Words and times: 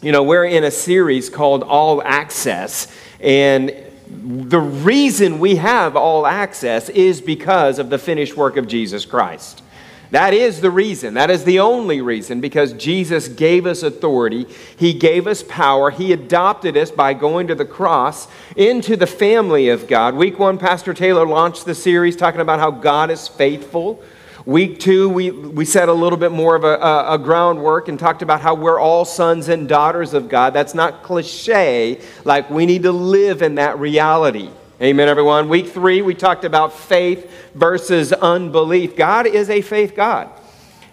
you 0.00 0.12
know, 0.12 0.22
we're 0.22 0.44
in 0.44 0.64
a 0.64 0.70
series 0.70 1.28
called 1.28 1.62
All 1.62 2.02
Access, 2.02 2.86
and 3.20 3.74
the 4.10 4.60
reason 4.60 5.38
we 5.38 5.56
have 5.56 5.96
all 5.96 6.26
access 6.26 6.88
is 6.88 7.20
because 7.20 7.78
of 7.78 7.90
the 7.90 7.98
finished 7.98 8.36
work 8.36 8.56
of 8.56 8.66
Jesus 8.66 9.04
Christ. 9.04 9.62
That 10.10 10.32
is 10.32 10.62
the 10.62 10.70
reason. 10.70 11.14
That 11.14 11.30
is 11.30 11.44
the 11.44 11.58
only 11.60 12.00
reason 12.00 12.40
because 12.40 12.72
Jesus 12.72 13.28
gave 13.28 13.66
us 13.66 13.82
authority. 13.82 14.46
He 14.78 14.94
gave 14.94 15.26
us 15.26 15.42
power. 15.42 15.90
He 15.90 16.12
adopted 16.14 16.76
us 16.78 16.90
by 16.90 17.12
going 17.12 17.48
to 17.48 17.54
the 17.54 17.66
cross 17.66 18.28
into 18.56 18.96
the 18.96 19.06
family 19.06 19.68
of 19.68 19.86
God. 19.86 20.14
Week 20.14 20.38
one, 20.38 20.56
Pastor 20.56 20.94
Taylor 20.94 21.26
launched 21.26 21.66
the 21.66 21.74
series 21.74 22.16
talking 22.16 22.40
about 22.40 22.60
how 22.60 22.70
God 22.70 23.10
is 23.10 23.28
faithful. 23.28 24.02
Week 24.48 24.80
two, 24.80 25.10
we, 25.10 25.30
we 25.30 25.66
set 25.66 25.90
a 25.90 25.92
little 25.92 26.16
bit 26.18 26.32
more 26.32 26.56
of 26.56 26.64
a, 26.64 26.76
a, 26.76 27.14
a, 27.16 27.18
groundwork 27.18 27.88
and 27.88 27.98
talked 27.98 28.22
about 28.22 28.40
how 28.40 28.54
we're 28.54 28.80
all 28.80 29.04
sons 29.04 29.50
and 29.50 29.68
daughters 29.68 30.14
of 30.14 30.30
God. 30.30 30.54
That's 30.54 30.72
not 30.72 31.02
cliche, 31.02 32.00
like 32.24 32.48
we 32.48 32.64
need 32.64 32.84
to 32.84 32.92
live 32.92 33.42
in 33.42 33.56
that 33.56 33.78
reality. 33.78 34.48
Amen, 34.80 35.06
everyone. 35.06 35.50
Week 35.50 35.68
three, 35.68 36.00
we 36.00 36.14
talked 36.14 36.46
about 36.46 36.72
faith 36.72 37.30
versus 37.54 38.10
unbelief. 38.10 38.96
God 38.96 39.26
is 39.26 39.50
a 39.50 39.60
faith 39.60 39.94
God, 39.94 40.30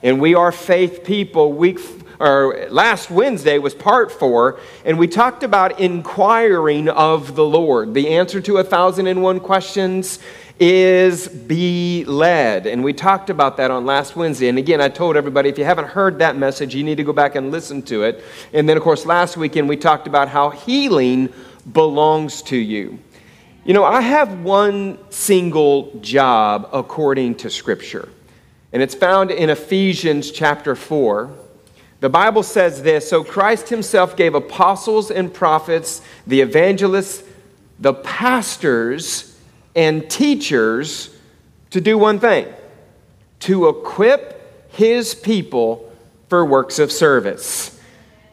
and 0.04 0.20
we 0.20 0.36
are 0.36 0.52
faith 0.52 1.06
people. 1.06 1.54
Week 1.54 1.80
or 2.20 2.68
last 2.70 3.10
Wednesday 3.10 3.58
was 3.58 3.74
part 3.74 4.12
four, 4.12 4.60
and 4.84 5.00
we 5.00 5.08
talked 5.08 5.44
about 5.44 5.80
inquiring 5.80 6.90
of 6.90 7.36
the 7.36 7.46
Lord. 7.46 7.94
The 7.94 8.10
answer 8.10 8.42
to 8.42 8.58
a 8.58 8.66
thousand 8.66 9.08
and 9.08 9.22
one 9.22 9.40
questions 9.40 10.20
is 10.60 11.28
be 11.28 12.06
led. 12.06 12.66
And 12.66 12.84
we 12.84 12.94
talked 12.94 13.30
about 13.30 13.58
that 13.58 13.72
on 13.72 13.86
last 13.86 14.16
Wednesday. 14.16 14.48
And 14.48 14.58
again, 14.58 14.80
I 14.80 14.88
told 14.88 15.18
everybody 15.18 15.50
if 15.50 15.58
you 15.58 15.66
haven't 15.66 15.88
heard 15.88 16.20
that 16.20 16.38
message, 16.38 16.74
you 16.74 16.84
need 16.84 16.96
to 16.96 17.04
go 17.04 17.14
back 17.14 17.36
and 17.36 17.52
listen 17.52 17.82
to 17.84 18.04
it. 18.04 18.24
And 18.54 18.68
then, 18.68 18.78
of 18.78 18.84
course, 18.84 19.06
last 19.06 19.36
weekend 19.36 19.68
we 19.68 19.78
talked 19.78 20.08
about 20.08 20.30
how 20.30 20.50
healing 20.50 21.34
belongs 21.72 22.42
to 22.44 22.56
you. 22.56 23.00
You 23.66 23.74
know, 23.74 23.84
I 23.84 24.02
have 24.02 24.42
one 24.42 25.00
single 25.10 26.00
job 26.00 26.70
according 26.72 27.36
to 27.36 27.50
Scripture, 27.50 28.10
and 28.72 28.84
it's 28.84 28.94
found 28.94 29.32
in 29.32 29.50
Ephesians 29.50 30.30
chapter 30.30 30.76
4. 30.76 31.32
The 32.00 32.10
Bible 32.10 32.44
says 32.44 32.84
this 32.84 33.10
So 33.10 33.24
Christ 33.24 33.70
himself 33.70 34.16
gave 34.16 34.36
apostles 34.36 35.10
and 35.10 35.34
prophets, 35.34 36.02
the 36.28 36.42
evangelists, 36.42 37.24
the 37.80 37.96
pastors, 37.96 39.35
and 39.76 40.10
teachers 40.10 41.16
to 41.72 41.82
do 41.82 41.98
one 41.98 42.20
thing 42.20 42.48
to 43.42 43.68
equip 43.68 44.72
his 44.72 45.14
people 45.14 45.92
for 46.30 46.46
works 46.46 46.80
of 46.80 46.92
service. 46.92 47.80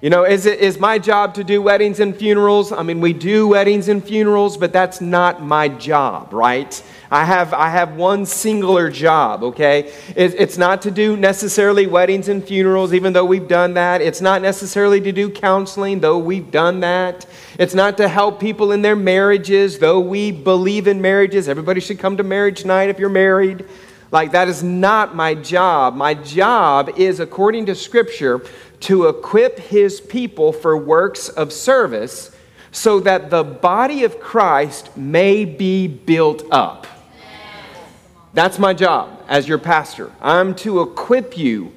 You 0.01 0.11
know, 0.11 0.25
is 0.25 0.47
it 0.47 0.59
is 0.59 0.81
my 0.81 0.99
job 0.99 1.35
to 1.35 1.45
do 1.45 1.63
weddings 1.63 2.01
and 2.01 2.17
funerals? 2.17 2.73
I 2.73 2.83
mean, 2.83 3.01
we 3.01 3.13
do 3.13 3.47
weddings 3.49 3.89
and 3.89 4.03
funerals, 4.03 4.57
but 4.57 4.73
that's 4.73 5.01
not 5.01 5.43
my 5.43 5.69
job, 5.69 6.33
right? 6.33 6.83
I 7.13 7.27
have 7.27 7.53
I 7.53 7.69
have 7.69 7.97
one 7.97 8.25
singular 8.25 8.89
job, 8.89 9.43
okay? 9.43 9.93
It, 10.17 10.35
it's 10.39 10.57
not 10.57 10.81
to 10.83 10.91
do 10.91 11.15
necessarily 11.15 11.87
weddings 11.87 12.29
and 12.29 12.43
funerals, 12.43 12.95
even 12.95 13.13
though 13.13 13.27
we've 13.27 13.47
done 13.47 13.75
that. 13.75 14.01
It's 14.01 14.23
not 14.23 14.41
necessarily 14.41 14.99
to 15.03 15.13
do 15.13 15.29
counseling, 15.29 16.01
though 16.01 16.17
we've 16.17 16.51
done 16.51 16.81
that. 16.81 17.27
It's 17.59 17.75
not 17.75 17.99
to 17.99 18.09
help 18.09 18.41
people 18.41 18.73
in 18.73 18.81
their 18.81 18.97
marriages, 18.97 19.79
though 19.79 20.01
we 20.01 20.33
believe 20.33 20.89
in 20.89 21.03
marriages. 21.03 21.51
Everybody 21.51 21.83
should 21.83 21.99
come 21.99 22.17
to 22.17 22.23
marriage 22.23 22.65
night 22.65 22.89
if 22.89 22.99
you're 22.99 23.11
married. 23.11 23.67
Like, 24.11 24.33
that 24.33 24.49
is 24.49 24.63
not 24.63 25.15
my 25.15 25.35
job. 25.35 25.95
My 25.95 26.15
job 26.15 26.93
is, 26.97 27.21
according 27.21 27.67
to 27.67 27.75
Scripture, 27.75 28.41
to 28.81 29.09
equip 29.09 29.59
his 29.59 30.01
people 30.01 30.51
for 30.51 30.79
works 30.79 31.29
of 31.29 31.53
service 31.53 32.35
so 32.71 33.01
that 33.01 33.29
the 33.29 33.45
body 33.45 34.05
of 34.05 34.19
Christ 34.19 34.97
may 34.97 35.45
be 35.45 35.87
built 35.87 36.45
up. 36.51 36.87
That's 38.35 38.59
my 38.59 38.73
job 38.73 39.23
as 39.29 39.47
your 39.47 39.59
pastor. 39.59 40.11
I'm 40.21 40.55
to 40.57 40.81
equip 40.81 41.37
you 41.37 41.73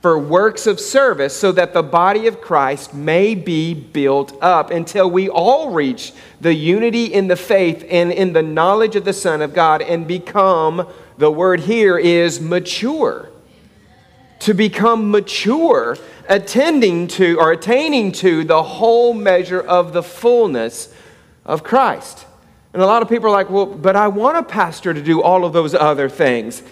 for 0.00 0.18
works 0.18 0.66
of 0.66 0.78
service 0.78 1.36
so 1.36 1.52
that 1.52 1.74
the 1.74 1.82
body 1.82 2.28
of 2.28 2.40
Christ 2.40 2.94
may 2.94 3.34
be 3.34 3.74
built 3.74 4.32
up 4.40 4.70
until 4.70 5.10
we 5.10 5.28
all 5.28 5.70
reach 5.70 6.12
the 6.40 6.54
unity 6.54 7.06
in 7.06 7.26
the 7.26 7.36
faith 7.36 7.84
and 7.90 8.12
in 8.12 8.32
the 8.32 8.42
knowledge 8.42 8.94
of 8.96 9.04
the 9.04 9.12
Son 9.12 9.42
of 9.42 9.52
God 9.52 9.82
and 9.82 10.06
become, 10.06 10.88
the 11.18 11.30
word 11.30 11.60
here 11.60 11.98
is 11.98 12.40
mature. 12.40 13.28
To 14.40 14.54
become 14.54 15.10
mature 15.10 15.98
attending 16.28 17.08
to 17.08 17.38
or 17.40 17.50
attaining 17.50 18.12
to 18.12 18.44
the 18.44 18.62
whole 18.62 19.12
measure 19.12 19.60
of 19.60 19.92
the 19.92 20.02
fullness 20.02 20.94
of 21.44 21.64
Christ. 21.64 22.24
And 22.72 22.82
a 22.82 22.86
lot 22.86 23.02
of 23.02 23.08
people 23.08 23.28
are 23.28 23.32
like, 23.32 23.50
well, 23.50 23.66
but 23.66 23.96
I 23.96 24.08
want 24.08 24.36
a 24.36 24.42
pastor 24.42 24.92
to 24.92 25.02
do 25.02 25.22
all 25.22 25.44
of 25.44 25.52
those 25.52 25.74
other 25.74 26.08
things. 26.08 26.62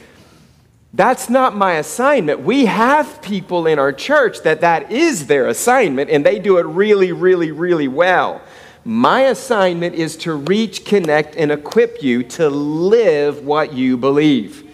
That's 0.93 1.29
not 1.29 1.57
my 1.57 1.75
assignment. 1.75 2.41
We 2.41 2.67
have 2.67 3.21
people 3.21 3.67
in 3.67 3.79
our 3.79 3.93
church 3.93 4.43
that 4.43 4.63
that 4.63 4.91
is 4.91 5.27
their 5.27 5.47
assignment, 5.47 6.11
and 6.11 6.25
they 6.25 6.39
do 6.39 6.59
it 6.59 6.65
really, 6.65 7.13
really, 7.13 7.51
really 7.51 7.89
well. 7.89 8.41
My 8.85 9.23
assignment 9.23 9.95
is 9.95 10.17
to 10.19 10.35
reach, 10.35 10.85
connect, 10.85 11.37
and 11.37 11.51
equip 11.51 12.03
you 12.03 12.23
to 12.23 12.49
live 12.49 13.45
what 13.45 13.73
you 13.73 13.97
believe. 13.97 14.71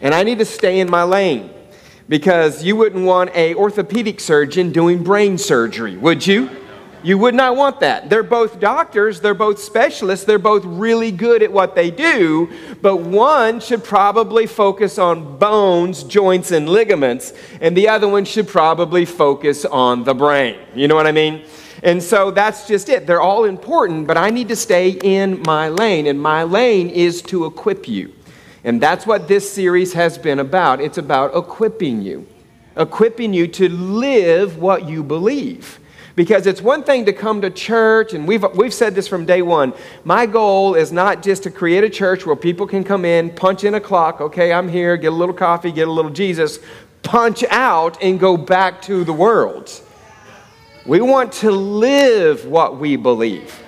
And 0.00 0.14
I 0.14 0.22
need 0.22 0.38
to 0.38 0.44
stay 0.44 0.80
in 0.80 0.90
my 0.90 1.02
lane 1.02 1.50
because 2.08 2.64
you 2.64 2.74
wouldn't 2.74 3.04
want 3.04 3.30
a 3.36 3.54
orthopedic 3.54 4.18
surgeon 4.18 4.72
doing 4.72 5.04
brain 5.04 5.38
surgery, 5.38 5.96
would 5.96 6.26
you? 6.26 6.48
You 7.02 7.16
would 7.16 7.34
not 7.34 7.56
want 7.56 7.80
that. 7.80 8.10
They're 8.10 8.22
both 8.22 8.60
doctors, 8.60 9.20
they're 9.20 9.32
both 9.32 9.58
specialists, 9.58 10.26
they're 10.26 10.38
both 10.38 10.64
really 10.66 11.10
good 11.10 11.42
at 11.42 11.50
what 11.50 11.74
they 11.74 11.90
do, 11.90 12.50
but 12.82 12.96
one 12.96 13.60
should 13.60 13.82
probably 13.82 14.46
focus 14.46 14.98
on 14.98 15.38
bones, 15.38 16.04
joints, 16.04 16.50
and 16.50 16.68
ligaments, 16.68 17.32
and 17.62 17.74
the 17.74 17.88
other 17.88 18.06
one 18.06 18.26
should 18.26 18.48
probably 18.48 19.06
focus 19.06 19.64
on 19.64 20.04
the 20.04 20.14
brain. 20.14 20.58
You 20.74 20.88
know 20.88 20.94
what 20.94 21.06
I 21.06 21.12
mean? 21.12 21.44
And 21.82 22.02
so 22.02 22.30
that's 22.30 22.68
just 22.68 22.90
it. 22.90 23.06
They're 23.06 23.22
all 23.22 23.44
important, 23.44 24.06
but 24.06 24.18
I 24.18 24.28
need 24.28 24.48
to 24.48 24.56
stay 24.56 24.90
in 24.90 25.42
my 25.46 25.70
lane, 25.70 26.06
and 26.06 26.20
my 26.20 26.42
lane 26.42 26.90
is 26.90 27.22
to 27.22 27.46
equip 27.46 27.88
you. 27.88 28.12
And 28.62 28.78
that's 28.78 29.06
what 29.06 29.26
this 29.26 29.50
series 29.50 29.94
has 29.94 30.18
been 30.18 30.38
about. 30.38 30.82
It's 30.82 30.98
about 30.98 31.34
equipping 31.34 32.02
you, 32.02 32.26
equipping 32.76 33.32
you 33.32 33.48
to 33.48 33.70
live 33.70 34.58
what 34.58 34.86
you 34.86 35.02
believe. 35.02 35.79
Because 36.20 36.46
it's 36.46 36.60
one 36.60 36.82
thing 36.82 37.06
to 37.06 37.14
come 37.14 37.40
to 37.40 37.48
church, 37.48 38.12
and 38.12 38.28
we've, 38.28 38.44
we've 38.54 38.74
said 38.74 38.94
this 38.94 39.08
from 39.08 39.24
day 39.24 39.40
one. 39.40 39.72
My 40.04 40.26
goal 40.26 40.74
is 40.74 40.92
not 40.92 41.22
just 41.22 41.44
to 41.44 41.50
create 41.50 41.82
a 41.82 41.88
church 41.88 42.26
where 42.26 42.36
people 42.36 42.66
can 42.66 42.84
come 42.84 43.06
in, 43.06 43.30
punch 43.30 43.64
in 43.64 43.72
a 43.72 43.80
clock, 43.80 44.20
okay, 44.20 44.52
I'm 44.52 44.68
here, 44.68 44.98
get 44.98 45.14
a 45.14 45.16
little 45.16 45.34
coffee, 45.34 45.72
get 45.72 45.88
a 45.88 45.90
little 45.90 46.10
Jesus, 46.10 46.58
punch 47.02 47.42
out, 47.44 48.02
and 48.02 48.20
go 48.20 48.36
back 48.36 48.82
to 48.82 49.02
the 49.02 49.14
world. 49.14 49.72
We 50.84 51.00
want 51.00 51.32
to 51.40 51.50
live 51.50 52.44
what 52.44 52.76
we 52.76 52.96
believe. 52.96 53.58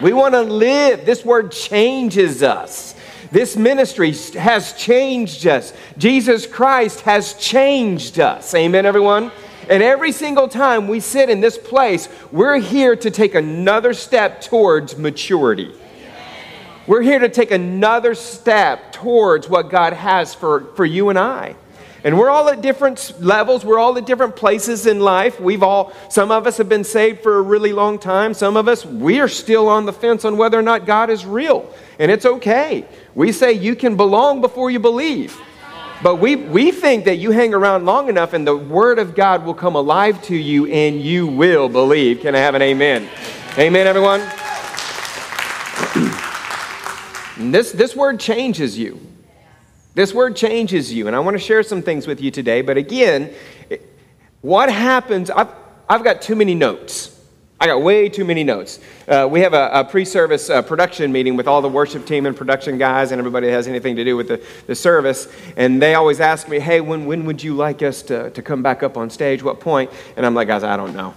We 0.00 0.12
want 0.12 0.34
to 0.34 0.42
live. 0.42 1.06
This 1.06 1.24
word 1.24 1.50
changes 1.50 2.40
us. 2.40 2.94
This 3.32 3.56
ministry 3.56 4.12
has 4.38 4.74
changed 4.74 5.44
us. 5.48 5.72
Jesus 5.98 6.46
Christ 6.46 7.00
has 7.00 7.34
changed 7.34 8.20
us. 8.20 8.54
Amen, 8.54 8.86
everyone? 8.86 9.32
And 9.68 9.82
every 9.82 10.12
single 10.12 10.48
time 10.48 10.86
we 10.86 11.00
sit 11.00 11.28
in 11.28 11.40
this 11.40 11.58
place, 11.58 12.08
we're 12.30 12.58
here 12.58 12.94
to 12.96 13.10
take 13.10 13.34
another 13.34 13.94
step 13.94 14.40
towards 14.40 14.96
maturity. 14.96 15.74
We're 16.86 17.02
here 17.02 17.18
to 17.18 17.28
take 17.28 17.50
another 17.50 18.14
step 18.14 18.92
towards 18.92 19.48
what 19.48 19.70
God 19.70 19.92
has 19.92 20.34
for, 20.34 20.72
for 20.76 20.84
you 20.84 21.08
and 21.08 21.18
I. 21.18 21.56
And 22.04 22.16
we're 22.16 22.30
all 22.30 22.48
at 22.48 22.62
different 22.62 23.20
levels. 23.20 23.64
We're 23.64 23.80
all 23.80 23.98
at 23.98 24.06
different 24.06 24.36
places 24.36 24.86
in 24.86 25.00
life. 25.00 25.40
We've 25.40 25.64
all, 25.64 25.92
some 26.08 26.30
of 26.30 26.46
us 26.46 26.58
have 26.58 26.68
been 26.68 26.84
saved 26.84 27.20
for 27.20 27.38
a 27.38 27.42
really 27.42 27.72
long 27.72 27.98
time. 27.98 28.32
Some 28.32 28.56
of 28.56 28.68
us, 28.68 28.86
we 28.86 29.18
are 29.18 29.26
still 29.26 29.68
on 29.68 29.86
the 29.86 29.92
fence 29.92 30.24
on 30.24 30.36
whether 30.36 30.56
or 30.56 30.62
not 30.62 30.86
God 30.86 31.10
is 31.10 31.26
real. 31.26 31.68
And 31.98 32.08
it's 32.12 32.24
okay. 32.24 32.84
We 33.16 33.32
say 33.32 33.54
you 33.54 33.74
can 33.74 33.96
belong 33.96 34.40
before 34.40 34.70
you 34.70 34.78
believe. 34.78 35.36
But 36.02 36.16
we, 36.16 36.36
we 36.36 36.72
think 36.72 37.06
that 37.06 37.16
you 37.16 37.30
hang 37.30 37.54
around 37.54 37.86
long 37.86 38.08
enough 38.08 38.34
and 38.34 38.46
the 38.46 38.56
Word 38.56 38.98
of 38.98 39.14
God 39.14 39.44
will 39.44 39.54
come 39.54 39.74
alive 39.74 40.22
to 40.24 40.36
you 40.36 40.66
and 40.66 41.00
you 41.00 41.26
will 41.26 41.68
believe. 41.68 42.20
Can 42.20 42.34
I 42.34 42.38
have 42.38 42.54
an 42.54 42.62
amen? 42.62 43.08
Amen, 43.58 43.86
everyone? 43.86 44.20
this, 47.38 47.72
this 47.72 47.96
word 47.96 48.20
changes 48.20 48.78
you. 48.78 49.00
This 49.94 50.12
word 50.12 50.36
changes 50.36 50.92
you. 50.92 51.06
And 51.06 51.16
I 51.16 51.20
want 51.20 51.34
to 51.36 51.42
share 51.42 51.62
some 51.62 51.80
things 51.80 52.06
with 52.06 52.20
you 52.20 52.30
today. 52.30 52.60
But 52.60 52.76
again, 52.76 53.32
what 54.42 54.70
happens? 54.70 55.30
I've, 55.30 55.48
I've 55.88 56.04
got 56.04 56.20
too 56.20 56.36
many 56.36 56.54
notes. 56.54 57.15
I 57.58 57.66
got 57.66 57.80
way 57.80 58.10
too 58.10 58.26
many 58.26 58.44
notes. 58.44 58.80
Uh, 59.08 59.26
we 59.30 59.40
have 59.40 59.54
a, 59.54 59.70
a 59.72 59.84
pre 59.84 60.04
service 60.04 60.50
uh, 60.50 60.60
production 60.60 61.10
meeting 61.10 61.36
with 61.36 61.48
all 61.48 61.62
the 61.62 61.68
worship 61.68 62.04
team 62.04 62.26
and 62.26 62.36
production 62.36 62.76
guys 62.76 63.12
and 63.12 63.18
everybody 63.18 63.46
that 63.46 63.54
has 63.54 63.66
anything 63.66 63.96
to 63.96 64.04
do 64.04 64.14
with 64.14 64.28
the, 64.28 64.44
the 64.66 64.74
service. 64.74 65.32
And 65.56 65.80
they 65.80 65.94
always 65.94 66.20
ask 66.20 66.48
me, 66.48 66.58
hey, 66.58 66.82
when, 66.82 67.06
when 67.06 67.24
would 67.24 67.42
you 67.42 67.54
like 67.54 67.82
us 67.82 68.02
to, 68.02 68.30
to 68.30 68.42
come 68.42 68.62
back 68.62 68.82
up 68.82 68.98
on 68.98 69.08
stage? 69.08 69.42
What 69.42 69.58
point? 69.58 69.90
And 70.18 70.26
I'm 70.26 70.34
like, 70.34 70.48
guys, 70.48 70.64
I 70.64 70.76
don't 70.76 70.94
know. 70.94 71.14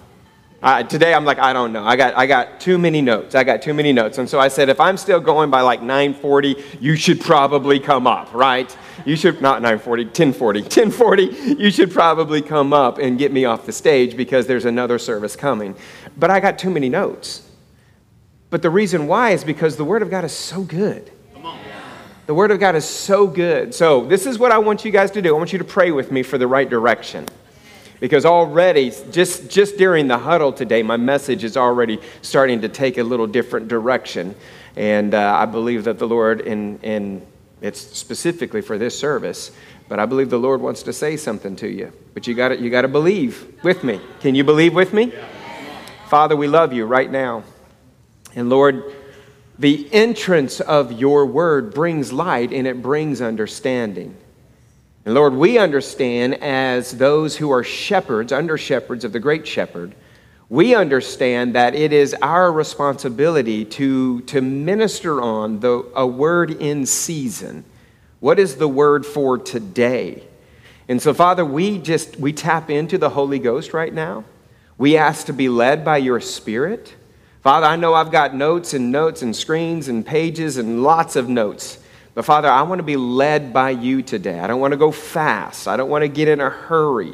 Today 0.90 1.14
I'm 1.14 1.24
like, 1.24 1.40
I 1.40 1.54
don't 1.54 1.72
know. 1.72 1.86
I 1.86 1.96
got, 1.96 2.18
I 2.18 2.26
got 2.26 2.60
too 2.60 2.78
many 2.78 3.02
notes. 3.02 3.34
I 3.34 3.46
got 3.46 3.62
too 3.62 3.74
many 3.74 3.94
notes. 3.94 4.18
And 4.18 4.30
so 4.30 4.40
I 4.40 4.50
said, 4.50 4.68
if 4.68 4.82
I'm 4.82 4.98
still 4.98 5.22
going 5.22 5.50
by 5.50 5.62
like 5.62 5.82
940, 5.82 6.56
you 6.82 6.98
should 6.98 7.22
probably 7.22 7.80
come 7.80 8.06
up, 8.06 8.34
right? 8.34 8.76
You 9.06 9.16
should, 9.16 9.42
not 9.42 9.62
940, 9.62 10.06
1040. 10.06 10.62
1040, 10.62 11.24
you 11.58 11.72
should 11.72 11.92
probably 11.92 12.42
come 12.42 12.74
up 12.74 12.98
and 12.98 13.18
get 13.18 13.32
me 13.32 13.46
off 13.46 13.66
the 13.66 13.72
stage 13.72 14.18
because 14.18 14.48
there's 14.48 14.66
another 14.66 15.00
service 15.00 15.38
coming. 15.38 15.76
But 16.20 16.30
I 16.30 16.40
got 16.40 16.60
too 16.60 16.70
many 16.70 16.90
notes. 16.90 17.48
But 18.50 18.62
the 18.62 18.70
reason 18.70 19.08
why 19.08 19.32
is 19.32 19.44
because 19.44 19.78
the 19.78 19.86
Word 19.86 20.02
of 20.02 20.10
God 20.10 20.26
is 20.26 20.34
so 20.34 20.64
good. 20.64 21.12
The 22.26 22.34
Word 22.36 22.52
of 22.52 22.60
God 22.60 22.76
is 22.76 22.86
so 22.86 23.26
good. 23.26 23.74
So, 23.74 24.06
this 24.06 24.28
is 24.28 24.38
what 24.38 24.52
I 24.52 24.60
want 24.60 24.86
you 24.86 24.92
guys 24.92 25.10
to 25.12 25.22
do. 25.22 25.36
I 25.36 25.38
want 25.38 25.52
you 25.52 25.58
to 25.58 25.66
pray 25.66 25.90
with 25.90 26.12
me 26.12 26.22
for 26.22 26.38
the 26.38 26.46
right 26.46 26.70
direction. 26.70 27.26
Because 28.00 28.24
already, 28.24 28.92
just, 29.12 29.50
just 29.50 29.78
during 29.78 30.08
the 30.08 30.18
huddle 30.18 30.54
today, 30.54 30.84
my 30.84 30.96
message 30.96 31.44
is 31.44 31.58
already 31.58 32.00
starting 32.22 32.62
to 32.62 32.70
take 32.70 32.98
a 32.98 33.04
little 33.04 33.28
different 33.28 33.68
direction. 33.68 34.36
And 34.76 35.14
uh, 35.14 35.36
I 35.36 35.46
believe 35.46 35.86
that 35.86 35.98
the 35.98 36.08
Lord, 36.08 36.42
and, 36.42 36.80
and 36.84 37.26
it's 37.62 37.82
specifically 37.82 38.62
for 38.62 38.78
this 38.78 38.98
service, 38.98 39.52
but 39.90 40.00
I 40.00 40.06
believe 40.06 40.30
the 40.30 40.40
Lord 40.40 40.62
wants 40.62 40.84
to 40.84 40.94
say 40.94 41.18
something 41.18 41.56
to 41.58 41.68
you. 41.68 41.92
But 42.14 42.28
you 42.28 42.36
got 42.36 42.60
you 42.60 42.70
to 42.70 42.88
believe 42.88 43.56
with 43.64 43.84
me. 43.84 44.00
Can 44.20 44.36
you 44.36 44.44
believe 44.44 44.76
with 44.76 44.94
me? 44.94 45.12
Father, 46.10 46.36
we 46.36 46.48
love 46.48 46.74
you 46.74 46.88
right 46.88 47.12
now. 47.12 47.44
And 48.34 48.50
Lord, 48.50 48.96
the 49.60 49.88
entrance 49.94 50.60
of 50.60 50.92
your 50.94 51.28
word 51.28 51.72
brings 51.72 52.12
light 52.12 52.52
and 52.52 52.66
it 52.66 52.82
brings 52.82 53.22
understanding. 53.22 54.18
And 55.06 55.14
Lord, 55.14 55.36
we 55.36 55.60
understand 55.60 56.42
as 56.42 56.98
those 56.98 57.38
who 57.38 57.52
are 57.52 57.64
shepherds, 57.64 58.32
under 58.32 58.58
shepherds 58.58 59.06
of 59.06 59.14
the 59.14 59.20
great 59.20 59.48
shepherd, 59.48 59.94
we 60.50 60.74
understand 60.74 61.54
that 61.54 61.76
it 61.76 61.94
is 61.94 62.16
our 62.24 62.52
responsibility 62.52 63.64
to, 63.66 64.22
to 64.22 64.42
minister 64.42 65.22
on 65.22 65.60
the, 65.60 65.86
a 65.96 66.08
word 66.08 66.50
in 66.50 66.88
season. 66.88 67.64
What 68.20 68.40
is 68.40 68.56
the 68.56 68.68
word 68.68 69.06
for 69.06 69.38
today? 69.38 70.24
And 70.88 71.00
so, 71.00 71.14
Father, 71.14 71.46
we 71.46 71.78
just 71.78 72.18
we 72.18 72.34
tap 72.34 72.72
into 72.72 72.98
the 72.98 73.12
Holy 73.12 73.38
Ghost 73.38 73.74
right 73.74 73.94
now. 73.94 74.24
We 74.80 74.96
ask 74.96 75.26
to 75.26 75.34
be 75.34 75.50
led 75.50 75.84
by 75.84 75.98
your 75.98 76.22
Spirit. 76.22 76.96
Father, 77.44 77.68
I 77.68 77.76
know 77.76 77.94
I've 77.94 78.12
got 78.12 78.34
notes 78.34 78.74
and 78.74 78.94
notes 78.94 79.22
and 79.22 79.36
screens 79.36 79.90
and 79.90 80.06
pages 80.06 80.56
and 80.56 80.82
lots 80.82 81.18
of 81.18 81.28
notes. 81.28 81.80
But 82.16 82.24
Father, 82.24 82.48
I 82.48 82.62
want 82.62 82.80
to 82.80 82.84
be 82.84 82.96
led 82.96 83.52
by 83.52 83.72
you 83.72 84.02
today. 84.02 84.40
I 84.40 84.48
don't 84.48 84.62
want 84.62 84.72
to 84.72 84.78
go 84.78 84.90
fast. 84.90 85.68
I 85.68 85.76
don't 85.76 85.90
want 85.90 86.04
to 86.04 86.08
get 86.08 86.30
in 86.30 86.40
a 86.40 86.50
hurry. 86.50 87.14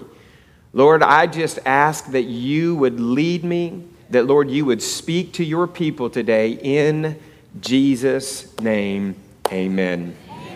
Lord, 0.73 1.01
I 1.01 1.25
just 1.25 1.57
ask 1.65 2.11
that 2.11 2.25
you 2.25 2.75
would 2.75 2.99
lead 2.99 3.43
me, 3.43 3.83
that, 4.11 4.27
Lord, 4.27 4.51
you 4.51 4.63
would 4.65 4.83
speak 4.83 5.33
to 5.33 5.43
your 5.43 5.65
people 5.65 6.11
today 6.11 6.51
in 6.51 7.19
Jesus' 7.61 8.59
name. 8.59 9.15
Amen. 9.51 10.15
Amen. 10.29 10.55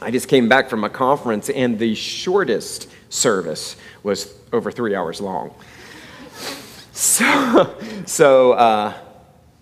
I 0.00 0.12
just 0.12 0.28
came 0.28 0.48
back 0.48 0.70
from 0.70 0.84
a 0.84 0.90
conference, 0.90 1.50
and 1.50 1.80
the 1.80 1.96
shortest 1.96 2.88
service 3.08 3.74
was 4.04 4.32
over 4.52 4.70
three 4.70 4.94
hours 4.94 5.20
long. 5.20 5.52
So, 6.98 7.78
so 8.06 8.52
uh, 8.54 8.92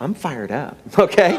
I'm 0.00 0.14
fired 0.14 0.50
up, 0.50 0.78
okay? 0.98 1.38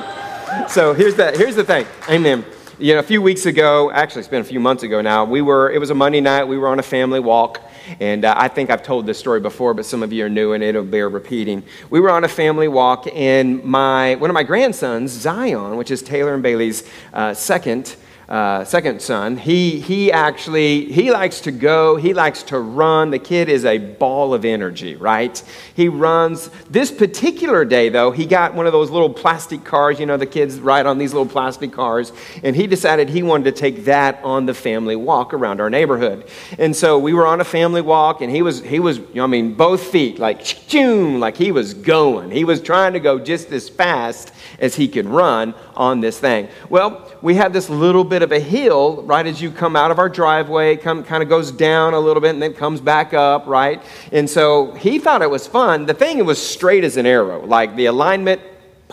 So 0.69 0.93
here's 0.93 1.15
the, 1.15 1.31
here's 1.35 1.55
the 1.55 1.63
thing. 1.63 1.87
Amen 2.07 2.45
you 2.79 2.93
know, 2.93 2.99
a 2.99 3.03
few 3.03 3.23
weeks 3.23 3.47
ago, 3.47 3.89
actually, 3.91 4.19
it's 4.19 4.27
been 4.27 4.41
a 4.41 4.45
few 4.45 4.59
months 4.59 4.83
ago 4.83 5.01
now, 5.01 5.25
we 5.25 5.41
were, 5.41 5.71
it 5.71 5.79
was 5.79 5.89
a 5.89 5.95
Monday 5.95 6.21
night, 6.21 6.43
we 6.43 6.59
were 6.59 6.67
on 6.67 6.77
a 6.77 6.83
family 6.83 7.19
walk. 7.19 7.59
And 7.99 8.23
uh, 8.23 8.35
I 8.37 8.49
think 8.49 8.69
I've 8.69 8.83
told 8.83 9.07
this 9.07 9.17
story 9.17 9.39
before, 9.39 9.73
but 9.73 9.85
some 9.85 10.03
of 10.03 10.13
you 10.13 10.25
are 10.25 10.29
new 10.29 10.53
and 10.53 10.63
it'll 10.63 10.83
bear 10.83 11.09
repeating. 11.09 11.63
We 11.89 11.99
were 11.99 12.11
on 12.11 12.23
a 12.23 12.27
family 12.27 12.67
walk, 12.67 13.07
and 13.15 13.63
my, 13.63 14.15
one 14.15 14.29
of 14.29 14.33
my 14.35 14.43
grandsons, 14.43 15.11
Zion, 15.11 15.77
which 15.77 15.89
is 15.89 16.03
Taylor 16.03 16.33
and 16.33 16.43
Bailey's 16.43 16.87
uh, 17.13 17.33
second, 17.33 17.95
uh, 18.29 18.65
second 18.65 19.01
son, 19.01 19.37
he, 19.37 19.79
he 19.79 20.11
actually, 20.11 20.91
he 20.91 21.11
likes 21.11 21.39
to 21.41 21.51
go, 21.51 21.95
he 21.95 22.13
likes 22.13 22.43
to 22.43 22.59
run. 22.59 23.09
The 23.09 23.19
kid 23.19 23.47
is 23.47 23.63
a 23.63 23.77
ball 23.77 24.33
of 24.33 24.43
energy, 24.43 24.95
right? 24.95 25.41
He 25.73 25.87
runs. 25.87 26.49
This 26.69 26.91
particular 26.91 27.63
day, 27.63 27.87
though, 27.87 28.11
he 28.11 28.25
got 28.25 28.53
one 28.53 28.65
of 28.65 28.73
those 28.73 28.89
little 28.89 29.09
plastic 29.09 29.63
cars, 29.63 29.97
you 29.97 30.05
know, 30.05 30.17
the 30.17 30.25
kids 30.25 30.59
ride 30.59 30.85
on 30.85 30.97
these 30.97 31.13
little 31.13 31.27
plastic 31.27 31.71
cars, 31.71 32.11
and 32.43 32.53
he 32.53 32.67
decided 32.67 33.07
he 33.07 33.23
wanted 33.23 33.45
to 33.45 33.53
take 33.53 33.85
that 33.85 34.19
on 34.23 34.45
the 34.45 34.53
family 34.53 34.97
walk 34.97 35.33
around 35.33 35.61
our 35.61 35.69
neighborhood. 35.69 36.29
And 36.59 36.75
so 36.75 36.99
we 36.99 37.13
were 37.13 37.25
on 37.25 37.39
a 37.39 37.45
family 37.45 37.81
walk, 37.81 38.19
and 38.19 38.29
he 38.29 38.41
was, 38.41 38.61
he 38.61 38.79
was, 38.79 38.99
I 39.17 39.27
mean, 39.27 39.53
both 39.53 39.83
feet, 39.83 40.19
like, 40.19 40.41
choom, 40.41 41.19
like 41.19 41.37
he 41.37 41.53
was 41.53 41.73
going. 41.73 42.31
He 42.31 42.43
was 42.43 42.61
trying 42.61 42.91
to 42.91 42.99
go 42.99 43.19
just 43.19 43.53
as 43.53 43.69
fast 43.69 44.33
as 44.59 44.75
he 44.75 44.87
could 44.87 45.05
run 45.05 45.53
on 45.75 46.01
this 46.01 46.19
thing. 46.19 46.49
Well, 46.69 47.09
we 47.21 47.35
had 47.35 47.53
this 47.53 47.69
little 47.69 48.03
bit 48.03 48.16
of 48.21 48.31
a 48.31 48.39
hill 48.39 49.03
right 49.03 49.25
as 49.25 49.41
you 49.41 49.51
come 49.51 49.75
out 49.75 49.91
of 49.91 49.99
our 49.99 50.09
driveway, 50.09 50.75
come, 50.77 51.03
kind 51.03 51.23
of 51.23 51.29
goes 51.29 51.51
down 51.51 51.93
a 51.93 51.99
little 51.99 52.21
bit 52.21 52.31
and 52.31 52.41
then 52.41 52.53
comes 52.53 52.81
back 52.81 53.13
up, 53.13 53.47
right? 53.47 53.81
And 54.11 54.29
so 54.29 54.71
he 54.73 54.99
thought 54.99 55.21
it 55.21 55.29
was 55.29 55.47
fun. 55.47 55.85
The 55.85 55.93
thing 55.93 56.17
it 56.19 56.25
was 56.25 56.41
straight 56.41 56.83
as 56.83 56.97
an 56.97 57.05
arrow, 57.05 57.45
like 57.45 57.75
the 57.75 57.85
alignment 57.85 58.41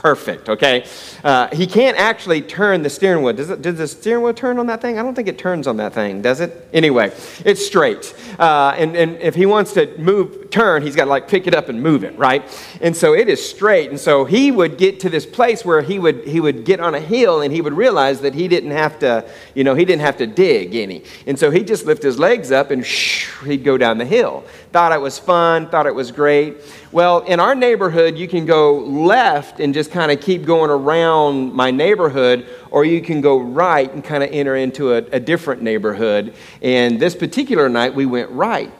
perfect, 0.04 0.50
okay? 0.50 0.84
Uh, 1.24 1.48
he 1.56 1.66
can't 1.66 1.96
actually 1.96 2.42
turn 2.42 2.82
the 2.82 2.90
steering 2.90 3.24
wheel. 3.24 3.32
Does, 3.32 3.48
it, 3.48 3.62
does 3.62 3.78
the 3.78 3.88
steering 3.88 4.22
wheel 4.22 4.34
turn 4.34 4.58
on 4.58 4.66
that 4.66 4.82
thing? 4.82 4.98
I 4.98 5.02
don't 5.02 5.14
think 5.14 5.28
it 5.28 5.38
turns 5.38 5.66
on 5.66 5.78
that 5.78 5.94
thing, 5.94 6.20
does 6.20 6.40
it? 6.40 6.68
Anyway, 6.74 7.10
it's 7.42 7.64
straight. 7.64 8.14
Uh, 8.38 8.74
and, 8.76 8.94
and 8.96 9.16
if 9.16 9.34
he 9.34 9.46
wants 9.46 9.72
to 9.72 9.96
move, 9.96 10.50
turn, 10.50 10.82
he's 10.82 10.94
got 10.94 11.04
to 11.04 11.10
like 11.10 11.26
pick 11.26 11.46
it 11.46 11.54
up 11.54 11.70
and 11.70 11.82
move 11.82 12.04
it, 12.04 12.18
right? 12.18 12.44
And 12.82 12.94
so 12.94 13.14
it 13.14 13.30
is 13.30 13.42
straight. 13.42 13.88
And 13.88 13.98
so 13.98 14.26
he 14.26 14.50
would 14.50 14.76
get 14.76 15.00
to 15.00 15.08
this 15.08 15.24
place 15.24 15.64
where 15.64 15.80
he 15.80 15.98
would, 15.98 16.26
he 16.26 16.38
would 16.38 16.66
get 16.66 16.80
on 16.80 16.94
a 16.94 17.00
hill 17.00 17.40
and 17.40 17.50
he 17.50 17.62
would 17.62 17.72
realize 17.72 18.20
that 18.20 18.34
he 18.34 18.46
didn't 18.46 18.72
have 18.72 18.98
to, 18.98 19.26
you 19.54 19.64
know, 19.64 19.74
he 19.74 19.86
didn't 19.86 20.02
have 20.02 20.18
to 20.18 20.26
dig 20.26 20.74
any. 20.74 21.02
And 21.26 21.38
so 21.38 21.50
he'd 21.50 21.66
just 21.66 21.86
lift 21.86 22.02
his 22.02 22.18
legs 22.18 22.52
up 22.52 22.70
and 22.70 22.84
shh, 22.84 23.42
he'd 23.44 23.64
go 23.64 23.78
down 23.78 23.96
the 23.96 24.04
hill. 24.04 24.44
Thought 24.70 24.92
it 24.92 25.00
was 25.00 25.18
fun, 25.18 25.70
thought 25.70 25.86
it 25.86 25.94
was 25.94 26.12
great. 26.12 26.58
Well, 26.94 27.22
in 27.22 27.40
our 27.40 27.56
neighborhood, 27.56 28.16
you 28.16 28.28
can 28.28 28.46
go 28.46 28.78
left 28.78 29.58
and 29.58 29.74
just 29.74 29.90
kind 29.90 30.12
of 30.12 30.20
keep 30.20 30.44
going 30.44 30.70
around 30.70 31.52
my 31.52 31.72
neighborhood, 31.72 32.46
or 32.70 32.84
you 32.84 33.02
can 33.02 33.20
go 33.20 33.36
right 33.36 33.92
and 33.92 34.04
kind 34.04 34.22
of 34.22 34.30
enter 34.30 34.54
into 34.54 34.92
a, 34.92 34.98
a 34.98 35.18
different 35.18 35.60
neighborhood. 35.60 36.36
And 36.62 37.00
this 37.00 37.16
particular 37.16 37.68
night, 37.68 37.96
we 37.96 38.06
went 38.06 38.30
right. 38.30 38.72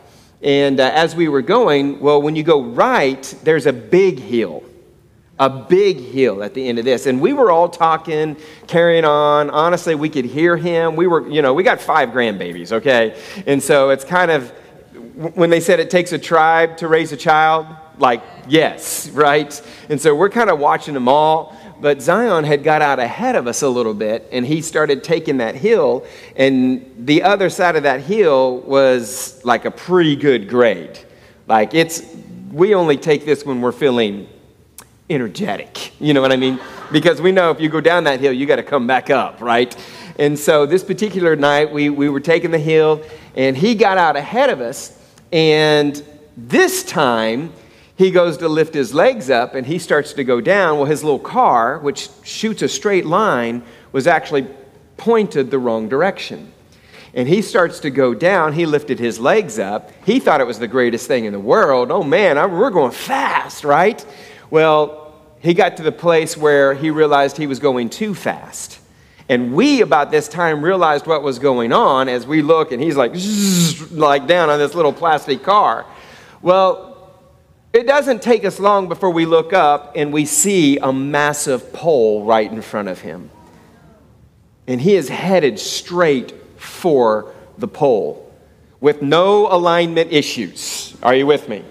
And 0.45 0.79
uh, 0.79 0.93
as 0.95 1.17
we 1.17 1.27
were 1.27 1.43
going, 1.43 1.99
well, 1.99 2.23
when 2.23 2.37
you 2.37 2.45
go 2.45 2.63
right, 2.63 3.21
there's 3.43 3.67
a 3.67 3.73
big 3.73 4.21
hill. 4.21 4.63
A 5.41 5.51
big 5.51 5.99
hill 5.99 6.45
at 6.45 6.55
the 6.55 6.69
end 6.69 6.79
of 6.79 6.85
this. 6.85 7.07
And 7.07 7.21
we 7.21 7.33
were 7.33 7.51
all 7.51 7.69
talking, 7.69 8.37
carrying 8.69 9.05
on. 9.05 9.51
Honestly, 9.51 9.97
we 9.97 10.09
could 10.09 10.27
hear 10.27 10.57
him. 10.57 10.95
We 10.95 11.09
were, 11.09 11.29
you 11.29 11.43
know, 11.43 11.53
we 11.53 11.65
got 11.65 11.81
five 11.81 12.11
grandbabies, 12.11 12.71
okay? 12.71 13.21
And 13.45 13.61
so 13.61 13.91
it's 13.91 14.05
kind 14.05 14.31
of, 14.31 14.51
when 15.35 15.51
they 15.51 15.59
said 15.59 15.81
it 15.81 15.91
takes 15.91 16.13
a 16.13 16.19
tribe 16.21 16.77
to 16.77 16.87
raise 16.87 17.11
a 17.11 17.17
child, 17.17 17.67
like, 17.99 18.23
yes, 18.49 19.09
right? 19.11 19.61
And 19.89 20.01
so 20.01 20.15
we're 20.15 20.31
kind 20.31 20.51
of 20.51 20.59
watching 20.59 20.95
them 20.95 21.09
all. 21.09 21.57
But 21.81 22.01
Zion 22.01 22.45
had 22.45 22.63
got 22.63 22.83
out 22.83 22.99
ahead 22.99 23.37
of 23.37 23.47
us 23.47 23.63
a 23.63 23.69
little 23.69 23.95
bit, 23.95 24.29
and 24.33 24.47
he 24.47 24.63
started 24.63 25.05
taking 25.05 25.39
that 25.39 25.55
hill. 25.55 26.07
And 26.37 26.91
the 26.99 27.23
other 27.23 27.51
side 27.51 27.77
of 27.77 27.83
that 27.83 28.01
hill 28.01 28.61
was 28.61 29.45
like 29.45 29.65
a 29.65 29.71
pretty 29.71 30.17
good 30.17 30.49
grade. 30.49 30.99
Like, 31.47 31.75
it's, 31.75 32.03
we 32.53 32.75
only 32.75 32.97
take 32.97 33.27
this 33.27 33.45
when 33.45 33.61
we're 33.61 33.73
feeling 33.73 34.29
energetic. 35.11 36.01
You 36.01 36.15
know 36.15 36.23
what 36.23 36.33
I 36.33 36.37
mean? 36.37 36.59
Because 36.91 37.21
we 37.21 37.33
know 37.33 37.51
if 37.51 37.61
you 37.61 37.69
go 37.69 37.81
down 37.81 38.05
that 38.05 38.21
hill, 38.21 38.33
you 38.33 38.47
got 38.47 38.57
to 38.57 38.63
come 38.63 38.87
back 38.87 39.11
up, 39.11 39.41
right? 39.41 39.77
And 40.19 40.39
so 40.39 40.65
this 40.65 40.85
particular 40.85 41.37
night, 41.37 41.73
we, 41.73 41.91
we 41.91 42.09
were 42.09 42.21
taking 42.21 42.51
the 42.51 42.59
hill, 42.59 43.03
and 43.35 43.57
he 43.57 43.75
got 43.75 43.99
out 43.99 44.17
ahead 44.17 44.49
of 44.49 44.61
us. 44.61 44.99
And 45.33 46.03
this 46.37 46.85
time, 46.85 47.53
he 47.97 48.11
goes 48.11 48.39
to 48.39 48.49
lift 48.49 48.75
his 48.75 48.93
legs 48.93 49.31
up 49.31 49.55
and 49.55 49.67
he 49.67 49.79
starts 49.79 50.13
to 50.15 50.25
go 50.25 50.41
down. 50.41 50.79
Well, 50.79 50.87
his 50.87 51.05
little 51.05 51.19
car, 51.19 51.79
which 51.79 52.09
shoots 52.23 52.63
a 52.63 52.69
straight 52.69 53.07
line, 53.07 53.63
was 53.93 54.07
actually 54.07 54.47
pointed 54.97 55.51
the 55.51 55.59
wrong 55.59 55.89
direction. 55.89 56.53
And 57.15 57.29
he 57.29 57.43
starts 57.43 57.79
to 57.81 57.91
go 57.91 58.13
down. 58.13 58.55
He 58.55 58.67
lifted 58.67 58.99
his 58.99 59.21
legs 59.21 59.61
up. 59.61 59.93
He 60.05 60.19
thought 60.19 60.41
it 60.41 60.47
was 60.47 60.59
the 60.59 60.67
greatest 60.67 61.07
thing 61.07 61.27
in 61.27 61.33
the 61.33 61.39
world. 61.39 61.93
Oh 61.93 62.03
man, 62.03 62.37
we're 62.51 62.71
going 62.71 62.91
fast, 62.91 63.63
right? 63.63 64.05
Well, 64.51 65.15
he 65.39 65.55
got 65.55 65.77
to 65.77 65.85
the 65.85 65.93
place 65.93 66.37
where 66.37 66.75
he 66.75 66.91
realized 66.91 67.37
he 67.37 67.47
was 67.47 67.61
going 67.61 67.91
too 67.91 68.15
fast. 68.15 68.81
And 69.29 69.55
we, 69.55 69.81
about 69.81 70.11
this 70.11 70.27
time, 70.27 70.63
realized 70.63 71.07
what 71.07 71.23
was 71.23 71.39
going 71.39 71.73
on 71.73 72.09
as 72.09 72.27
we 72.27 72.43
look, 72.43 72.73
and 72.73 72.83
he's 72.83 72.97
like, 72.97 73.13
like 73.91 74.27
down 74.27 74.51
on 74.51 74.59
this 74.59 74.75
little 74.75 74.93
plastic 74.93 75.43
car. 75.43 75.87
Well, 76.43 76.94
it 77.75 77.89
doesn't 77.89 78.23
take 78.23 78.45
us 78.45 78.61
long 78.61 78.89
before 78.89 79.11
we 79.11 79.27
look 79.27 79.53
up 79.53 79.93
and 79.97 80.13
we 80.13 80.25
see 80.25 80.79
a 80.79 80.93
massive 80.93 81.73
pole 81.73 82.25
right 82.25 82.51
in 82.51 82.63
front 82.63 82.87
of 82.89 83.01
him. 83.01 83.31
And 84.69 84.81
he 84.81 84.95
is 84.95 85.09
headed 85.09 85.59
straight 85.59 86.33
for 86.57 87.35
the 87.59 87.67
pole 87.67 88.33
with 88.81 89.03
no 89.03 89.53
alignment 89.53 90.13
issues. 90.13 90.97
Are 91.03 91.17
you 91.17 91.27
with 91.27 91.49
me? 91.49 91.65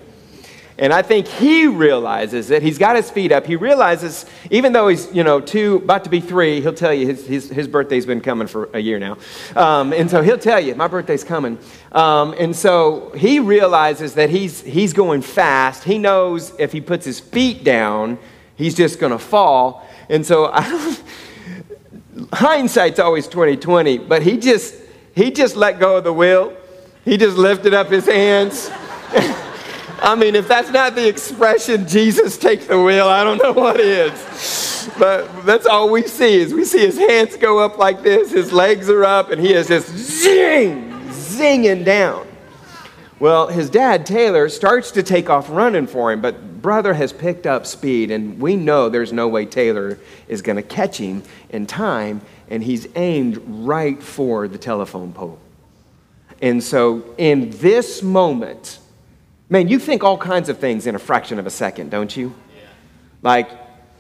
And 0.84 0.92
I 0.92 1.02
think 1.02 1.30
he 1.30 1.66
realizes 1.66 2.50
that 2.50 2.62
he's 2.62 2.78
got 2.78 2.98
his 2.98 3.10
feet 3.10 3.32
up. 3.32 3.46
He 3.46 3.56
realizes, 3.56 4.25
even 4.52 4.74
though 4.74 4.90
he's, 4.90 5.10
you 5.13 5.24
know, 5.24 5.40
two, 5.40 5.78
about 5.78 6.04
to 6.04 6.10
be 6.10 6.20
three, 6.20 6.60
he'll 6.60 6.74
tell 6.74 6.94
you 6.94 7.08
his, 7.08 7.25
his, 7.25 7.50
his 7.50 7.70
birthday's 7.70 8.06
been 8.06 8.20
coming 8.20 8.48
for 8.48 8.70
a 8.74 8.80
year 8.80 9.00
now. 9.00 9.18
Um, 9.56 9.94
and 9.94 10.12
so 10.12 10.22
he'll 10.22 10.38
tell 10.38 10.60
you, 10.60 10.75
my 10.75 10.90
birthday's 10.90 11.24
coming. 11.24 11.58
Um, 11.94 12.36
and 12.38 12.54
so 12.54 13.13
he 13.16 13.40
realizes 13.40 14.16
that 14.16 14.30
he's, 14.30 14.60
he's 14.60 14.92
going 14.92 15.22
fast. 15.22 15.86
He 15.86 15.98
knows 15.98 16.54
if 16.60 16.74
he 16.74 16.82
puts 16.82 17.06
his 17.06 17.18
feet 17.18 17.63
down, 17.63 18.20
he's 18.58 18.75
just 18.75 19.00
going 19.00 19.13
to 19.13 19.20
fall. 19.20 19.88
And 20.10 20.25
so 20.25 20.52
I 20.52 20.70
don't, 20.70 21.04
hindsight's 22.34 23.00
always 23.00 23.30
2020, 23.30 24.00
but 24.00 24.22
he 24.22 24.36
just, 24.36 24.75
he 25.16 25.32
just 25.32 25.56
let 25.56 25.80
go 25.80 25.96
of 25.96 26.04
the 26.04 26.12
wheel. 26.12 26.54
He 27.06 27.16
just 27.16 27.38
lifted 27.38 27.74
up 27.74 27.88
his 27.88 28.06
hands. 28.06 28.70
I 30.03 30.15
mean, 30.15 30.36
if 30.36 30.50
that's 30.50 30.69
not 30.69 30.95
the 30.95 31.07
expression, 31.07 31.88
Jesus 31.88 32.38
take 32.38 32.67
the 32.67 32.77
wheel, 32.77 33.07
I 33.07 33.24
don't 33.24 33.41
know 33.41 33.53
what 33.53 33.79
is. 33.79 34.91
But 35.00 35.45
that's 35.45 35.65
all 35.65 35.89
we 35.89 36.05
see 36.05 36.41
is 36.41 36.53
we 36.53 36.65
see 36.65 36.79
his 36.79 36.98
hands 36.98 37.38
go 37.38 37.60
up 37.60 37.77
like 37.77 38.03
this, 38.03 38.29
his 38.31 38.51
legs 38.51 38.89
are 38.89 39.05
up, 39.05 39.31
and 39.31 39.39
he 39.39 39.53
is 39.53 39.69
just 39.69 39.88
zing, 39.88 40.91
zinging 41.07 41.86
down. 41.86 42.27
Well, 43.17 43.48
his 43.48 43.69
dad, 43.69 44.05
Taylor, 44.05 44.50
starts 44.50 44.91
to 44.91 45.03
take 45.03 45.29
off 45.29 45.50
running 45.50 45.88
for 45.88 46.12
him, 46.12 46.19
but 46.19 46.62
brother 46.62 46.93
has 46.95 47.13
picked 47.13 47.48
up 47.48 47.65
speed, 47.65 48.12
and 48.12 48.41
we 48.41 48.57
know 48.57 48.89
there's 48.89 49.13
no 49.13 49.29
way 49.29 49.45
Taylor 49.45 49.98
is 50.27 50.41
going 50.41 50.57
to 50.57 50.63
catch 50.63 50.98
him 50.98 51.24
in 51.50 51.65
time, 51.65 52.19
and 52.50 52.62
he's 52.62 52.89
aimed 52.98 53.38
right 53.48 54.03
for 54.03 54.50
the 54.50 54.57
telephone 54.57 55.13
pole. 55.13 55.39
And 56.41 56.62
so, 56.62 57.05
in 57.17 57.51
this 57.51 58.03
moment, 58.03 58.79
Man, 59.50 59.67
you 59.67 59.77
think 59.77 60.03
all 60.03 60.17
kinds 60.17 60.50
of 60.50 60.57
things 60.57 60.88
in 60.88 60.95
a 60.95 61.00
fraction 61.00 61.38
of 61.38 61.45
a 61.45 61.51
second, 61.51 61.91
don't 61.91 62.15
you? 62.15 62.33
Yeah. 62.55 62.63
Like, 63.21 63.50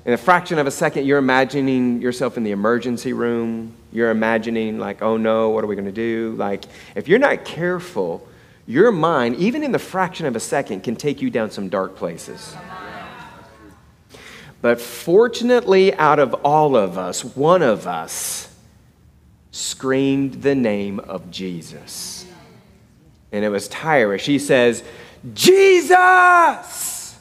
in 0.05 0.13
a 0.13 0.17
fraction 0.17 0.59
of 0.59 0.67
a 0.67 0.71
second, 0.71 1.05
you're 1.05 1.17
imagining 1.17 2.01
yourself 2.01 2.35
in 2.37 2.43
the 2.43 2.51
emergency 2.51 3.13
room. 3.13 3.73
You're 3.91 4.09
imagining, 4.09 4.79
like, 4.79 5.01
oh 5.01 5.17
no, 5.17 5.49
what 5.49 5.63
are 5.63 5.67
we 5.67 5.75
going 5.75 5.85
to 5.85 5.91
do? 5.91 6.33
Like, 6.37 6.65
if 6.95 7.07
you're 7.07 7.19
not 7.19 7.45
careful, 7.45 8.27
your 8.65 8.91
mind, 8.91 9.35
even 9.35 9.63
in 9.63 9.71
the 9.71 9.79
fraction 9.79 10.25
of 10.25 10.35
a 10.35 10.39
second, 10.39 10.81
can 10.81 10.95
take 10.95 11.21
you 11.21 11.29
down 11.29 11.51
some 11.51 11.69
dark 11.69 11.95
places. 11.95 12.55
But 14.61 14.79
fortunately, 14.79 15.93
out 15.95 16.19
of 16.19 16.33
all 16.45 16.77
of 16.77 16.97
us, 16.97 17.23
one 17.23 17.61
of 17.61 17.85
us 17.85 18.53
screamed 19.51 20.41
the 20.41 20.55
name 20.55 20.99
of 20.99 21.29
Jesus. 21.29 22.25
And 23.31 23.43
it 23.43 23.49
was 23.49 23.67
Tyra. 23.67 24.19
She 24.19 24.39
says, 24.39 24.83
Jesus! 25.33 27.17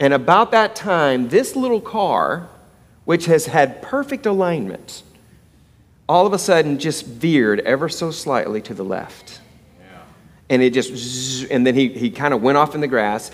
And 0.00 0.12
about 0.12 0.50
that 0.52 0.76
time, 0.76 1.28
this 1.28 1.56
little 1.56 1.80
car, 1.80 2.48
which 3.04 3.26
has 3.26 3.46
had 3.46 3.82
perfect 3.82 4.26
alignment, 4.26 5.02
all 6.08 6.26
of 6.26 6.32
a 6.32 6.38
sudden 6.38 6.78
just 6.78 7.06
veered 7.06 7.60
ever 7.60 7.88
so 7.88 8.10
slightly 8.10 8.60
to 8.62 8.74
the 8.74 8.84
left. 8.84 9.40
And 10.48 10.62
it 10.62 10.72
just, 10.72 11.50
and 11.50 11.66
then 11.66 11.74
he, 11.74 11.88
he 11.88 12.10
kind 12.10 12.32
of 12.32 12.40
went 12.40 12.56
off 12.56 12.74
in 12.74 12.80
the 12.80 12.86
grass, 12.86 13.30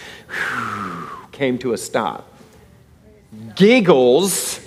came 1.32 1.58
to 1.58 1.74
a 1.74 1.78
stop. 1.78 2.28
Giggles, 3.54 4.58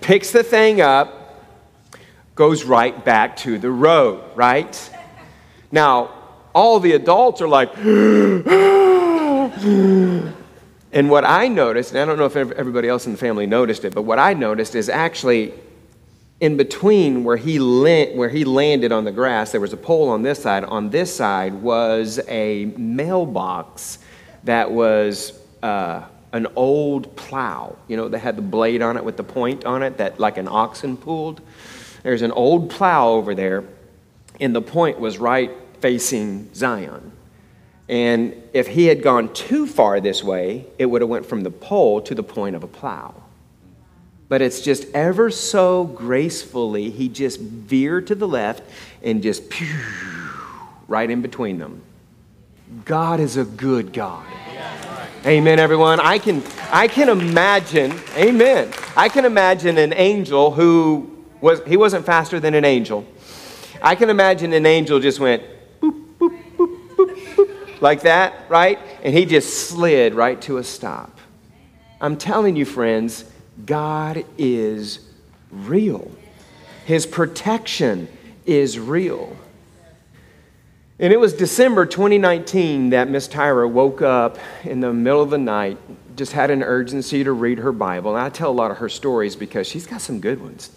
picks 0.00 0.32
the 0.32 0.42
thing 0.42 0.80
up, 0.80 1.44
goes 2.34 2.64
right 2.64 3.04
back 3.04 3.36
to 3.38 3.58
the 3.58 3.70
road, 3.70 4.24
right? 4.34 4.90
Now, 5.70 6.17
all 6.58 6.80
the 6.80 6.92
adults 6.92 7.40
are 7.40 7.46
like, 7.46 7.76
and 10.92 11.08
what 11.08 11.24
I 11.24 11.46
noticed, 11.46 11.92
and 11.92 12.00
I 12.00 12.04
don't 12.04 12.18
know 12.18 12.26
if 12.26 12.34
everybody 12.34 12.88
else 12.88 13.06
in 13.06 13.12
the 13.12 13.18
family 13.18 13.46
noticed 13.46 13.84
it, 13.84 13.94
but 13.94 14.02
what 14.02 14.18
I 14.18 14.34
noticed 14.34 14.74
is 14.74 14.88
actually 14.88 15.54
in 16.40 16.56
between 16.56 17.22
where 17.22 17.36
he, 17.36 17.60
la- 17.60 18.12
where 18.16 18.28
he 18.28 18.44
landed 18.44 18.90
on 18.90 19.04
the 19.04 19.12
grass, 19.12 19.52
there 19.52 19.60
was 19.60 19.72
a 19.72 19.76
pole 19.76 20.08
on 20.08 20.22
this 20.22 20.42
side. 20.42 20.64
On 20.64 20.90
this 20.90 21.14
side 21.14 21.54
was 21.54 22.18
a 22.26 22.66
mailbox 22.76 24.00
that 24.42 24.70
was 24.70 25.40
uh, 25.62 26.02
an 26.32 26.48
old 26.56 27.14
plow. 27.14 27.76
You 27.86 27.96
know, 27.96 28.08
that 28.08 28.18
had 28.18 28.34
the 28.36 28.42
blade 28.42 28.82
on 28.82 28.96
it 28.96 29.04
with 29.04 29.16
the 29.16 29.24
point 29.24 29.64
on 29.64 29.84
it 29.84 29.98
that 29.98 30.18
like 30.18 30.38
an 30.38 30.48
oxen 30.48 30.96
pulled. 30.96 31.40
There's 32.02 32.22
an 32.22 32.32
old 32.32 32.70
plow 32.70 33.10
over 33.10 33.34
there, 33.34 33.62
and 34.40 34.54
the 34.54 34.62
point 34.62 34.98
was 34.98 35.18
right 35.18 35.50
facing 35.80 36.52
Zion. 36.54 37.12
And 37.88 38.34
if 38.52 38.68
he 38.68 38.86
had 38.86 39.02
gone 39.02 39.32
too 39.32 39.66
far 39.66 40.00
this 40.00 40.22
way, 40.22 40.66
it 40.78 40.86
would 40.86 41.00
have 41.00 41.08
went 41.08 41.26
from 41.26 41.42
the 41.42 41.50
pole 41.50 42.00
to 42.02 42.14
the 42.14 42.22
point 42.22 42.54
of 42.54 42.62
a 42.62 42.66
plow. 42.66 43.14
But 44.28 44.42
it's 44.42 44.60
just 44.60 44.84
ever 44.92 45.30
so 45.30 45.84
gracefully, 45.84 46.90
he 46.90 47.08
just 47.08 47.40
veered 47.40 48.06
to 48.08 48.14
the 48.14 48.28
left 48.28 48.62
and 49.02 49.22
just 49.22 49.48
pew, 49.48 49.74
right 50.86 51.10
in 51.10 51.22
between 51.22 51.58
them. 51.58 51.80
God 52.84 53.20
is 53.20 53.38
a 53.38 53.44
good 53.44 53.94
God. 53.94 54.26
Amen, 55.24 55.58
everyone. 55.58 55.98
I 55.98 56.18
can, 56.18 56.42
I 56.70 56.88
can 56.88 57.08
imagine, 57.08 57.98
amen. 58.16 58.70
I 58.96 59.08
can 59.08 59.24
imagine 59.24 59.78
an 59.78 59.94
angel 59.94 60.50
who 60.50 61.24
was, 61.40 61.60
he 61.66 61.76
wasn't 61.76 62.04
faster 62.04 62.38
than 62.38 62.54
an 62.54 62.64
angel. 62.64 63.06
I 63.80 63.94
can 63.94 64.10
imagine 64.10 64.52
an 64.52 64.66
angel 64.66 65.00
just 65.00 65.18
went, 65.20 65.42
like 67.80 68.02
that, 68.02 68.34
right? 68.48 68.78
And 69.02 69.14
he 69.14 69.24
just 69.24 69.68
slid 69.68 70.14
right 70.14 70.40
to 70.42 70.58
a 70.58 70.64
stop. 70.64 71.18
I'm 72.00 72.16
telling 72.16 72.56
you, 72.56 72.64
friends, 72.64 73.24
God 73.64 74.24
is 74.36 75.00
real. 75.50 76.10
His 76.84 77.06
protection 77.06 78.08
is 78.46 78.78
real. 78.78 79.36
And 81.00 81.12
it 81.12 81.20
was 81.20 81.32
December 81.32 81.86
2019 81.86 82.90
that 82.90 83.08
Miss 83.08 83.28
Tyra 83.28 83.70
woke 83.70 84.02
up 84.02 84.38
in 84.64 84.80
the 84.80 84.92
middle 84.92 85.22
of 85.22 85.30
the 85.30 85.38
night, 85.38 85.78
just 86.16 86.32
had 86.32 86.50
an 86.50 86.62
urgency 86.62 87.22
to 87.22 87.30
read 87.30 87.58
her 87.58 87.70
Bible. 87.70 88.16
And 88.16 88.24
I 88.24 88.30
tell 88.30 88.50
a 88.50 88.52
lot 88.52 88.72
of 88.72 88.78
her 88.78 88.88
stories 88.88 89.36
because 89.36 89.68
she's 89.68 89.86
got 89.86 90.00
some 90.00 90.20
good 90.20 90.40
ones. 90.40 90.70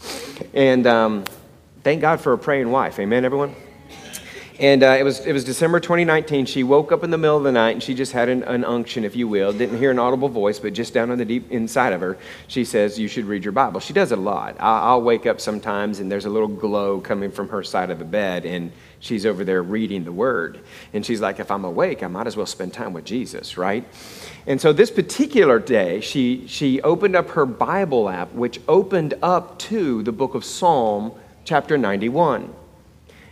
And 0.53 0.85
um, 0.85 1.23
thank 1.83 2.01
God 2.01 2.21
for 2.21 2.33
a 2.33 2.37
praying 2.37 2.69
wife. 2.69 2.99
Amen, 2.99 3.25
everyone? 3.25 3.55
And 4.61 4.83
uh, 4.83 4.95
it, 4.99 5.01
was, 5.01 5.25
it 5.25 5.33
was 5.33 5.43
December 5.43 5.79
2019. 5.79 6.45
She 6.45 6.61
woke 6.61 6.91
up 6.91 7.03
in 7.03 7.09
the 7.09 7.17
middle 7.17 7.35
of 7.35 7.43
the 7.43 7.51
night 7.51 7.71
and 7.71 7.81
she 7.81 7.95
just 7.95 8.11
had 8.11 8.29
an, 8.29 8.43
an, 8.43 8.63
unction, 8.63 9.03
if 9.03 9.15
you 9.15 9.27
will. 9.27 9.51
Didn't 9.51 9.79
hear 9.79 9.89
an 9.89 9.97
audible 9.97 10.29
voice, 10.29 10.59
but 10.59 10.73
just 10.73 10.93
down 10.93 11.09
on 11.09 11.17
the 11.17 11.25
deep 11.25 11.49
inside 11.49 11.93
of 11.93 12.01
her, 12.01 12.15
she 12.47 12.63
says, 12.63 12.99
You 12.99 13.07
should 13.07 13.25
read 13.25 13.43
your 13.43 13.53
Bible. 13.53 13.79
She 13.79 13.91
does 13.91 14.11
it 14.11 14.19
a 14.19 14.21
lot. 14.21 14.57
I'll, 14.59 14.83
I'll 14.83 15.01
wake 15.01 15.25
up 15.25 15.41
sometimes 15.41 15.99
and 15.99 16.11
there's 16.11 16.25
a 16.25 16.29
little 16.29 16.47
glow 16.47 17.01
coming 17.01 17.31
from 17.31 17.49
her 17.49 17.63
side 17.63 17.89
of 17.89 17.97
the 17.97 18.05
bed, 18.05 18.45
and 18.45 18.71
she's 18.99 19.25
over 19.25 19.43
there 19.43 19.63
reading 19.63 20.03
the 20.03 20.11
Word. 20.11 20.59
And 20.93 21.03
she's 21.03 21.21
like, 21.21 21.39
If 21.39 21.49
I'm 21.49 21.65
awake, 21.65 22.03
I 22.03 22.07
might 22.07 22.27
as 22.27 22.37
well 22.37 22.45
spend 22.45 22.71
time 22.71 22.93
with 22.93 23.03
Jesus, 23.03 23.57
right? 23.57 23.83
And 24.45 24.61
so 24.61 24.73
this 24.73 24.91
particular 24.91 25.57
day, 25.57 26.01
she, 26.01 26.45
she 26.45 26.79
opened 26.83 27.15
up 27.15 27.31
her 27.31 27.47
Bible 27.47 28.07
app, 28.07 28.31
which 28.33 28.61
opened 28.67 29.15
up 29.23 29.57
to 29.57 30.03
the 30.03 30.11
book 30.11 30.35
of 30.35 30.45
Psalm, 30.45 31.13
chapter 31.45 31.79
91. 31.79 32.60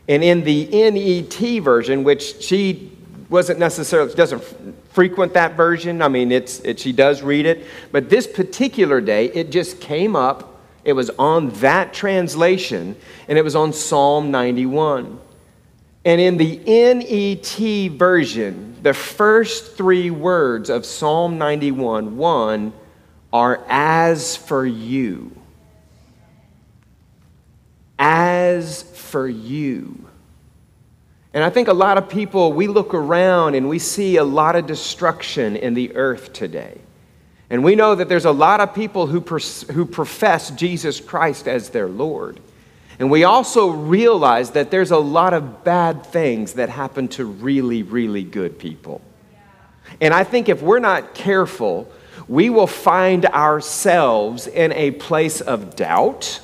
And 0.10 0.24
in 0.24 0.44
the 0.44 0.66
NET 0.66 1.63
version, 1.63 2.04
which 2.04 2.42
she 2.42 2.92
wasn't 3.30 3.60
necessarily, 3.60 4.12
doesn't 4.16 4.44
frequent 4.92 5.36
that 5.36 5.56
version. 5.56 6.01
I 6.01 6.08
mean, 6.08 6.32
it's, 6.32 6.60
it, 6.62 6.80
she 6.80 6.92
does 6.92 7.22
read 7.22 7.46
it. 7.46 7.66
But 7.92 8.10
this 8.10 8.25
particular 8.25 9.01
day, 9.01 9.28
it 9.28 9.51
just 9.51 9.80
came 9.80 10.16
up. 10.16 10.60
It 10.84 10.94
was 10.94 11.12
on 11.12 11.50
that 11.60 11.94
translation, 11.94 12.96
and 13.28 13.38
it 13.38 13.44
was 13.44 13.56
on 13.56 13.72
Psalm 13.72 14.32
91. 14.32 15.20
And 16.06 16.20
in 16.20 16.38
the 16.38 16.58
NET 16.66 17.92
version, 17.92 18.78
the 18.82 18.96
first 18.96 19.75
three 19.78 20.10
words 20.10 20.72
of 20.72 20.88
Psalm 20.88 21.38
91 21.38 22.18
1 22.18 22.74
are 23.32 23.63
as 23.70 24.36
for 24.36 24.66
you. 24.66 25.38
As 28.00 28.82
for 28.82 29.27
you. 29.27 30.08
And 31.34 31.44
I 31.44 31.50
think 31.51 31.68
a 31.68 31.74
lot 31.74 31.98
of 31.98 32.10
people, 32.10 32.53
we 32.53 32.68
look 32.68 32.94
around 32.94 33.53
and 33.53 33.70
we 33.70 33.77
see 33.77 34.18
a 34.18 34.24
lot 34.24 34.56
of 34.56 34.65
destruction 34.65 35.56
in 35.56 35.75
the 35.75 35.96
earth 35.96 36.34
today. 36.34 36.79
And 37.51 37.63
we 37.63 37.75
know 37.75 37.96
that 37.96 38.10
there's 38.10 38.25
a 38.25 38.32
lot 38.32 38.62
of 38.62 38.74
people 38.74 39.08
who, 39.08 39.22
pers- 39.22 39.70
who 39.70 39.86
profess 39.86 40.51
Jesus 40.51 41.00
Christ 41.00 41.48
as 41.48 41.70
their 41.70 41.88
Lord. 41.88 42.39
And 43.00 43.10
we 43.10 43.24
also 43.24 43.70
realize 43.70 44.51
that 44.51 44.72
there's 44.72 44.91
a 44.91 44.98
lot 44.98 45.34
of 45.34 45.63
bad 45.63 46.06
things 46.06 46.53
that 46.53 46.70
happen 46.70 47.08
to 47.10 47.25
really, 47.25 47.84
really 47.84 48.24
good 48.24 48.60
people. 48.60 49.01
And 50.01 50.13
I 50.13 50.24
think 50.24 50.50
if 50.50 50.62
we're 50.62 50.79
not 50.79 51.13
careful, 51.13 51.91
we 52.27 52.50
will 52.50 52.68
find 52.68 53.25
ourselves 53.25 54.48
in 54.48 54.72
a 54.74 54.91
place 54.91 55.41
of 55.41 55.75
doubt 55.75 56.41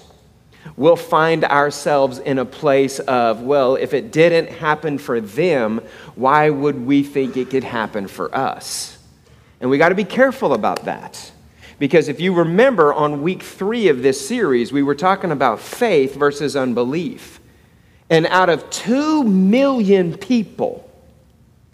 we'll 0.75 0.95
find 0.95 1.43
ourselves 1.43 2.19
in 2.19 2.39
a 2.39 2.45
place 2.45 2.99
of, 2.99 3.41
well, 3.41 3.75
if 3.75 3.93
it 3.93 4.11
didn't 4.11 4.49
happen 4.49 4.97
for 4.97 5.21
them, 5.21 5.81
why 6.15 6.49
would 6.49 6.85
we 6.85 7.03
think 7.03 7.37
it 7.37 7.49
could 7.49 7.63
happen 7.63 8.07
for 8.07 8.33
us? 8.35 8.97
And 9.61 9.69
we 9.69 9.77
got 9.77 9.89
to 9.89 9.95
be 9.95 10.03
careful 10.03 10.53
about 10.53 10.85
that. 10.85 11.31
Because 11.77 12.07
if 12.07 12.21
you 12.21 12.33
remember 12.33 12.93
on 12.93 13.21
week 13.21 13.43
three 13.43 13.89
of 13.89 14.01
this 14.01 14.25
series, 14.25 14.71
we 14.71 14.83
were 14.83 14.95
talking 14.95 15.31
about 15.31 15.59
faith 15.59 16.15
versus 16.15 16.55
unbelief. 16.55 17.39
And 18.09 18.25
out 18.27 18.49
of 18.49 18.69
two 18.69 19.23
million 19.23 20.17
people, 20.17 20.89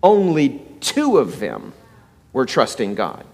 only 0.01 0.62
two 0.79 1.17
of 1.17 1.39
them 1.39 1.74
were 2.33 2.45
trusting 2.45 2.95
God. 2.95 3.25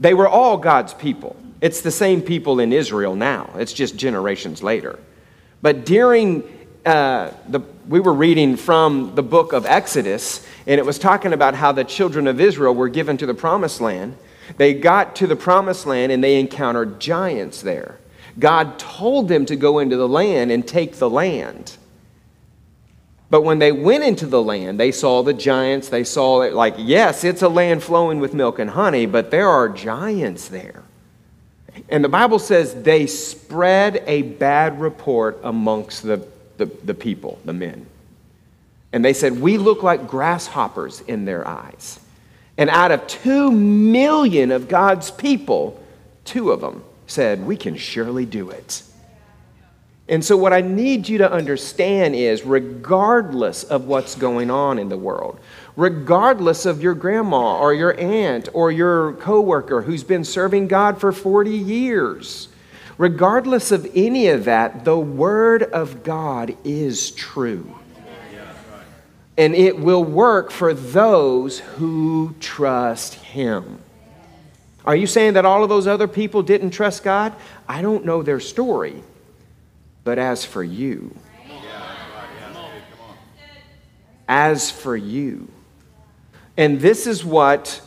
They 0.00 0.14
were 0.14 0.28
all 0.28 0.56
God's 0.56 0.94
people. 0.94 1.36
It's 1.66 1.80
the 1.80 1.90
same 1.90 2.22
people 2.22 2.60
in 2.60 2.72
Israel 2.72 3.16
now, 3.16 3.50
it's 3.56 3.72
just 3.72 3.96
generations 3.96 4.62
later. 4.62 5.00
But 5.62 5.84
during 5.84 6.44
uh, 6.84 7.32
the, 7.48 7.58
we 7.88 7.98
were 7.98 8.14
reading 8.14 8.54
from 8.54 9.16
the 9.16 9.24
book 9.24 9.52
of 9.52 9.66
Exodus, 9.66 10.46
and 10.68 10.78
it 10.78 10.86
was 10.86 10.96
talking 10.96 11.32
about 11.32 11.56
how 11.56 11.72
the 11.72 11.82
children 11.82 12.28
of 12.28 12.40
Israel 12.40 12.72
were 12.72 12.88
given 12.88 13.16
to 13.16 13.26
the 13.26 13.34
promised 13.34 13.80
land. 13.80 14.16
They 14.58 14.74
got 14.74 15.16
to 15.16 15.26
the 15.26 15.34
promised 15.34 15.86
land 15.86 16.12
and 16.12 16.22
they 16.22 16.38
encountered 16.38 17.00
giants 17.00 17.62
there. 17.62 17.98
God 18.38 18.78
told 18.78 19.26
them 19.26 19.44
to 19.46 19.56
go 19.56 19.80
into 19.80 19.96
the 19.96 20.06
land 20.06 20.52
and 20.52 20.68
take 20.68 20.98
the 20.98 21.10
land. 21.10 21.76
But 23.28 23.42
when 23.42 23.58
they 23.58 23.72
went 23.72 24.04
into 24.04 24.26
the 24.26 24.40
land, 24.40 24.78
they 24.78 24.92
saw 24.92 25.24
the 25.24 25.34
giants. 25.34 25.88
They 25.88 26.04
saw 26.04 26.42
it 26.42 26.52
like, 26.52 26.76
yes, 26.78 27.24
it's 27.24 27.42
a 27.42 27.48
land 27.48 27.82
flowing 27.82 28.20
with 28.20 28.34
milk 28.34 28.60
and 28.60 28.70
honey, 28.70 29.06
but 29.06 29.32
there 29.32 29.48
are 29.48 29.68
giants 29.68 30.46
there. 30.46 30.84
And 31.88 32.02
the 32.02 32.08
Bible 32.08 32.38
says 32.38 32.82
they 32.82 33.06
spread 33.06 34.02
a 34.06 34.22
bad 34.22 34.80
report 34.80 35.40
amongst 35.42 36.02
the, 36.02 36.26
the, 36.56 36.66
the 36.66 36.94
people, 36.94 37.38
the 37.44 37.52
men. 37.52 37.86
And 38.92 39.04
they 39.04 39.12
said, 39.12 39.40
We 39.40 39.58
look 39.58 39.82
like 39.82 40.08
grasshoppers 40.08 41.00
in 41.02 41.24
their 41.24 41.46
eyes. 41.46 42.00
And 42.58 42.70
out 42.70 42.90
of 42.90 43.06
two 43.06 43.50
million 43.52 44.50
of 44.50 44.68
God's 44.68 45.10
people, 45.10 45.82
two 46.24 46.50
of 46.50 46.60
them 46.60 46.82
said, 47.06 47.46
We 47.46 47.56
can 47.56 47.76
surely 47.76 48.24
do 48.24 48.50
it. 48.50 48.82
And 50.08 50.24
so, 50.24 50.36
what 50.36 50.52
I 50.52 50.60
need 50.60 51.08
you 51.08 51.18
to 51.18 51.30
understand 51.30 52.14
is 52.14 52.44
regardless 52.44 53.64
of 53.64 53.86
what's 53.86 54.14
going 54.14 54.50
on 54.50 54.78
in 54.78 54.88
the 54.88 54.96
world, 54.96 55.40
regardless 55.76 56.64
of 56.66 56.82
your 56.82 56.94
grandma 56.94 57.58
or 57.58 57.74
your 57.74 57.98
aunt 58.00 58.48
or 58.54 58.72
your 58.72 59.12
coworker 59.14 59.82
who's 59.82 60.02
been 60.02 60.24
serving 60.24 60.68
God 60.68 60.98
for 60.98 61.12
40 61.12 61.50
years, 61.50 62.48
regardless 62.98 63.70
of 63.70 63.86
any 63.94 64.28
of 64.28 64.46
that, 64.46 64.84
the 64.84 64.98
Word 64.98 65.62
of 65.62 66.02
God 66.02 66.56
is 66.64 67.10
true. 67.10 67.78
And 69.38 69.54
it 69.54 69.78
will 69.78 70.02
work 70.02 70.50
for 70.50 70.72
those 70.72 71.58
who 71.58 72.34
trust 72.40 73.14
Him. 73.14 73.80
Are 74.86 74.96
you 74.96 75.06
saying 75.06 75.34
that 75.34 75.44
all 75.44 75.62
of 75.62 75.68
those 75.68 75.86
other 75.86 76.08
people 76.08 76.42
didn't 76.42 76.70
trust 76.70 77.04
God? 77.04 77.34
I 77.68 77.82
don't 77.82 78.06
know 78.06 78.22
their 78.22 78.40
story. 78.40 79.02
But 80.04 80.18
as 80.18 80.44
for 80.44 80.62
you, 80.62 81.14
as 84.28 84.70
for 84.70 84.96
you, 84.96 85.48
and 86.56 86.80
this 86.80 87.06
is 87.06 87.24
what 87.24 87.80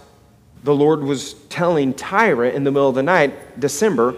the 0.64 0.76
Lord 0.76 1.04
was 1.04 1.34
telling 1.50 1.94
Tyra 1.94 2.54
in 2.54 2.64
the 2.64 2.72
middle 2.72 2.90
of 2.90 2.96
the 2.96 3.04
night, 3.04 3.60
December 3.60 4.14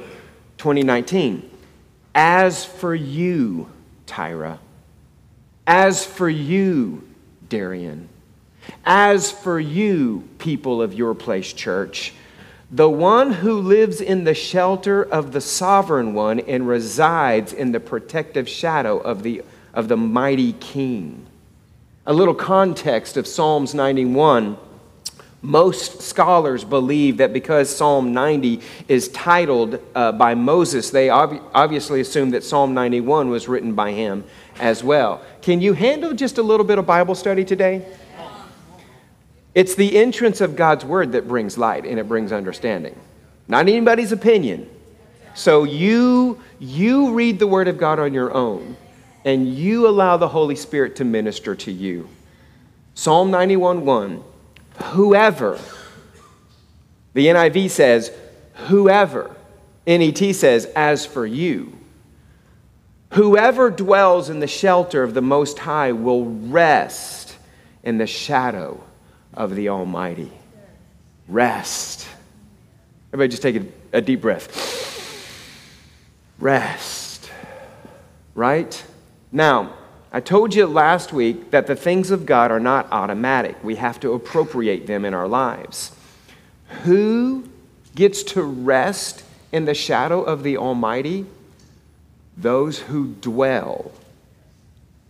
2019. 0.58 1.50
As 2.14 2.66
for 2.66 2.94
you, 2.94 3.70
Tyra, 4.08 4.58
as 5.66 6.06
for 6.06 6.30
you, 6.30 7.08
Darian, 7.48 8.10
as 8.86 9.32
for 9.32 9.60
you, 9.60 10.28
people 10.40 10.82
of 10.82 10.94
your 10.94 11.14
place 11.14 11.54
church, 11.54 12.14
the 12.72 12.90
one 12.90 13.32
who 13.34 13.60
lives 13.60 14.02
in 14.02 14.24
the 14.24 14.34
shelter 14.34 15.04
of 15.04 15.32
the 15.32 15.42
sovereign 15.42 16.14
one 16.14 16.40
and 16.42 16.68
resides 16.68 17.54
in 17.54 17.72
the 17.72 17.80
protective 17.80 18.48
shadow 18.48 18.98
of 18.98 19.24
the, 19.24 19.44
of 19.74 19.88
the 19.88 19.98
mighty 19.98 20.54
king. 20.54 21.26
A 22.06 22.14
little 22.14 22.34
context 22.34 23.16
of 23.16 23.28
Psalms 23.28 23.76
91. 23.76 24.58
Most 25.44 26.02
scholars 26.02 26.64
believe 26.64 27.18
that 27.18 27.32
because 27.32 27.76
Psalm 27.76 28.12
90 28.14 28.62
is 28.88 29.08
titled 29.10 29.80
uh, 29.94 30.12
by 30.12 30.34
Moses, 30.34 30.90
they 30.90 31.12
ob- 31.12 31.42
obviously 31.54 32.02
assume 32.02 32.32
that 32.32 32.44
Psalm 32.44 32.74
91 32.74 33.30
was 33.30 33.48
written 33.48 33.74
by 33.74 33.92
him 33.92 34.24
as 34.60 34.84
well. 34.84 35.22
Can 35.42 35.62
you 35.62 35.74
handle 35.74 36.14
just 36.14 36.40
a 36.40 36.44
little 36.44 36.66
bit 36.66 36.80
of 36.80 36.88
Bible 36.88 37.16
study 37.16 37.46
today? 37.46 37.86
It's 39.54 39.76
the 39.76 39.98
entrance 39.98 40.42
of 40.42 40.56
God's 40.56 40.86
word 40.86 41.12
that 41.12 41.28
brings 41.28 41.58
light 41.58 41.86
and 41.86 42.00
it 42.00 42.08
brings 42.08 42.32
understanding, 42.32 43.00
not 43.48 43.62
anybody's 43.62 44.12
opinion. 44.12 44.70
So 45.34 45.66
you 45.66 46.42
you 46.60 47.14
read 47.14 47.40
the 47.40 47.48
word 47.48 47.68
of 47.68 47.78
God 47.78 48.00
on 48.00 48.14
your 48.14 48.34
own 48.34 48.78
and 49.24 49.54
you 49.54 49.88
allow 49.88 50.18
the 50.18 50.30
Holy 50.30 50.56
Spirit 50.56 50.96
to 50.98 51.06
minister 51.06 51.56
to 51.56 51.72
you. 51.72 52.10
Psalm 52.94 53.32
91:1 53.32 54.24
Whoever 54.94 55.60
the 57.14 57.28
NIV 57.28 57.70
says 57.70 58.12
whoever 58.68 59.36
NET 59.86 60.36
says 60.36 60.66
as 60.76 61.06
for 61.06 61.26
you 61.26 61.78
whoever 63.12 63.70
dwells 63.70 64.30
in 64.30 64.40
the 64.40 64.48
shelter 64.48 65.04
of 65.04 65.14
the 65.14 65.22
most 65.22 65.60
high 65.60 65.92
will 65.92 66.26
rest 66.26 67.36
in 67.84 67.98
the 67.98 68.08
shadow 68.08 68.82
of 69.34 69.56
the 69.56 69.70
Almighty. 69.70 70.32
Rest. 71.28 72.08
Everybody 73.10 73.30
just 73.30 73.42
take 73.42 73.56
a, 73.56 73.66
a 73.94 74.02
deep 74.02 74.22
breath. 74.22 74.50
Rest. 76.40 77.30
Right? 78.36 78.84
Now, 79.32 79.74
I 80.12 80.20
told 80.20 80.54
you 80.54 80.66
last 80.66 81.14
week 81.14 81.52
that 81.52 81.68
the 81.68 81.76
things 81.76 82.12
of 82.12 82.26
God 82.26 82.52
are 82.52 82.60
not 82.60 82.88
automatic. 82.92 83.64
We 83.64 83.76
have 83.76 84.00
to 84.02 84.12
appropriate 84.12 84.88
them 84.88 85.06
in 85.06 85.14
our 85.14 85.28
lives. 85.28 85.92
Who 86.84 87.48
gets 87.96 88.24
to 88.24 88.44
rest 88.44 89.24
in 89.52 89.66
the 89.66 89.74
shadow 89.74 90.22
of 90.22 90.44
the 90.44 90.58
Almighty? 90.58 91.26
Those 92.36 92.80
who 92.80 93.14
dwell. 93.22 93.92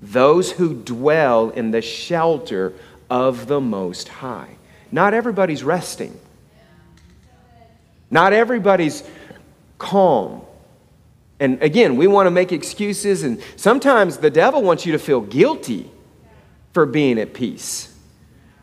Those 0.01 0.51
who 0.53 0.73
dwell 0.75 1.49
in 1.49 1.71
the 1.71 1.81
shelter 1.81 2.73
of 3.09 3.47
the 3.47 3.61
Most 3.61 4.07
High. 4.07 4.55
Not 4.91 5.13
everybody's 5.13 5.63
resting, 5.63 6.19
not 8.09 8.33
everybody's 8.33 9.03
calm. 9.77 10.41
And 11.41 11.59
again, 11.63 11.97
we 11.97 12.05
want 12.05 12.27
to 12.27 12.31
make 12.31 12.51
excuses, 12.51 13.23
and 13.23 13.41
sometimes 13.55 14.17
the 14.17 14.29
devil 14.29 14.61
wants 14.61 14.85
you 14.85 14.91
to 14.91 14.99
feel 14.99 15.21
guilty 15.21 15.89
for 16.71 16.85
being 16.85 17.17
at 17.17 17.33
peace. 17.33 17.97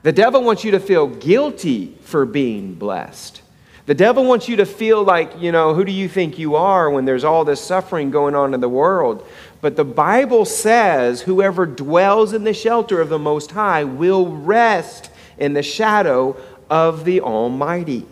The 0.04 0.12
devil 0.12 0.44
wants 0.44 0.62
you 0.62 0.70
to 0.70 0.78
feel 0.78 1.08
guilty 1.08 1.98
for 2.02 2.24
being 2.24 2.74
blessed. 2.74 3.42
The 3.86 3.96
devil 3.96 4.24
wants 4.24 4.48
you 4.48 4.54
to 4.56 4.64
feel 4.64 5.02
like, 5.02 5.40
you 5.40 5.50
know, 5.50 5.74
who 5.74 5.84
do 5.84 5.90
you 5.90 6.08
think 6.08 6.38
you 6.38 6.54
are 6.54 6.88
when 6.88 7.04
there's 7.04 7.24
all 7.24 7.44
this 7.44 7.60
suffering 7.60 8.12
going 8.12 8.36
on 8.36 8.54
in 8.54 8.60
the 8.60 8.68
world? 8.68 9.26
But 9.60 9.74
the 9.74 9.84
Bible 9.84 10.44
says, 10.44 11.22
whoever 11.22 11.66
dwells 11.66 12.32
in 12.32 12.44
the 12.44 12.54
shelter 12.54 13.00
of 13.00 13.08
the 13.08 13.18
Most 13.18 13.50
High 13.50 13.82
will 13.82 14.28
rest 14.28 15.10
in 15.36 15.52
the 15.52 15.64
shadow 15.64 16.36
of 16.70 17.04
the 17.04 17.22
Almighty. 17.22 18.06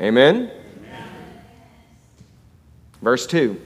Amen? 0.00 0.50
Verse 3.02 3.26
2 3.26 3.60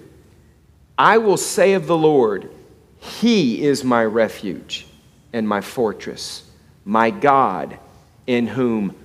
I 0.98 1.18
will 1.18 1.36
say 1.36 1.74
of 1.74 1.86
the 1.86 1.96
Lord, 1.96 2.50
He 2.98 3.62
is 3.62 3.84
my 3.84 4.04
refuge 4.04 4.86
and 5.32 5.46
my 5.46 5.60
fortress, 5.60 6.42
my 6.84 7.10
God 7.10 7.78
in 8.26 8.46
whom 8.46 8.96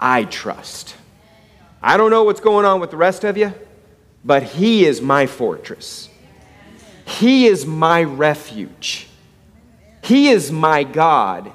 I 0.00 0.24
trust. 0.24 0.96
I 1.82 1.96
don't 1.98 2.10
know 2.10 2.24
what's 2.24 2.40
going 2.40 2.64
on 2.64 2.80
with 2.80 2.90
the 2.90 2.96
rest 2.96 3.24
of 3.24 3.36
you, 3.36 3.52
but 4.24 4.42
He 4.42 4.86
is 4.86 5.02
my 5.02 5.26
fortress. 5.26 6.08
He 7.06 7.46
is 7.46 7.66
my 7.66 8.02
refuge. 8.02 9.08
He 10.02 10.30
is 10.30 10.50
my 10.50 10.84
God, 10.84 11.52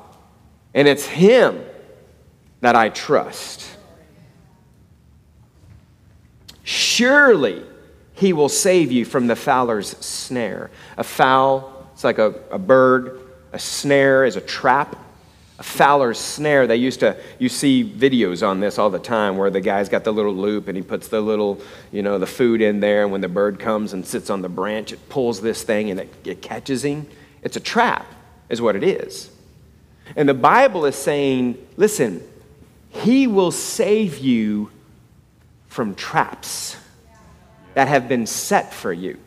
and 0.75 0.88
it's 0.88 1.06
Him 1.06 1.63
that 2.62 2.75
I 2.75 2.89
trust. 2.89 3.65
Surely 6.63 7.63
He 8.19 8.34
will 8.34 8.49
save 8.49 8.91
you 8.91 9.05
from 9.05 9.27
the 9.27 9.36
fowler's 9.36 9.89
snare. 9.99 10.69
A 10.97 11.03
fowl, 11.03 11.88
it's 11.93 12.03
like 12.03 12.19
a, 12.19 12.36
a 12.51 12.60
bird, 12.60 13.21
a 13.53 13.60
snare 13.60 14.25
is 14.25 14.36
a 14.36 14.41
trap. 14.41 14.95
a 15.60 15.63
fowler's 15.63 16.17
snare. 16.17 16.67
They 16.67 16.77
used 16.77 17.01
to, 17.01 17.17
you 17.38 17.49
see 17.49 17.84
videos 17.84 18.47
on 18.47 18.62
this 18.62 18.79
all 18.79 18.89
the 18.89 18.97
time 18.97 19.36
where 19.36 19.49
the 19.49 19.60
guy's 19.60 19.89
got 19.89 20.05
the 20.05 20.13
little 20.13 20.34
loop 20.34 20.69
and 20.69 20.77
he 20.77 20.82
puts 20.82 21.10
the 21.10 21.19
little, 21.19 21.60
you 21.91 22.01
know, 22.01 22.17
the 22.17 22.25
food 22.25 22.62
in 22.62 22.79
there. 22.79 23.03
And 23.03 23.12
when 23.12 23.19
the 23.19 23.27
bird 23.27 23.60
comes 23.60 23.91
and 23.91 24.08
sits 24.08 24.29
on 24.29 24.41
the 24.41 24.47
branch, 24.47 24.93
it 24.93 25.10
pulls 25.10 25.41
this 25.41 25.62
thing 25.62 25.91
and 25.91 25.99
it, 25.99 26.13
it 26.23 26.41
catches 26.41 26.86
him. 26.86 27.08
It's 27.43 27.58
a 27.58 27.60
trap, 27.60 28.05
is 28.47 28.62
what 28.62 28.77
it 28.77 28.84
is. 28.84 29.29
And 30.15 30.29
the 30.29 30.34
Bible 30.34 30.86
is 30.86 30.95
saying, 30.95 31.58
listen, 31.75 32.23
he 32.89 33.27
will 33.27 33.51
save 33.51 34.17
you 34.17 34.71
from 35.67 35.93
traps 35.93 36.77
that 37.79 37.87
have 37.87 38.09
been 38.09 38.25
set 38.25 38.73
for 38.73 38.91
you. 38.91 39.17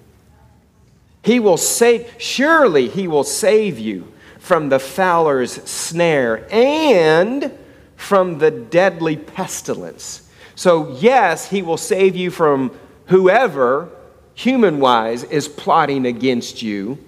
He 1.23 1.41
will 1.41 1.57
save, 1.57 2.15
surely 2.19 2.87
he 2.87 3.09
will 3.09 3.25
save 3.25 3.79
you 3.79 4.13
from 4.41 4.69
the 4.69 4.79
fowler's 4.79 5.53
snare 5.63 6.47
and 6.53 7.51
from 7.97 8.37
the 8.41 8.51
deadly 8.51 9.17
pestilence. 9.17 10.29
So, 10.55 10.95
yes, 10.99 11.49
he 11.49 11.63
will 11.63 11.79
save 11.79 12.15
you 12.15 12.31
from 12.31 12.79
whoever, 13.07 13.89
human 14.35 14.81
wise, 14.81 15.25
is 15.25 15.49
plotting 15.49 16.05
against 16.05 16.61
you, 16.61 16.99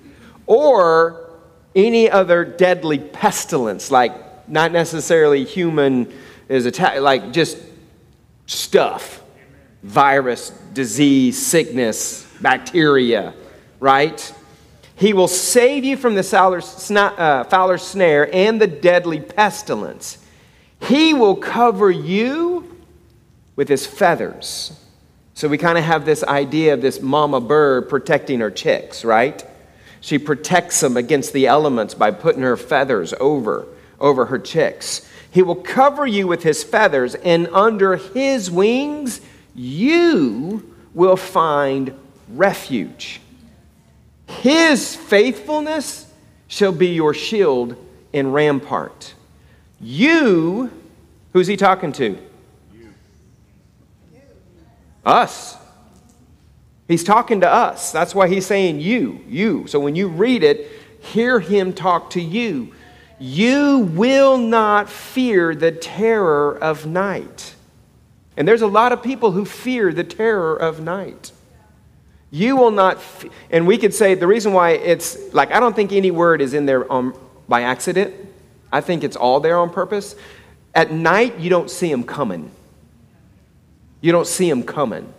or 0.46 1.30
any 1.76 2.11
other 2.11 2.46
deadly 2.46 2.98
pestilence, 2.98 3.90
like 3.90 4.48
not 4.48 4.72
necessarily 4.72 5.44
human 5.44 6.11
is 6.48 6.64
attack, 6.64 7.00
like 7.00 7.35
just 7.35 7.59
stuff 8.46 9.20
virus, 9.85 10.51
disease, 10.73 11.40
sickness, 11.40 12.27
bacteria, 12.40 13.35
right? 13.79 14.35
He 14.97 15.12
will 15.12 15.29
save 15.29 15.85
you 15.85 15.97
from 15.97 16.14
the 16.14 16.20
uh, 16.20 17.44
fowler's 17.44 17.83
snare 17.83 18.35
and 18.35 18.61
the 18.61 18.66
deadly 18.66 19.20
pestilence. 19.20 20.18
He 20.81 21.12
will 21.12 21.37
cover 21.37 21.90
you 21.90 22.85
with 23.57 23.68
his 23.68 23.87
feathers. 23.87 24.73
So 25.35 25.49
we 25.49 25.59
kind 25.59 25.77
of 25.77 25.85
have 25.85 26.05
this 26.05 26.25
idea 26.25 26.75
of 26.75 26.81
this 26.81 27.01
mama 27.01 27.40
bird 27.40 27.88
protecting 27.88 28.40
her 28.40 28.51
chicks, 28.51 29.05
right? 29.05 29.44
She 30.01 30.18
protects 30.18 30.81
them 30.81 30.97
against 30.97 31.33
the 31.33 31.47
elements 31.47 31.94
by 31.94 32.11
putting 32.11 32.42
her 32.42 32.57
feathers 32.57 33.12
over 33.20 33.66
over 34.01 34.27
her 34.27 34.38
chicks. 34.38 35.09
He 35.31 35.42
will 35.42 35.57
cover 35.57 36.07
you 36.07 36.27
with 36.27 36.42
his 36.42 36.62
feathers 36.62 37.14
and 37.14 37.49
under 37.49 37.97
his 37.97 38.51
wings 38.51 39.20
you 39.55 40.75
will 40.95 41.17
find 41.17 41.95
refuge. 42.29 43.21
His 44.27 44.95
faithfulness 44.95 46.11
shall 46.49 46.73
be 46.73 46.88
your 46.88 47.14
shield 47.14 47.77
and 48.12 48.33
rampart. 48.33 49.14
You, 49.81 50.71
who's 51.33 51.47
he 51.47 51.57
talking 51.57 51.93
to? 51.93 52.19
Us. 55.05 55.57
He's 56.88 57.05
talking 57.05 57.40
to 57.40 57.49
us. 57.49 57.93
That's 57.93 58.14
why 58.14 58.29
he's 58.29 58.47
saying 58.47 58.81
you, 58.81 59.21
you. 59.29 59.67
So 59.67 59.81
when 59.81 59.97
you 59.97 60.09
read 60.09 60.43
it, 60.43 60.71
hear 61.01 61.40
him 61.40 61.73
talk 61.73 62.11
to 62.11 62.21
you. 62.21 62.73
You 63.19 63.90
will 63.93 64.38
not 64.38 64.88
fear 64.88 65.55
the 65.55 65.73
terror 65.73 66.59
of 66.59 66.87
night. 66.87 67.54
And 68.37 68.49
there's 68.49 68.62
a 68.62 68.66
lot 68.66 68.92
of 68.92 69.03
people 69.03 69.31
who 69.31 69.44
fear 69.44 69.92
the 69.92 70.05
terror 70.05 70.57
of 70.57 70.81
night. 70.81 71.33
You 72.31 72.57
will 72.57 72.73
not, 72.73 72.99
and 73.51 73.66
we 73.66 73.79
could 73.79 73.94
say 73.94 74.14
the 74.14 74.27
reason 74.27 74.53
why 74.53 74.70
it's 74.70 75.33
like, 75.33 75.53
I 75.53 75.61
don't 75.61 75.77
think 75.77 75.92
any 75.92 76.11
word 76.11 76.40
is 76.40 76.53
in 76.53 76.66
there 76.66 76.90
on, 76.90 77.16
by 77.49 77.62
accident. 77.62 78.12
I 78.73 78.81
think 78.81 79.05
it's 79.05 79.14
all 79.14 79.38
there 79.38 79.57
on 79.57 79.70
purpose. 79.70 80.16
At 80.75 80.90
night, 80.90 81.38
you 81.38 81.49
don't 81.49 81.70
see 81.70 81.90
them 81.90 82.03
coming. 82.03 82.51
You 84.01 84.11
don't 84.11 84.27
see 84.27 84.51
them 84.51 84.64
coming. 84.64 85.12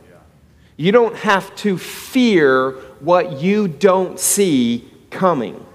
You 0.75 0.91
don't 0.91 1.15
have 1.15 1.55
to 1.57 1.77
fear 1.77 2.71
what 2.99 3.39
you 3.39 3.69
don't 3.69 4.19
see 4.19 4.91
coming. 5.09 5.65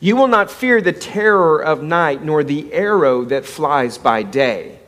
You 0.00 0.16
will 0.16 0.26
not 0.26 0.50
fear 0.50 0.80
the 0.80 0.92
terror 0.92 1.62
of 1.62 1.84
night, 1.84 2.24
nor 2.24 2.42
the 2.42 2.72
arrow 2.72 3.24
that 3.26 3.46
flies 3.46 3.96
by 3.96 4.24
day 4.24 4.80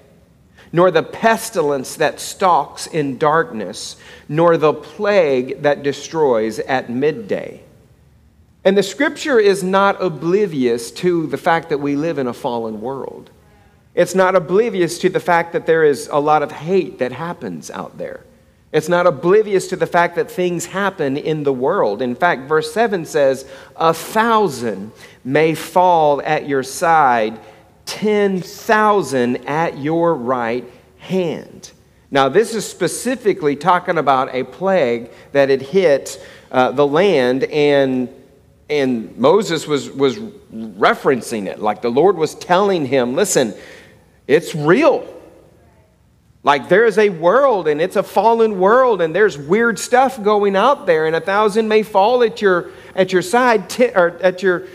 nor 0.76 0.90
the 0.90 1.02
pestilence 1.02 1.96
that 1.96 2.20
stalks 2.20 2.86
in 2.86 3.16
darkness, 3.16 3.96
nor 4.28 4.58
the 4.58 4.74
plague 4.74 5.62
that 5.62 5.82
destroys 5.82 6.58
at 6.58 6.90
midday. 6.90 7.62
And 8.62 8.76
the 8.76 8.82
scripture 8.82 9.38
is 9.38 9.64
not 9.64 10.02
oblivious 10.02 10.90
to 10.90 11.28
the 11.28 11.38
fact 11.38 11.70
that 11.70 11.78
we 11.78 11.96
live 11.96 12.18
in 12.18 12.26
a 12.26 12.34
fallen 12.34 12.82
world. 12.82 13.30
It's 13.94 14.14
not 14.14 14.34
oblivious 14.34 14.98
to 14.98 15.08
the 15.08 15.18
fact 15.18 15.54
that 15.54 15.64
there 15.64 15.82
is 15.82 16.10
a 16.12 16.20
lot 16.20 16.42
of 16.42 16.52
hate 16.52 16.98
that 16.98 17.12
happens 17.12 17.70
out 17.70 17.96
there. 17.96 18.24
It's 18.70 18.90
not 18.90 19.06
oblivious 19.06 19.68
to 19.68 19.76
the 19.76 19.86
fact 19.86 20.14
that 20.16 20.30
things 20.30 20.66
happen 20.66 21.16
in 21.16 21.44
the 21.44 21.54
world. 21.54 22.02
In 22.02 22.14
fact, 22.14 22.42
verse 22.42 22.70
7 22.74 23.06
says, 23.06 23.46
A 23.76 23.94
thousand 23.94 24.92
may 25.24 25.54
fall 25.54 26.20
at 26.20 26.46
your 26.46 26.62
side 26.62 27.40
10,000 27.86 29.36
at 29.48 29.78
your 29.78 30.14
right 30.14 30.64
hand. 30.98 31.72
Now, 32.10 32.28
this 32.28 32.54
is 32.54 32.68
specifically 32.68 33.56
talking 33.56 33.98
about 33.98 34.34
a 34.34 34.44
plague 34.44 35.10
that 35.32 35.48
had 35.48 35.62
hit 35.62 36.24
uh, 36.52 36.70
the 36.72 36.86
land, 36.86 37.44
and, 37.44 38.08
and 38.70 39.16
Moses 39.16 39.66
was, 39.66 39.90
was 39.90 40.18
referencing 40.18 41.46
it. 41.46 41.60
Like 41.60 41.82
the 41.82 41.90
Lord 41.90 42.16
was 42.16 42.34
telling 42.34 42.86
him, 42.86 43.14
listen, 43.14 43.54
it's 44.26 44.54
real. 44.54 45.12
Like 46.42 46.68
there 46.68 46.84
is 46.84 46.96
a 46.96 47.08
world, 47.08 47.66
and 47.66 47.80
it's 47.80 47.96
a 47.96 48.04
fallen 48.04 48.60
world, 48.60 49.00
and 49.00 49.14
there's 49.14 49.36
weird 49.36 49.78
stuff 49.78 50.22
going 50.22 50.54
out 50.54 50.86
there, 50.86 51.06
and 51.06 51.16
a 51.16 51.20
thousand 51.20 51.66
may 51.66 51.82
fall 51.82 52.22
at 52.22 52.40
your, 52.40 52.70
at 52.94 53.12
your 53.12 53.22
side, 53.22 53.68
t- 53.68 53.90
or 53.94 54.16
at 54.22 54.44
your 54.44 54.68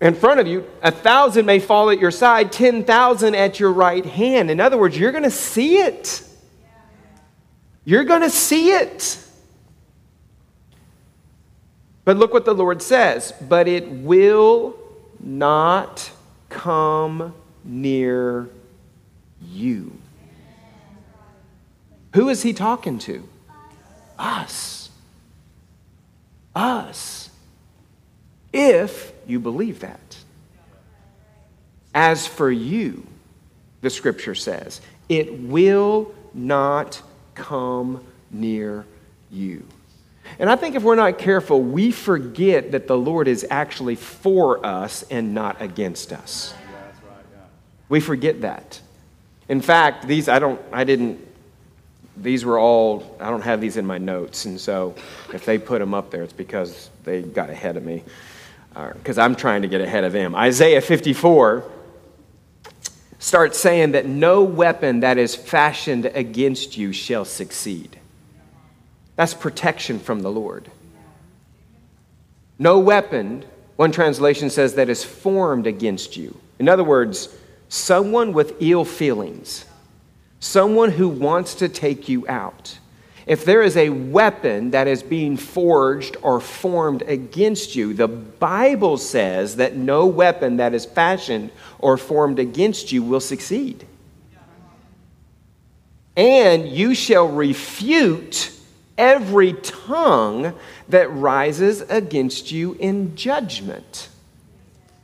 in 0.00 0.14
front 0.14 0.38
of 0.38 0.46
you, 0.46 0.64
a 0.82 0.92
thousand 0.92 1.44
may 1.44 1.58
fall 1.58 1.90
at 1.90 1.98
your 1.98 2.12
side, 2.12 2.52
10,000 2.52 3.34
at 3.34 3.58
your 3.58 3.72
right 3.72 4.04
hand. 4.04 4.50
In 4.50 4.60
other 4.60 4.78
words, 4.78 4.96
you're 4.96 5.10
going 5.12 5.24
to 5.24 5.30
see 5.30 5.78
it. 5.78 6.22
You're 7.84 8.04
going 8.04 8.22
to 8.22 8.30
see 8.30 8.70
it. 8.70 9.18
But 12.04 12.16
look 12.16 12.32
what 12.32 12.44
the 12.44 12.54
Lord 12.54 12.80
says. 12.80 13.32
But 13.48 13.66
it 13.66 13.88
will 13.88 14.76
not 15.18 16.10
come 16.48 17.34
near 17.64 18.48
you. 19.42 19.98
Who 22.14 22.28
is 22.28 22.42
he 22.42 22.52
talking 22.52 22.98
to? 23.00 23.28
Us. 24.16 24.90
Us. 26.54 27.30
If 28.52 29.12
you 29.28 29.38
believe 29.38 29.80
that. 29.80 30.16
As 31.94 32.26
for 32.26 32.50
you, 32.50 33.06
the 33.80 33.90
scripture 33.90 34.34
says, 34.34 34.80
it 35.08 35.40
will 35.40 36.12
not 36.34 37.00
come 37.34 38.04
near 38.30 38.84
you. 39.30 39.64
And 40.38 40.50
I 40.50 40.56
think 40.56 40.74
if 40.74 40.82
we're 40.82 40.94
not 40.94 41.18
careful, 41.18 41.62
we 41.62 41.90
forget 41.90 42.72
that 42.72 42.86
the 42.86 42.98
Lord 42.98 43.28
is 43.28 43.46
actually 43.50 43.94
for 43.94 44.64
us 44.64 45.02
and 45.04 45.34
not 45.34 45.60
against 45.62 46.12
us. 46.12 46.54
We 47.88 48.00
forget 48.00 48.42
that. 48.42 48.80
In 49.48 49.62
fact, 49.62 50.06
these 50.06 50.28
I 50.28 50.38
don't 50.38 50.60
I 50.70 50.84
didn't 50.84 51.26
these 52.16 52.44
were 52.44 52.58
all 52.58 53.16
I 53.20 53.30
don't 53.30 53.42
have 53.42 53.60
these 53.60 53.76
in 53.76 53.86
my 53.86 53.98
notes 53.98 54.44
and 54.44 54.60
so 54.60 54.94
if 55.32 55.46
they 55.46 55.56
put 55.56 55.78
them 55.78 55.94
up 55.94 56.10
there 56.10 56.22
it's 56.22 56.32
because 56.32 56.90
they 57.04 57.22
got 57.22 57.48
ahead 57.48 57.76
of 57.76 57.84
me 57.84 58.02
because 58.94 59.18
I'm 59.18 59.34
trying 59.34 59.62
to 59.62 59.68
get 59.68 59.80
ahead 59.80 60.04
of 60.04 60.12
him. 60.12 60.34
Isaiah 60.34 60.80
54 60.80 61.64
starts 63.18 63.58
saying 63.58 63.92
that 63.92 64.06
no 64.06 64.42
weapon 64.42 65.00
that 65.00 65.18
is 65.18 65.34
fashioned 65.34 66.06
against 66.06 66.76
you 66.76 66.92
shall 66.92 67.24
succeed. 67.24 67.98
That's 69.16 69.34
protection 69.34 69.98
from 69.98 70.20
the 70.20 70.30
Lord. 70.30 70.70
No 72.58 72.78
weapon, 72.78 73.44
one 73.76 73.90
translation 73.90 74.50
says, 74.50 74.74
that 74.74 74.88
is 74.88 75.02
formed 75.04 75.66
against 75.66 76.16
you. 76.16 76.38
In 76.58 76.68
other 76.68 76.84
words, 76.84 77.34
someone 77.68 78.32
with 78.32 78.54
ill 78.60 78.84
feelings, 78.84 79.64
someone 80.38 80.92
who 80.92 81.08
wants 81.08 81.54
to 81.56 81.68
take 81.68 82.08
you 82.08 82.26
out 82.28 82.78
if 83.28 83.44
there 83.44 83.60
is 83.60 83.76
a 83.76 83.90
weapon 83.90 84.70
that 84.70 84.88
is 84.88 85.02
being 85.02 85.36
forged 85.36 86.16
or 86.22 86.40
formed 86.40 87.02
against 87.02 87.76
you, 87.76 87.92
the 87.92 88.08
Bible 88.08 88.96
says 88.96 89.56
that 89.56 89.76
no 89.76 90.06
weapon 90.06 90.56
that 90.56 90.72
is 90.72 90.86
fashioned 90.86 91.50
or 91.78 91.98
formed 91.98 92.38
against 92.38 92.90
you 92.90 93.02
will 93.02 93.20
succeed. 93.20 93.86
And 96.16 96.66
you 96.70 96.94
shall 96.94 97.28
refute 97.28 98.50
every 98.96 99.52
tongue 99.52 100.54
that 100.88 101.12
rises 101.12 101.82
against 101.82 102.50
you 102.50 102.78
in 102.80 103.14
judgment. 103.14 104.08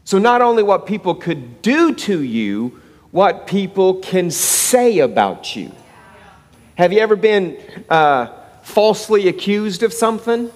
So, 0.04 0.18
not 0.18 0.40
only 0.40 0.62
what 0.62 0.86
people 0.86 1.14
could 1.14 1.60
do 1.60 1.94
to 1.94 2.22
you, 2.22 2.80
what 3.10 3.46
people 3.46 3.96
can 3.96 4.30
say 4.30 5.00
about 5.00 5.54
you. 5.54 5.70
Have 6.76 6.92
you 6.92 6.98
ever 6.98 7.14
been 7.14 7.56
uh, 7.88 8.32
falsely 8.62 9.28
accused 9.28 9.84
of 9.84 9.92
something? 9.92 10.50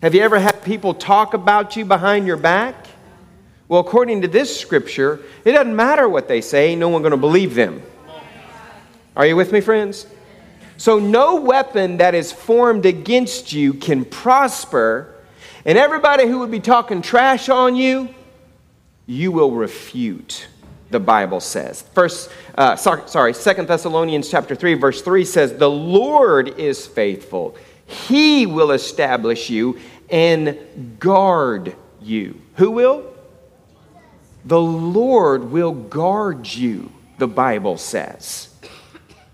Have 0.00 0.14
you 0.14 0.22
ever 0.22 0.38
had 0.38 0.62
people 0.64 0.94
talk 0.94 1.34
about 1.34 1.76
you 1.76 1.84
behind 1.84 2.26
your 2.26 2.38
back? 2.38 2.86
Well, 3.68 3.80
according 3.80 4.22
to 4.22 4.28
this 4.28 4.58
scripture, 4.58 5.20
it 5.44 5.52
doesn't 5.52 5.76
matter 5.76 6.08
what 6.08 6.28
they 6.28 6.40
say, 6.40 6.74
no 6.76 6.88
one's 6.88 7.02
going 7.02 7.10
to 7.10 7.18
believe 7.18 7.54
them. 7.54 7.82
Are 9.14 9.26
you 9.26 9.36
with 9.36 9.52
me, 9.52 9.60
friends? 9.60 10.06
So, 10.78 10.98
no 10.98 11.36
weapon 11.36 11.98
that 11.98 12.14
is 12.14 12.32
formed 12.32 12.86
against 12.86 13.52
you 13.52 13.74
can 13.74 14.06
prosper, 14.06 15.14
and 15.66 15.76
everybody 15.76 16.26
who 16.26 16.38
would 16.38 16.50
be 16.50 16.60
talking 16.60 17.02
trash 17.02 17.50
on 17.50 17.76
you, 17.76 18.08
you 19.06 19.30
will 19.30 19.52
refute 19.52 20.48
the 20.92 21.00
bible 21.00 21.40
says. 21.40 21.82
First 21.94 22.30
uh, 22.54 22.76
sorry, 22.76 23.34
second 23.34 23.66
thessalonians 23.66 24.30
chapter 24.30 24.54
3 24.54 24.74
verse 24.74 25.02
3 25.02 25.24
says 25.24 25.54
the 25.54 25.70
lord 25.70 26.60
is 26.60 26.86
faithful. 26.86 27.56
He 27.86 28.46
will 28.46 28.70
establish 28.70 29.50
you 29.50 29.78
and 30.08 30.96
guard 30.98 31.74
you. 32.00 32.40
Who 32.56 32.70
will? 32.70 33.12
The 34.44 34.60
lord 34.60 35.50
will 35.50 35.72
guard 35.72 36.46
you 36.46 36.92
the 37.18 37.28
bible 37.28 37.78
says. 37.78 38.48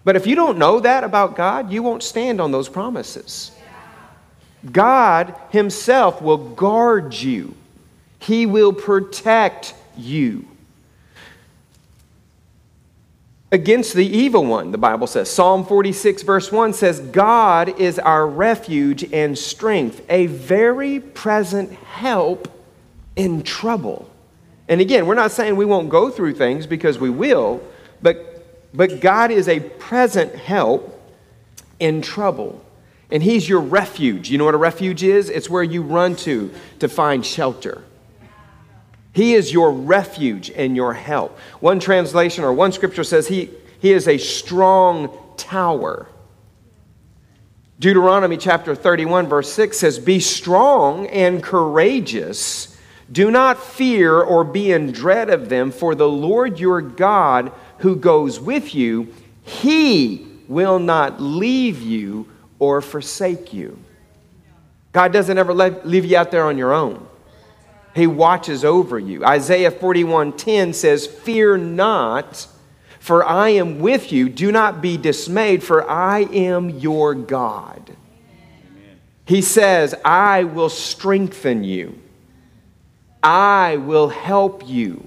But 0.04 0.16
if 0.16 0.26
you 0.26 0.36
don't 0.36 0.58
know 0.58 0.80
that 0.80 1.04
about 1.04 1.36
god 1.36 1.70
you 1.70 1.82
won't 1.82 2.02
stand 2.02 2.40
on 2.40 2.52
those 2.52 2.68
promises. 2.68 3.52
God 4.72 5.34
himself 5.50 6.20
will 6.20 6.54
guard 6.54 7.14
you. 7.14 7.54
He 8.18 8.46
will 8.46 8.72
protect 8.72 9.74
you 9.96 10.48
against 13.50 13.94
the 13.94 14.06
evil 14.06 14.44
one, 14.44 14.72
the 14.72 14.78
Bible 14.78 15.06
says. 15.06 15.30
Psalm 15.30 15.64
46, 15.64 16.22
verse 16.22 16.52
1 16.52 16.72
says, 16.74 17.00
God 17.00 17.80
is 17.80 17.98
our 17.98 18.26
refuge 18.26 19.10
and 19.12 19.38
strength, 19.38 20.04
a 20.08 20.26
very 20.26 21.00
present 21.00 21.72
help 21.72 22.48
in 23.16 23.42
trouble. 23.42 24.10
And 24.68 24.80
again, 24.80 25.06
we're 25.06 25.14
not 25.14 25.32
saying 25.32 25.56
we 25.56 25.64
won't 25.64 25.88
go 25.88 26.10
through 26.10 26.34
things 26.34 26.66
because 26.66 26.98
we 26.98 27.10
will, 27.10 27.62
but, 28.02 28.44
but 28.74 29.00
God 29.00 29.30
is 29.30 29.48
a 29.48 29.60
present 29.60 30.34
help 30.34 30.94
in 31.80 32.02
trouble. 32.02 32.64
And 33.10 33.22
He's 33.22 33.48
your 33.48 33.60
refuge. 33.60 34.30
You 34.30 34.36
know 34.36 34.44
what 34.44 34.54
a 34.54 34.58
refuge 34.58 35.02
is? 35.02 35.30
It's 35.30 35.48
where 35.48 35.62
you 35.62 35.82
run 35.82 36.16
to 36.16 36.52
to 36.80 36.88
find 36.88 37.24
shelter. 37.24 37.82
He 39.12 39.34
is 39.34 39.52
your 39.52 39.72
refuge 39.72 40.50
and 40.50 40.76
your 40.76 40.94
help. 40.94 41.38
One 41.60 41.80
translation 41.80 42.44
or 42.44 42.52
one 42.52 42.72
scripture 42.72 43.04
says 43.04 43.28
he, 43.28 43.50
he 43.80 43.92
is 43.92 44.06
a 44.06 44.18
strong 44.18 45.16
tower. 45.36 46.08
Deuteronomy 47.80 48.36
chapter 48.36 48.74
31, 48.74 49.28
verse 49.28 49.52
6 49.52 49.78
says, 49.78 49.98
Be 49.98 50.20
strong 50.20 51.06
and 51.08 51.42
courageous. 51.42 52.76
Do 53.10 53.30
not 53.30 53.62
fear 53.62 54.20
or 54.20 54.44
be 54.44 54.72
in 54.72 54.92
dread 54.92 55.30
of 55.30 55.48
them, 55.48 55.70
for 55.70 55.94
the 55.94 56.08
Lord 56.08 56.58
your 56.58 56.82
God, 56.82 57.52
who 57.78 57.96
goes 57.96 58.38
with 58.38 58.74
you, 58.74 59.14
he 59.44 60.26
will 60.48 60.78
not 60.78 61.20
leave 61.20 61.80
you 61.80 62.28
or 62.58 62.82
forsake 62.82 63.52
you. 63.52 63.78
God 64.92 65.12
doesn't 65.12 65.38
ever 65.38 65.54
leave 65.54 66.04
you 66.04 66.16
out 66.16 66.30
there 66.30 66.44
on 66.44 66.58
your 66.58 66.72
own. 66.72 67.07
He 67.94 68.06
watches 68.06 68.64
over 68.64 68.98
you. 68.98 69.24
Isaiah 69.24 69.70
41:10 69.70 70.72
says, 70.72 71.06
"Fear 71.06 71.58
not, 71.58 72.46
for 73.00 73.24
I 73.24 73.48
am 73.50 73.80
with 73.80 74.12
you. 74.12 74.28
Do 74.28 74.52
not 74.52 74.80
be 74.80 74.96
dismayed, 74.96 75.62
for 75.62 75.88
I 75.90 76.20
am 76.32 76.70
your 76.70 77.14
God." 77.14 77.90
Amen. 77.90 78.96
He 79.24 79.42
says, 79.42 79.94
"I 80.04 80.44
will 80.44 80.68
strengthen 80.68 81.64
you. 81.64 81.94
I 83.22 83.78
will 83.78 84.08
help 84.08 84.62
you. 84.68 85.04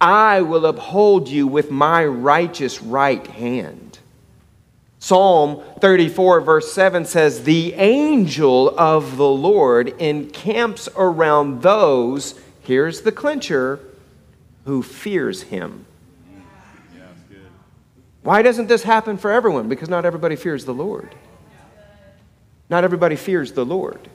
I 0.00 0.40
will 0.40 0.64
uphold 0.64 1.28
you 1.28 1.46
with 1.46 1.70
my 1.70 2.04
righteous 2.04 2.82
right 2.82 3.26
hand." 3.26 3.85
Psalm 5.06 5.62
34, 5.78 6.40
verse 6.40 6.72
7 6.72 7.04
says, 7.04 7.44
The 7.44 7.74
angel 7.74 8.76
of 8.76 9.16
the 9.16 9.28
Lord 9.28 9.90
encamps 10.00 10.88
around 10.96 11.62
those, 11.62 12.34
here's 12.62 13.02
the 13.02 13.12
clincher, 13.12 13.78
who 14.64 14.82
fears 14.82 15.42
him. 15.42 15.86
Why 18.24 18.42
doesn't 18.42 18.66
this 18.66 18.82
happen 18.82 19.16
for 19.16 19.30
everyone? 19.30 19.68
Because 19.68 19.88
not 19.88 20.04
everybody 20.04 20.34
fears 20.34 20.64
the 20.64 20.74
Lord. 20.74 21.14
Not 22.68 22.82
everybody 22.82 23.14
fears 23.14 23.52
the 23.52 23.64
Lord. 23.64 24.10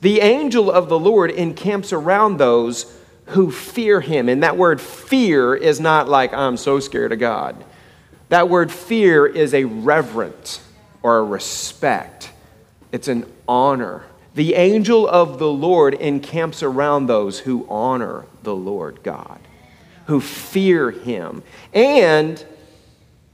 The 0.00 0.18
angel 0.22 0.72
of 0.72 0.88
the 0.88 0.98
Lord 0.98 1.30
encamps 1.30 1.92
around 1.92 2.38
those 2.38 2.92
who 3.26 3.52
fear 3.52 4.00
him. 4.00 4.28
And 4.28 4.42
that 4.42 4.56
word 4.56 4.80
fear 4.80 5.54
is 5.54 5.78
not 5.78 6.08
like, 6.08 6.34
I'm 6.34 6.56
so 6.56 6.80
scared 6.80 7.12
of 7.12 7.20
God. 7.20 7.64
That 8.28 8.48
word 8.48 8.72
fear 8.72 9.26
is 9.26 9.54
a 9.54 9.64
reverence 9.64 10.60
or 11.02 11.18
a 11.18 11.22
respect, 11.22 12.32
it's 12.90 13.08
an 13.08 13.30
honor. 13.46 14.04
The 14.34 14.54
angel 14.54 15.08
of 15.08 15.38
the 15.38 15.48
Lord 15.48 15.94
encamps 15.94 16.62
around 16.62 17.06
those 17.06 17.38
who 17.38 17.66
honor 17.70 18.26
the 18.42 18.54
Lord 18.54 19.02
God, 19.02 19.38
who 20.06 20.20
fear 20.20 20.90
him. 20.90 21.42
And 21.72 22.44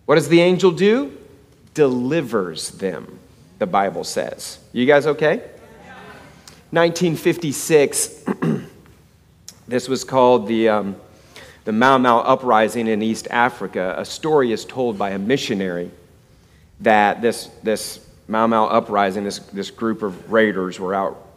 what 0.04 0.14
does 0.14 0.28
the 0.28 0.40
angel 0.40 0.70
do? 0.70 1.16
Delivers 1.74 2.70
them, 2.70 3.18
the 3.58 3.66
Bible 3.66 4.04
says. 4.04 4.58
You 4.72 4.86
guys 4.86 5.06
okay? 5.06 5.38
1956, 6.70 8.24
this 9.66 9.88
was 9.88 10.04
called 10.04 10.46
the. 10.46 10.68
Um, 10.68 10.96
the 11.64 11.72
Mau 11.72 11.98
Mau 11.98 12.18
uprising 12.18 12.88
in 12.88 13.02
East 13.02 13.28
Africa, 13.30 13.94
a 13.96 14.04
story 14.04 14.52
is 14.52 14.64
told 14.64 14.98
by 14.98 15.10
a 15.10 15.18
missionary 15.18 15.90
that 16.80 17.22
this, 17.22 17.46
this 17.62 18.04
Mau 18.26 18.46
Mau 18.46 18.66
uprising, 18.66 19.24
this, 19.24 19.38
this 19.38 19.70
group 19.70 20.02
of 20.02 20.32
raiders 20.32 20.80
were 20.80 20.94
out 20.94 21.28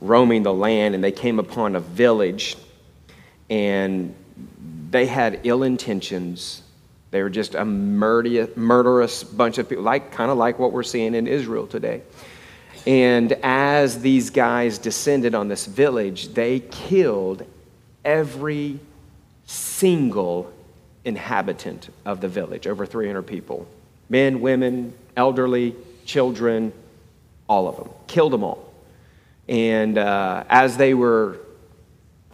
roaming 0.00 0.42
the 0.42 0.52
land 0.52 0.94
and 0.94 1.02
they 1.02 1.12
came 1.12 1.38
upon 1.38 1.76
a 1.76 1.80
village 1.80 2.56
and 3.50 4.14
they 4.90 5.06
had 5.06 5.40
ill 5.44 5.62
intentions. 5.62 6.62
They 7.10 7.22
were 7.22 7.30
just 7.30 7.54
a 7.54 7.64
murderous, 7.64 9.24
bunch 9.24 9.58
of 9.58 9.68
people, 9.68 9.84
like, 9.84 10.12
kind 10.12 10.30
of 10.30 10.36
like 10.36 10.58
what 10.58 10.72
we're 10.72 10.82
seeing 10.82 11.14
in 11.14 11.26
Israel 11.26 11.66
today. 11.66 12.02
And 12.86 13.32
as 13.42 14.00
these 14.00 14.30
guys 14.30 14.78
descended 14.78 15.34
on 15.34 15.48
this 15.48 15.66
village, 15.66 16.28
they 16.34 16.60
killed 16.60 17.44
every 18.04 18.78
single 19.48 20.52
inhabitant 21.06 21.88
of 22.04 22.20
the 22.20 22.28
village, 22.28 22.66
over 22.66 22.84
300 22.84 23.22
people 23.22 23.66
men, 24.10 24.40
women, 24.40 24.94
elderly, 25.16 25.74
children, 26.04 26.72
all 27.46 27.68
of 27.68 27.76
them. 27.76 27.88
Killed 28.06 28.32
them 28.32 28.44
all. 28.44 28.72
And 29.48 29.98
uh, 29.98 30.44
as 30.48 30.76
they 30.76 30.94
were 30.94 31.40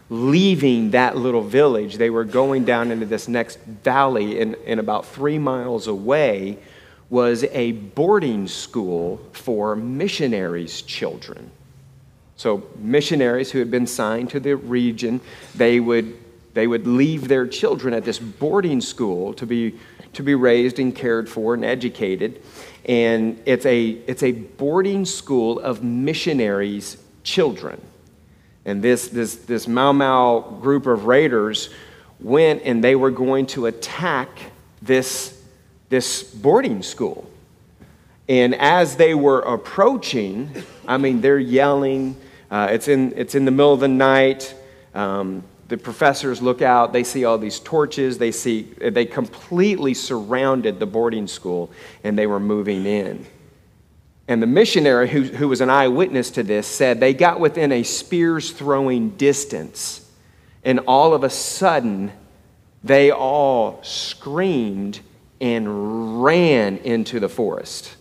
leaving 0.09 0.91
that 0.91 1.17
little 1.17 1.41
village, 1.41 1.95
they 1.95 2.09
were 2.09 2.23
going 2.23 2.63
down 2.63 2.91
into 2.91 3.05
this 3.05 3.27
next 3.27 3.59
valley, 3.59 4.39
and, 4.39 4.55
and 4.65 4.79
about 4.79 5.05
three 5.05 5.39
miles 5.39 5.87
away 5.87 6.57
was 7.09 7.43
a 7.45 7.71
boarding 7.71 8.47
school 8.47 9.21
for 9.31 9.75
missionaries' 9.75 10.81
children. 10.81 11.49
So, 12.37 12.67
missionaries 12.77 13.51
who 13.51 13.59
had 13.59 13.71
been 13.71 13.87
signed 13.87 14.29
to 14.31 14.39
the 14.39 14.55
region, 14.55 15.21
they 15.55 15.79
would 15.79 16.17
they 16.55 16.67
would 16.67 16.87
leave 16.87 17.27
their 17.27 17.45
children 17.45 17.93
at 17.93 18.05
this 18.05 18.17
boarding 18.17 18.79
school 18.79 19.33
to 19.33 19.45
be, 19.45 19.75
to 20.13 20.23
be 20.23 20.35
raised 20.35 20.79
and 20.79 20.95
cared 20.95 21.29
for 21.29 21.53
and 21.53 21.65
educated. 21.65 22.41
And 22.85 23.41
it's 23.45 23.65
a, 23.65 23.89
it's 24.07 24.23
a 24.23 24.31
boarding 24.31 25.03
school 25.03 25.59
of 25.59 25.83
missionaries' 25.83 26.95
children. 27.23 27.81
And 28.63 28.81
this, 28.81 29.09
this, 29.09 29.35
this 29.35 29.67
Mau 29.67 29.91
Mau 29.91 30.39
group 30.61 30.87
of 30.87 31.05
raiders 31.05 31.69
went 32.21 32.61
and 32.63 32.81
they 32.81 32.95
were 32.95 33.11
going 33.11 33.47
to 33.47 33.65
attack 33.65 34.39
this, 34.81 35.37
this 35.89 36.23
boarding 36.23 36.81
school. 36.81 37.29
And 38.29 38.55
as 38.55 38.95
they 38.95 39.13
were 39.13 39.41
approaching, 39.41 40.51
I 40.87 40.95
mean, 40.95 41.19
they're 41.19 41.37
yelling. 41.37 42.15
Uh, 42.49 42.69
it's, 42.71 42.87
in, 42.87 43.11
it's 43.17 43.35
in 43.35 43.43
the 43.43 43.51
middle 43.51 43.73
of 43.73 43.81
the 43.81 43.89
night. 43.89 44.55
Um, 44.93 45.43
the 45.67 45.77
professors 45.77 46.41
look 46.41 46.61
out, 46.61 46.93
they 46.93 47.03
see 47.03 47.25
all 47.25 47.37
these 47.37 47.59
torches, 47.59 48.17
they 48.17 48.31
see 48.31 48.63
they 48.63 49.05
completely 49.05 49.93
surrounded 49.93 50.79
the 50.79 50.85
boarding 50.85 51.27
school 51.27 51.71
and 52.03 52.17
they 52.17 52.27
were 52.27 52.39
moving 52.39 52.85
in. 52.85 53.25
And 54.27 54.41
the 54.41 54.47
missionary 54.47 55.07
who, 55.09 55.23
who 55.23 55.47
was 55.47 55.61
an 55.61 55.69
eyewitness 55.69 56.31
to 56.31 56.43
this 56.43 56.67
said 56.67 56.99
they 56.99 57.13
got 57.13 57.39
within 57.39 57.71
a 57.71 57.83
spear's 57.83 58.51
throwing 58.51 59.11
distance 59.11 60.05
and 60.65 60.79
all 60.87 61.13
of 61.13 61.23
a 61.23 61.29
sudden, 61.29 62.11
they 62.83 63.11
all 63.11 63.79
screamed 63.83 64.99
and 65.39 66.23
ran 66.23 66.77
into 66.77 67.19
the 67.19 67.29
forest. 67.29 67.95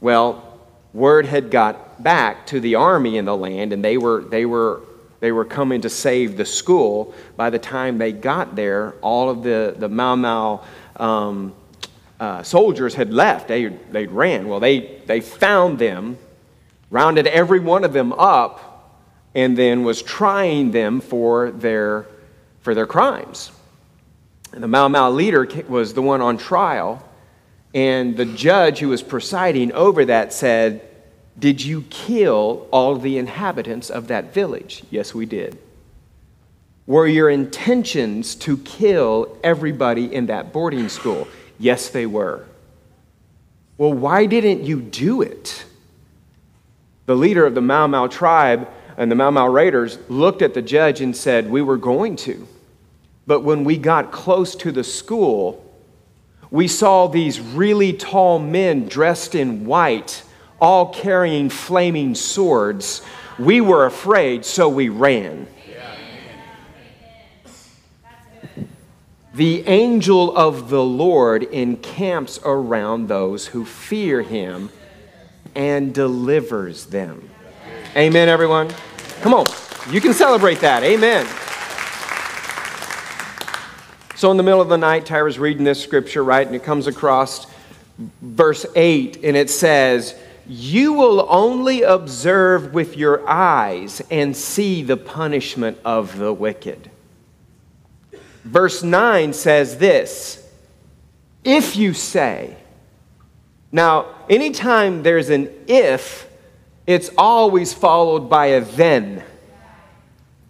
Well, 0.00 0.58
word 0.94 1.26
had 1.26 1.50
got 1.50 2.02
back 2.02 2.46
to 2.46 2.60
the 2.60 2.76
army 2.76 3.18
in 3.18 3.26
the 3.26 3.36
land, 3.36 3.74
and 3.74 3.84
they 3.84 3.98
were, 3.98 4.22
they 4.22 4.46
were, 4.46 4.80
they 5.26 5.32
were 5.32 5.44
coming 5.44 5.80
to 5.80 5.90
save 5.90 6.36
the 6.36 6.44
school. 6.44 7.12
By 7.36 7.50
the 7.50 7.58
time 7.58 7.98
they 7.98 8.12
got 8.12 8.54
there, 8.54 8.92
all 9.02 9.28
of 9.28 9.42
the, 9.42 9.74
the 9.76 9.88
Mau 9.88 10.14
Mau 10.14 10.64
um, 10.94 11.52
uh, 12.20 12.44
soldiers 12.44 12.94
had 12.94 13.12
left. 13.12 13.48
They, 13.48 13.66
they 13.66 14.06
ran. 14.06 14.46
Well, 14.46 14.60
they, 14.60 15.00
they 15.06 15.20
found 15.20 15.80
them, 15.80 16.16
rounded 16.90 17.26
every 17.26 17.58
one 17.58 17.82
of 17.82 17.92
them 17.92 18.12
up, 18.12 19.02
and 19.34 19.58
then 19.58 19.82
was 19.82 20.00
trying 20.00 20.70
them 20.70 21.00
for 21.00 21.50
their, 21.50 22.06
for 22.60 22.72
their 22.72 22.86
crimes. 22.86 23.50
And 24.52 24.62
the 24.62 24.68
Mau 24.68 24.86
Mau 24.86 25.10
leader 25.10 25.44
was 25.66 25.92
the 25.92 26.02
one 26.02 26.20
on 26.20 26.38
trial, 26.38 27.04
and 27.74 28.16
the 28.16 28.26
judge 28.26 28.78
who 28.78 28.90
was 28.90 29.02
presiding 29.02 29.72
over 29.72 30.04
that 30.04 30.32
said, 30.32 30.85
Did 31.38 31.62
you 31.62 31.82
kill 31.90 32.66
all 32.70 32.96
the 32.96 33.18
inhabitants 33.18 33.90
of 33.90 34.08
that 34.08 34.32
village? 34.32 34.82
Yes, 34.90 35.14
we 35.14 35.26
did. 35.26 35.58
Were 36.86 37.06
your 37.06 37.28
intentions 37.28 38.34
to 38.36 38.58
kill 38.58 39.36
everybody 39.42 40.12
in 40.12 40.26
that 40.26 40.52
boarding 40.52 40.88
school? 40.88 41.26
Yes, 41.58 41.88
they 41.90 42.06
were. 42.06 42.46
Well, 43.76 43.92
why 43.92 44.26
didn't 44.26 44.62
you 44.62 44.80
do 44.80 45.20
it? 45.20 45.64
The 47.06 47.16
leader 47.16 47.44
of 47.44 47.54
the 47.54 47.60
Mau 47.60 47.86
Mau 47.86 48.06
tribe 48.06 48.68
and 48.96 49.10
the 49.10 49.14
Mau 49.14 49.30
Mau 49.30 49.48
Raiders 49.48 49.98
looked 50.08 50.42
at 50.42 50.54
the 50.54 50.62
judge 50.62 51.00
and 51.00 51.14
said, 51.14 51.50
We 51.50 51.60
were 51.60 51.76
going 51.76 52.16
to. 52.16 52.48
But 53.26 53.40
when 53.40 53.64
we 53.64 53.76
got 53.76 54.12
close 54.12 54.54
to 54.56 54.72
the 54.72 54.84
school, 54.84 55.62
we 56.50 56.68
saw 56.68 57.08
these 57.08 57.40
really 57.40 57.92
tall 57.92 58.38
men 58.38 58.88
dressed 58.88 59.34
in 59.34 59.66
white, 59.66 60.22
all 60.60 60.92
carrying 60.92 61.48
flaming 61.50 62.14
swords. 62.14 63.02
We 63.38 63.60
were 63.60 63.86
afraid, 63.86 64.44
so 64.44 64.68
we 64.68 64.88
ran. 64.88 65.46
The 69.34 69.68
angel 69.68 70.34
of 70.34 70.70
the 70.70 70.82
Lord 70.82 71.42
encamps 71.42 72.40
around 72.42 73.08
those 73.08 73.48
who 73.48 73.66
fear 73.66 74.22
him 74.22 74.70
and 75.54 75.92
delivers 75.92 76.86
them. 76.86 77.28
Amen, 77.94 78.30
everyone. 78.30 78.72
Come 79.20 79.34
on, 79.34 79.44
you 79.90 80.00
can 80.00 80.14
celebrate 80.14 80.60
that. 80.60 80.82
Amen. 80.84 81.26
So, 84.16 84.30
in 84.30 84.38
the 84.38 84.42
middle 84.42 84.62
of 84.62 84.70
the 84.70 84.78
night, 84.78 85.04
Tyra's 85.04 85.38
reading 85.38 85.64
this 85.64 85.82
scripture, 85.82 86.24
right? 86.24 86.46
And 86.46 86.56
it 86.56 86.64
comes 86.64 86.86
across 86.86 87.46
verse 88.22 88.64
8, 88.74 89.22
and 89.22 89.36
it 89.36 89.50
says, 89.50 90.18
You 90.48 90.92
will 90.92 91.26
only 91.28 91.82
observe 91.82 92.72
with 92.72 92.96
your 92.96 93.28
eyes 93.28 94.02
and 94.10 94.36
see 94.36 94.82
the 94.82 94.96
punishment 94.96 95.78
of 95.84 96.18
the 96.18 96.32
wicked. 96.32 96.90
Verse 98.44 98.82
9 98.82 99.32
says 99.32 99.78
this 99.78 100.48
If 101.42 101.76
you 101.76 101.92
say, 101.94 102.56
now, 103.72 104.06
anytime 104.30 105.02
there's 105.02 105.28
an 105.28 105.50
if, 105.66 106.28
it's 106.86 107.10
always 107.18 107.72
followed 107.72 108.30
by 108.30 108.46
a 108.46 108.60
then. 108.60 109.24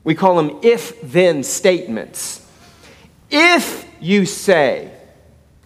We 0.05 0.15
call 0.15 0.37
them 0.37 0.61
if 0.63 1.01
then 1.03 1.43
statements. 1.43 2.47
If 3.31 3.89
you 4.01 4.27
say, 4.27 4.93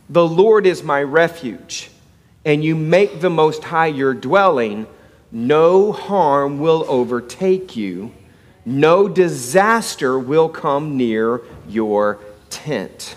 The 0.09 0.27
Lord 0.27 0.65
is 0.65 0.83
my 0.83 1.03
refuge, 1.03 1.90
and 2.45 2.65
you 2.65 2.75
make 2.75 3.21
the 3.21 3.31
Most 3.31 3.65
High 3.65 3.89
your 3.89 4.15
dwelling, 4.15 4.87
no 5.31 5.93
harm 5.93 6.59
will 6.59 6.85
overtake 6.89 7.77
you, 7.77 8.13
no 8.65 9.09
disaster 9.09 10.19
will 10.19 10.49
come 10.49 10.97
near 10.97 11.43
your 11.69 12.19
tent. 12.51 13.17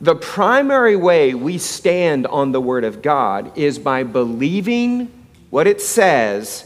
The 0.00 0.14
primary 0.16 0.96
way 0.96 1.34
we 1.34 1.58
stand 1.58 2.26
on 2.26 2.52
the 2.52 2.60
Word 2.60 2.84
of 2.84 3.02
God 3.02 3.56
is 3.58 3.78
by 3.78 4.02
believing 4.02 5.12
what 5.50 5.66
it 5.66 5.80
says 5.80 6.64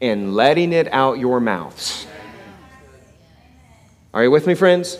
and 0.00 0.34
letting 0.34 0.72
it 0.72 0.92
out 0.92 1.18
your 1.18 1.38
mouths. 1.38 2.06
Are 4.12 4.24
you 4.24 4.30
with 4.30 4.46
me, 4.46 4.54
friends? 4.54 4.98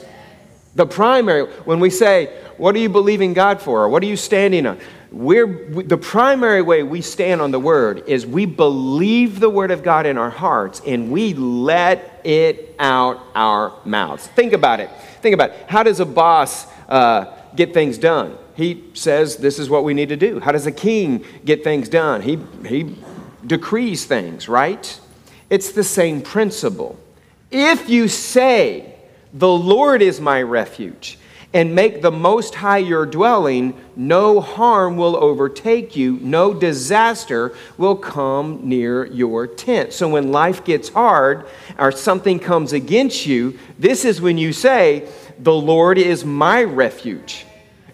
The 0.75 0.87
primary, 0.87 1.47
when 1.64 1.81
we 1.81 1.90
say, 1.90 2.27
What 2.57 2.75
are 2.75 2.79
you 2.79 2.88
believing 2.88 3.33
God 3.33 3.61
for? 3.61 3.83
Or 3.83 3.88
what 3.88 4.03
are 4.03 4.07
you 4.07 4.17
standing 4.17 4.67
on? 4.67 4.79
We're, 5.14 5.46
the 5.85 5.96
primary 5.96 6.61
way 6.61 6.83
we 6.83 7.00
stand 7.00 7.40
on 7.40 7.53
the 7.53 7.61
Word 7.61 8.03
is 8.09 8.27
we 8.27 8.46
believe 8.46 9.38
the 9.38 9.48
Word 9.48 9.70
of 9.70 9.85
God 9.85 10.07
in 10.07 10.18
our 10.18 10.29
hearts 10.29 10.83
and 10.85 11.12
we 11.12 11.35
let 11.35 12.20
it 12.24 12.74
out 12.81 13.24
our 13.37 13.79
mouths. 13.85 14.27
Think 14.27 14.53
about 14.53 14.81
it. 14.81 14.90
Think 15.22 15.35
about 15.35 15.50
it. 15.50 15.66
How 15.68 15.85
does 15.85 16.00
a 16.00 16.05
boss 16.05 16.66
uh, 16.88 17.27
get 17.55 17.72
things 17.72 17.96
done? 17.96 18.37
He 18.57 18.90
says, 18.94 19.37
This 19.37 19.61
is 19.61 19.70
what 19.70 19.85
we 19.85 19.94
need 19.94 20.09
to 20.09 20.16
do. 20.16 20.40
How 20.40 20.50
does 20.50 20.66
a 20.66 20.72
king 20.72 21.24
get 21.44 21.62
things 21.62 21.88
done? 21.88 22.20
He, 22.20 22.40
he 22.66 22.96
decrees 23.46 24.07
things, 24.07 24.48
right? 24.48 25.00
It's 25.48 25.70
the 25.70 25.85
same 25.85 26.22
principle. 26.22 26.98
If 27.53 27.88
you 27.88 28.09
say, 28.09 28.96
the 29.33 29.48
Lord 29.48 30.03
is 30.03 30.20
my 30.20 30.42
refuge, 30.42 31.18
and 31.55 31.73
make 31.73 32.03
the 32.03 32.11
Most 32.11 32.57
High 32.57 32.79
your 32.79 33.07
dwelling. 33.07 33.81
No 33.95 34.40
harm 34.40 34.97
will 34.97 35.17
overtake 35.17 35.95
you, 35.95 36.19
no 36.21 36.53
disaster 36.53 37.55
will 37.79 37.97
come 37.97 38.69
near 38.69 39.07
your 39.07 39.47
tent. 39.47 39.93
So 39.93 40.09
when 40.09 40.33
life 40.33 40.64
gets 40.64 40.88
hard 40.88 41.47
or 41.79 41.93
something 41.93 42.40
comes 42.40 42.73
against 42.73 43.25
you, 43.25 43.57
this 43.79 44.05
is 44.05 44.21
when 44.21 44.37
you 44.37 44.53
say, 44.53 45.09
The 45.38 45.55
Lord 45.55 45.97
is 45.97 46.25
my 46.25 46.64
refuge, 46.64 47.47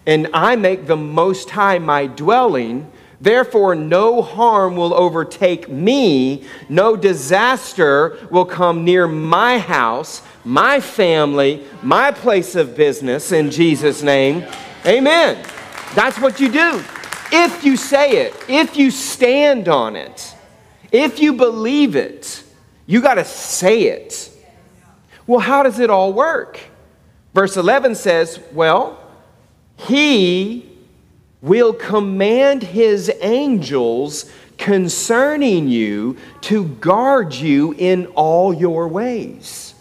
and 0.07 0.27
I 0.33 0.55
make 0.55 0.87
the 0.87 0.97
Most 0.97 1.51
High 1.51 1.77
my 1.77 2.07
dwelling. 2.07 2.91
Therefore, 3.21 3.75
no 3.75 4.23
harm 4.23 4.75
will 4.75 4.95
overtake 4.95 5.69
me, 5.69 6.43
no 6.67 6.95
disaster 6.95 8.17
will 8.31 8.45
come 8.45 8.83
near 8.83 9.07
my 9.07 9.59
house, 9.59 10.23
my 10.43 10.79
family, 10.79 11.63
my 11.83 12.09
place 12.09 12.55
of 12.55 12.75
business 12.75 13.31
in 13.31 13.51
Jesus' 13.51 14.01
name. 14.01 14.43
Amen. 14.87 15.45
That's 15.93 16.19
what 16.19 16.39
you 16.39 16.51
do. 16.51 16.83
If 17.31 17.63
you 17.63 17.77
say 17.77 18.25
it, 18.25 18.33
if 18.49 18.75
you 18.75 18.89
stand 18.89 19.69
on 19.69 19.95
it, 19.95 20.35
if 20.91 21.19
you 21.19 21.33
believe 21.33 21.95
it, 21.95 22.43
you 22.87 23.01
got 23.01 23.15
to 23.15 23.23
say 23.23 23.83
it. 23.83 24.31
Well, 25.27 25.39
how 25.39 25.61
does 25.61 25.77
it 25.77 25.91
all 25.91 26.11
work? 26.11 26.59
Verse 27.35 27.55
11 27.55 27.93
says, 27.93 28.39
Well, 28.51 28.99
he 29.77 30.70
will 31.41 31.73
command 31.73 32.63
his 32.63 33.11
angels 33.21 34.31
concerning 34.57 35.67
you 35.67 36.15
to 36.41 36.65
guard 36.65 37.33
you 37.33 37.73
in 37.77 38.05
all 38.07 38.53
your 38.53 38.87
ways. 38.87 39.73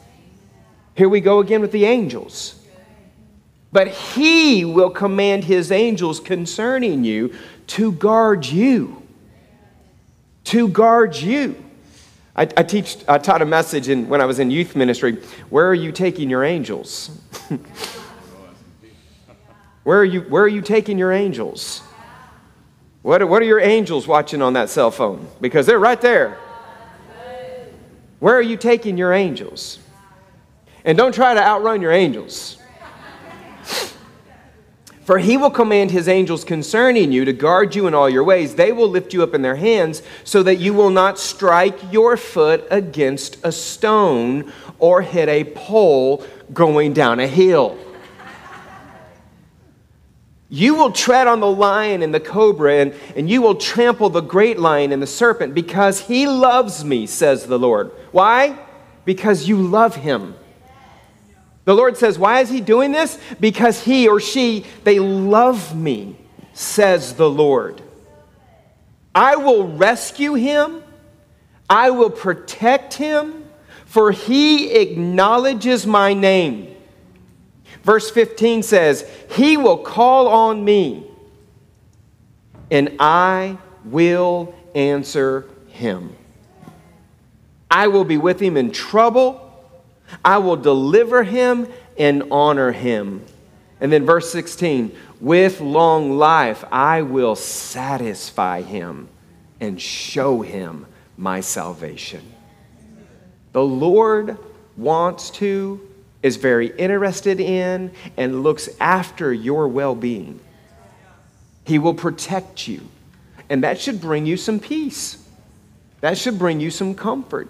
Here 0.94 1.08
we 1.08 1.20
go 1.20 1.40
again 1.40 1.60
with 1.60 1.72
the 1.72 1.84
angels. 1.84 2.56
But 3.72 3.88
he 3.88 4.64
will 4.64 4.90
command 4.90 5.44
his 5.44 5.70
angels 5.70 6.18
concerning 6.18 7.04
you 7.04 7.34
to 7.68 7.92
guard 7.92 8.46
you. 8.46 9.02
To 10.44 10.66
guard 10.66 11.14
you. 11.14 11.62
I, 12.34 12.42
I, 12.56 12.62
teach, 12.62 12.96
I 13.06 13.18
taught 13.18 13.42
a 13.42 13.46
message 13.46 13.88
in, 13.88 14.08
when 14.08 14.20
I 14.20 14.24
was 14.24 14.38
in 14.38 14.50
youth 14.50 14.74
ministry. 14.74 15.16
Where 15.50 15.68
are 15.68 15.74
you 15.74 15.92
taking 15.92 16.30
your 16.30 16.42
angels? 16.42 17.20
Where 19.82 19.98
are 19.98 20.04
you, 20.04 20.20
where 20.22 20.42
are 20.42 20.48
you 20.48 20.60
taking 20.60 20.98
your 20.98 21.12
angels? 21.12 21.82
What, 23.02 23.26
what 23.28 23.40
are 23.40 23.46
your 23.46 23.60
angels 23.60 24.06
watching 24.06 24.42
on 24.42 24.52
that 24.52 24.68
cell 24.68 24.90
phone? 24.90 25.26
Because 25.40 25.66
they're 25.66 25.78
right 25.78 26.00
there. 26.00 26.36
Where 28.18 28.34
are 28.34 28.42
you 28.42 28.58
taking 28.58 28.98
your 28.98 29.14
angels? 29.14 29.78
And 30.84 30.96
don't 30.96 31.14
try 31.14 31.32
to 31.32 31.42
outrun 31.42 31.80
your 31.80 31.92
angels. 31.92 32.58
For 35.02 35.18
he 35.18 35.38
will 35.38 35.50
command 35.50 35.90
his 35.90 36.06
angels 36.08 36.44
concerning 36.44 37.10
you 37.10 37.24
to 37.24 37.32
guard 37.32 37.74
you 37.74 37.86
in 37.86 37.94
all 37.94 38.10
your 38.10 38.22
ways. 38.22 38.54
They 38.54 38.72
will 38.72 38.88
lift 38.88 39.14
you 39.14 39.22
up 39.22 39.34
in 39.34 39.40
their 39.40 39.56
hands 39.56 40.02
so 40.24 40.42
that 40.42 40.56
you 40.56 40.74
will 40.74 40.90
not 40.90 41.18
strike 41.18 41.78
your 41.90 42.18
foot 42.18 42.66
against 42.70 43.38
a 43.42 43.50
stone 43.50 44.52
or 44.78 45.00
hit 45.00 45.30
a 45.30 45.44
pole 45.44 46.24
going 46.52 46.92
down 46.92 47.18
a 47.20 47.26
hill. 47.26 47.78
You 50.52 50.74
will 50.74 50.90
tread 50.90 51.28
on 51.28 51.38
the 51.38 51.50
lion 51.50 52.02
and 52.02 52.12
the 52.12 52.18
cobra, 52.18 52.74
and, 52.74 52.94
and 53.14 53.30
you 53.30 53.40
will 53.40 53.54
trample 53.54 54.10
the 54.10 54.20
great 54.20 54.58
lion 54.58 54.90
and 54.90 55.00
the 55.00 55.06
serpent, 55.06 55.54
because 55.54 56.00
he 56.00 56.26
loves 56.26 56.84
me, 56.84 57.06
says 57.06 57.46
the 57.46 57.58
Lord. 57.58 57.92
Why? 58.10 58.58
Because 59.04 59.48
you 59.48 59.62
love 59.62 59.94
him. 59.94 60.34
The 61.66 61.74
Lord 61.74 61.96
says, 61.96 62.18
Why 62.18 62.40
is 62.40 62.50
he 62.50 62.60
doing 62.60 62.90
this? 62.90 63.16
Because 63.38 63.84
he 63.84 64.08
or 64.08 64.18
she, 64.18 64.66
they 64.82 64.98
love 64.98 65.76
me, 65.76 66.16
says 66.52 67.14
the 67.14 67.30
Lord. 67.30 67.80
I 69.14 69.36
will 69.36 69.68
rescue 69.68 70.34
him, 70.34 70.82
I 71.68 71.90
will 71.90 72.10
protect 72.10 72.94
him, 72.94 73.44
for 73.84 74.10
he 74.10 74.72
acknowledges 74.72 75.86
my 75.86 76.12
name. 76.12 76.69
Verse 77.82 78.10
15 78.10 78.62
says, 78.62 79.08
He 79.30 79.56
will 79.56 79.78
call 79.78 80.28
on 80.28 80.64
me, 80.64 81.06
and 82.70 82.96
I 82.98 83.58
will 83.84 84.54
answer 84.74 85.48
him. 85.68 86.14
I 87.70 87.86
will 87.86 88.04
be 88.04 88.18
with 88.18 88.40
him 88.40 88.56
in 88.56 88.70
trouble. 88.70 89.46
I 90.24 90.38
will 90.38 90.56
deliver 90.56 91.22
him 91.22 91.68
and 91.98 92.24
honor 92.30 92.72
him. 92.72 93.24
And 93.80 93.90
then 93.92 94.04
verse 94.04 94.30
16, 94.30 94.94
with 95.20 95.60
long 95.60 96.18
life 96.18 96.64
I 96.70 97.02
will 97.02 97.36
satisfy 97.36 98.62
him 98.62 99.08
and 99.60 99.80
show 99.80 100.42
him 100.42 100.86
my 101.16 101.40
salvation. 101.40 102.22
The 103.52 103.62
Lord 103.62 104.36
wants 104.76 105.30
to, 105.30 105.89
is 106.22 106.36
very 106.36 106.68
interested 106.76 107.40
in, 107.40 107.92
and 108.16 108.42
looks 108.42 108.68
after 108.78 109.32
your 109.32 109.68
well 109.68 109.94
being. 109.94 110.40
He 111.64 111.78
will 111.78 111.94
protect 111.94 112.68
you. 112.68 112.82
And 113.48 113.64
that 113.64 113.80
should 113.80 114.00
bring 114.00 114.26
you 114.26 114.36
some 114.36 114.60
peace. 114.60 115.26
That 116.00 116.16
should 116.16 116.38
bring 116.38 116.60
you 116.60 116.70
some 116.70 116.94
comfort. 116.94 117.48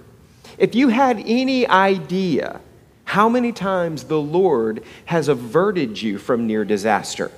If 0.59 0.75
you 0.75 0.89
had 0.89 1.23
any 1.27 1.67
idea 1.67 2.61
how 3.05 3.29
many 3.29 3.53
times 3.53 4.05
the 4.05 4.21
Lord 4.21 4.85
has 5.07 5.29
averted 5.29 6.01
you 6.01 6.19
from 6.19 6.47
near 6.47 6.65
disaster, 6.65 7.31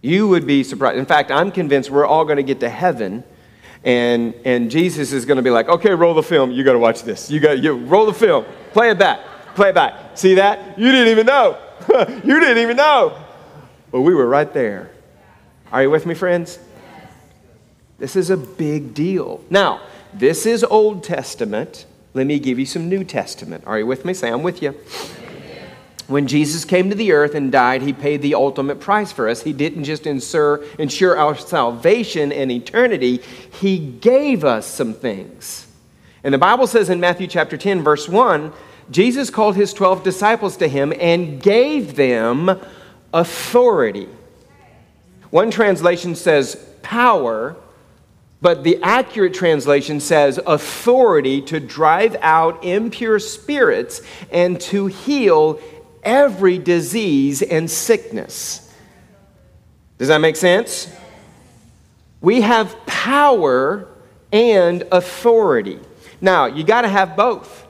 you 0.00 0.28
would 0.28 0.46
be 0.46 0.62
surprised. 0.62 0.98
In 0.98 1.06
fact, 1.06 1.30
I'm 1.30 1.50
convinced 1.50 1.90
we're 1.90 2.06
all 2.06 2.24
going 2.24 2.36
to 2.36 2.42
get 2.42 2.60
to 2.60 2.68
heaven. 2.68 3.24
And, 3.84 4.34
and 4.44 4.70
Jesus 4.70 5.12
is 5.12 5.24
going 5.24 5.36
to 5.36 5.42
be 5.42 5.50
like, 5.50 5.68
okay, 5.68 5.90
roll 5.90 6.14
the 6.14 6.22
film. 6.22 6.50
You 6.50 6.62
got 6.62 6.74
to 6.74 6.78
watch 6.78 7.02
this. 7.02 7.30
You 7.30 7.40
got 7.40 7.62
you 7.62 7.72
roll 7.72 8.06
the 8.06 8.14
film. 8.14 8.44
Play 8.74 8.90
it 8.90 8.98
back. 8.98 9.20
Play 9.54 9.68
it 9.68 9.74
back. 9.76 10.18
See 10.18 10.34
that? 10.34 10.76
You 10.76 10.90
didn't 10.90 11.08
even 11.08 11.26
know. 11.26 11.56
you 11.88 12.40
didn't 12.40 12.58
even 12.58 12.76
know. 12.76 13.16
But 13.92 14.00
we 14.00 14.16
were 14.16 14.26
right 14.26 14.52
there. 14.52 14.90
Are 15.70 15.82
you 15.82 15.90
with 15.90 16.06
me, 16.06 16.14
friends? 16.14 16.58
This 17.98 18.16
is 18.16 18.30
a 18.30 18.36
big 18.36 18.92
deal. 18.92 19.44
Now, 19.48 19.80
this 20.12 20.44
is 20.44 20.64
Old 20.64 21.04
Testament. 21.04 21.86
Let 22.14 22.26
me 22.26 22.40
give 22.40 22.58
you 22.58 22.66
some 22.66 22.88
New 22.88 23.04
Testament. 23.04 23.62
Are 23.64 23.78
you 23.78 23.86
with 23.86 24.04
me? 24.04 24.12
Say, 24.12 24.28
I'm 24.28 24.42
with 24.42 24.60
you. 24.60 24.74
When 26.08 26.26
Jesus 26.26 26.64
came 26.64 26.90
to 26.90 26.96
the 26.96 27.12
earth 27.12 27.36
and 27.36 27.52
died, 27.52 27.80
he 27.80 27.92
paid 27.92 28.22
the 28.22 28.34
ultimate 28.34 28.80
price 28.80 29.12
for 29.12 29.28
us. 29.28 29.42
He 29.42 29.52
didn't 29.52 29.84
just 29.84 30.04
ensure, 30.04 30.64
ensure 30.80 31.16
our 31.16 31.36
salvation 31.36 32.32
and 32.32 32.50
eternity, 32.50 33.22
he 33.60 33.78
gave 33.78 34.44
us 34.44 34.66
some 34.66 34.94
things. 34.94 35.63
And 36.24 36.32
the 36.32 36.38
Bible 36.38 36.66
says 36.66 36.88
in 36.88 37.00
Matthew 37.00 37.26
chapter 37.26 37.58
10, 37.58 37.82
verse 37.82 38.08
1, 38.08 38.50
Jesus 38.90 39.28
called 39.28 39.56
his 39.56 39.74
12 39.74 40.02
disciples 40.02 40.56
to 40.56 40.68
him 40.68 40.92
and 40.98 41.40
gave 41.40 41.96
them 41.96 42.58
authority. 43.12 44.08
One 45.30 45.50
translation 45.50 46.14
says 46.14 46.56
power, 46.82 47.56
but 48.40 48.64
the 48.64 48.78
accurate 48.82 49.34
translation 49.34 50.00
says 50.00 50.40
authority 50.46 51.42
to 51.42 51.60
drive 51.60 52.16
out 52.22 52.64
impure 52.64 53.18
spirits 53.18 54.00
and 54.30 54.58
to 54.62 54.86
heal 54.86 55.60
every 56.02 56.58
disease 56.58 57.42
and 57.42 57.70
sickness. 57.70 58.72
Does 59.98 60.08
that 60.08 60.18
make 60.18 60.36
sense? 60.36 60.90
We 62.20 62.40
have 62.40 62.74
power 62.86 63.88
and 64.32 64.84
authority. 64.90 65.80
Now, 66.24 66.46
you 66.46 66.64
got 66.64 66.82
to 66.82 66.88
have 66.88 67.16
both. 67.16 67.66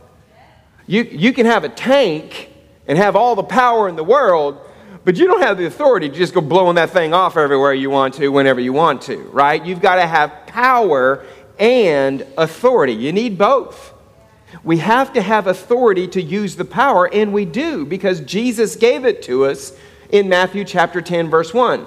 You, 0.86 1.02
you 1.02 1.32
can 1.32 1.44
have 1.44 1.64
a 1.64 1.68
tank 1.68 2.50
and 2.86 2.96
have 2.96 3.16
all 3.16 3.34
the 3.34 3.42
power 3.42 3.88
in 3.88 3.96
the 3.96 4.04
world, 4.04 4.60
but 5.04 5.16
you 5.16 5.26
don't 5.26 5.42
have 5.42 5.58
the 5.58 5.66
authority 5.66 6.08
to 6.08 6.14
just 6.14 6.34
go 6.34 6.40
blowing 6.40 6.76
that 6.76 6.90
thing 6.90 7.12
off 7.12 7.36
everywhere 7.36 7.74
you 7.74 7.90
want 7.90 8.14
to, 8.14 8.28
whenever 8.28 8.60
you 8.60 8.72
want 8.72 9.02
to, 9.02 9.16
right? 9.32 9.64
You've 9.66 9.80
got 9.80 9.96
to 9.96 10.06
have 10.06 10.46
power 10.46 11.26
and 11.58 12.24
authority. 12.38 12.92
You 12.92 13.10
need 13.12 13.36
both. 13.36 13.92
We 14.62 14.78
have 14.78 15.12
to 15.14 15.20
have 15.20 15.48
authority 15.48 16.06
to 16.08 16.22
use 16.22 16.54
the 16.54 16.64
power, 16.64 17.12
and 17.12 17.32
we 17.32 17.44
do 17.44 17.84
because 17.84 18.20
Jesus 18.20 18.76
gave 18.76 19.04
it 19.04 19.22
to 19.22 19.46
us 19.46 19.76
in 20.10 20.28
Matthew 20.28 20.64
chapter 20.64 21.02
10, 21.02 21.28
verse 21.28 21.52
1. 21.52 21.86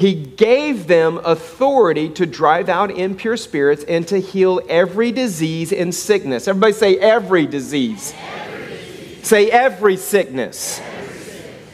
He 0.00 0.14
gave 0.14 0.86
them 0.86 1.20
authority 1.24 2.08
to 2.10 2.24
drive 2.24 2.68
out 2.68 2.90
impure 2.90 3.36
spirits 3.36 3.84
and 3.84 4.08
to 4.08 4.18
heal 4.18 4.60
every 4.68 5.12
disease 5.12 5.72
and 5.72 5.94
sickness. 5.94 6.48
Everybody 6.48 6.72
say 6.72 6.98
every 6.98 7.46
disease. 7.46 8.14
Every 8.16 8.76
disease. 8.76 9.26
Say 9.26 9.50
every 9.50 9.96
sickness 9.96 10.80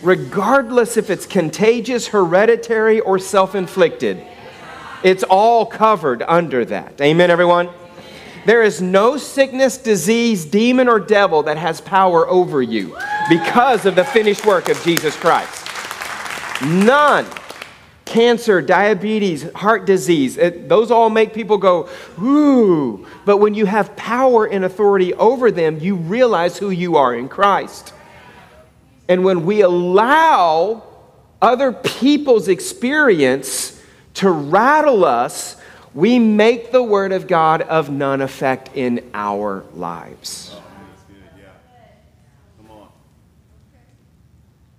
regardless 0.02 0.96
if 0.96 1.10
it's 1.10 1.26
contagious, 1.26 2.06
hereditary, 2.08 3.00
or 3.00 3.18
self 3.18 3.54
inflicted. 3.54 4.22
It's 5.02 5.22
all 5.24 5.66
covered 5.66 6.22
under 6.22 6.64
that. 6.64 7.00
Amen, 7.00 7.30
everyone? 7.30 7.68
There 8.46 8.62
is 8.62 8.80
no 8.80 9.16
sickness, 9.16 9.76
disease, 9.76 10.44
demon, 10.44 10.88
or 10.88 11.00
devil 11.00 11.42
that 11.44 11.58
has 11.58 11.80
power 11.80 12.28
over 12.28 12.62
you 12.62 12.96
because 13.28 13.84
of 13.86 13.96
the 13.96 14.04
finished 14.04 14.46
work 14.46 14.68
of 14.68 14.80
Jesus 14.82 15.16
Christ. 15.16 15.66
None. 16.62 17.26
Cancer, 18.06 18.62
diabetes, 18.62 19.52
heart 19.52 19.84
disease, 19.84 20.38
it, 20.38 20.68
those 20.68 20.90
all 20.90 21.10
make 21.10 21.34
people 21.34 21.58
go, 21.58 21.88
ooh. 22.18 23.06
But 23.26 23.38
when 23.38 23.52
you 23.52 23.66
have 23.66 23.94
power 23.96 24.46
and 24.46 24.64
authority 24.64 25.12
over 25.14 25.50
them, 25.50 25.80
you 25.80 25.96
realize 25.96 26.56
who 26.56 26.70
you 26.70 26.96
are 26.96 27.14
in 27.14 27.28
Christ. 27.28 27.92
And 29.08 29.24
when 29.24 29.44
we 29.44 29.60
allow 29.60 30.84
other 31.42 31.72
people's 31.72 32.48
experience 32.48 33.78
to 34.14 34.30
rattle 34.30 35.04
us, 35.04 35.56
we 35.92 36.18
make 36.18 36.70
the 36.72 36.82
Word 36.82 37.10
of 37.10 37.26
God 37.26 37.62
of 37.62 37.90
none 37.90 38.20
effect 38.20 38.70
in 38.74 39.10
our 39.14 39.64
lives. 39.74 40.54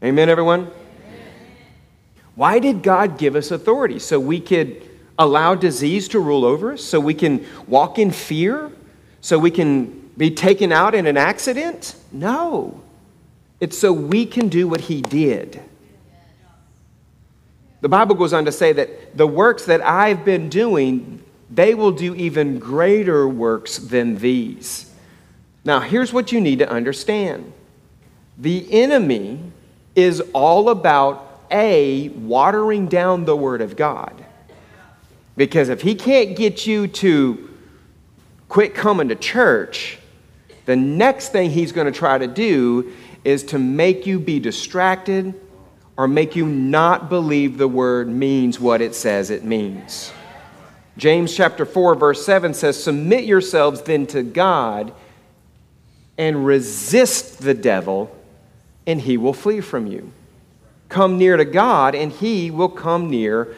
Amen, 0.02 0.30
everyone? 0.30 0.72
Why 2.38 2.60
did 2.60 2.84
God 2.84 3.18
give 3.18 3.36
us 3.36 3.50
authority? 3.50 3.98
So 3.98 4.20
we 4.20 4.40
could 4.40 4.88
allow 5.18 5.56
disease 5.56 6.08
to 6.10 6.20
rule 6.20 6.46
over 6.46 6.74
us? 6.74 6.84
So 6.84 7.00
we 7.00 7.16
can 7.16 7.44
walk 7.66 7.98
in 7.98 8.12
fear? 8.12 8.72
So 9.22 9.40
we 9.40 9.50
can 9.50 10.12
be 10.16 10.30
taken 10.30 10.72
out 10.72 10.94
in 10.94 11.08
an 11.08 11.18
accident? 11.18 11.96
No. 12.12 12.80
It's 13.60 13.76
so 13.76 13.92
we 13.92 14.28
can 14.28 14.50
do 14.50 14.68
what 14.68 14.82
he 14.82 15.02
did. 15.02 15.60
The 17.82 17.90
Bible 17.90 18.14
goes 18.14 18.34
on 18.34 18.46
to 18.46 18.52
say 18.52 18.72
that 18.72 19.18
the 19.18 19.26
works 19.26 19.66
that 19.66 19.82
I've 19.82 20.24
been 20.24 20.48
doing, 20.48 21.24
they 21.50 21.74
will 21.74 21.92
do 21.92 22.14
even 22.14 22.60
greater 22.60 23.28
works 23.28 23.80
than 23.80 24.20
these. 24.20 24.94
Now, 25.66 25.80
here's 25.80 26.14
what 26.14 26.32
you 26.32 26.40
need 26.40 26.60
to 26.60 26.70
understand 26.70 27.52
the 28.38 28.72
enemy 28.72 29.40
is 29.96 30.22
all 30.34 30.70
about 30.70 31.27
A, 31.52 32.10
watering 32.10 32.88
down 32.88 33.26
the 33.26 33.36
Word 33.36 33.62
of 33.62 33.76
God. 33.76 34.26
Because 35.36 35.70
if 35.70 35.82
he 35.82 35.96
can't 35.96 36.36
get 36.36 36.66
you 36.66 36.88
to 36.88 37.50
quit 38.50 38.74
coming 38.74 39.10
to 39.10 39.16
church, 39.16 40.00
the 40.66 40.76
next 40.76 41.30
thing 41.30 41.50
he's 41.50 41.72
going 41.72 41.92
to 41.92 41.98
try 41.98 42.18
to 42.18 42.28
do 42.28 42.92
is 43.24 43.44
to 43.44 43.60
make 43.60 44.06
you 44.06 44.20
be 44.20 44.40
distracted 44.40 45.34
or 45.98 46.08
make 46.08 46.36
you 46.36 46.46
not 46.46 47.10
believe 47.10 47.58
the 47.58 47.68
word 47.68 48.08
means 48.08 48.60
what 48.60 48.82
it 48.82 48.94
says 48.94 49.30
it 49.30 49.44
means. 49.44 50.12
James 50.98 51.36
chapter 51.36 51.66
4 51.66 51.96
verse 51.96 52.26
7 52.26 52.54
says 52.54 52.82
submit 52.82 53.26
yourselves 53.26 53.82
then 53.82 54.08
to 54.08 54.24
God 54.24 54.94
and 56.18 56.46
resist 56.46 57.40
the 57.40 57.54
devil 57.54 58.16
and 58.86 59.02
he 59.02 59.18
will 59.18 59.34
flee 59.34 59.62
from 59.62 59.88
you. 59.88 60.12
Come 60.90 61.18
near 61.18 61.38
to 61.38 61.46
God 61.46 61.96
and 61.96 62.12
he 62.12 62.52
will 62.52 62.70
come 62.70 63.10
near 63.10 63.56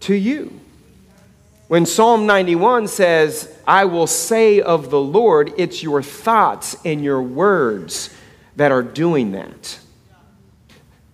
to 0.00 0.14
you. 0.14 0.60
When 1.68 1.84
Psalm 1.84 2.26
91 2.26 2.86
says, 2.88 3.52
I 3.66 3.86
will 3.86 4.06
say 4.06 4.60
of 4.60 4.90
the 4.90 5.00
Lord, 5.00 5.52
it's 5.58 5.82
your 5.82 6.00
thoughts 6.02 6.76
and 6.84 7.02
your 7.02 7.20
words 7.20 8.14
that 8.54 8.70
are 8.70 8.82
doing 8.82 9.32
that. 9.32 9.80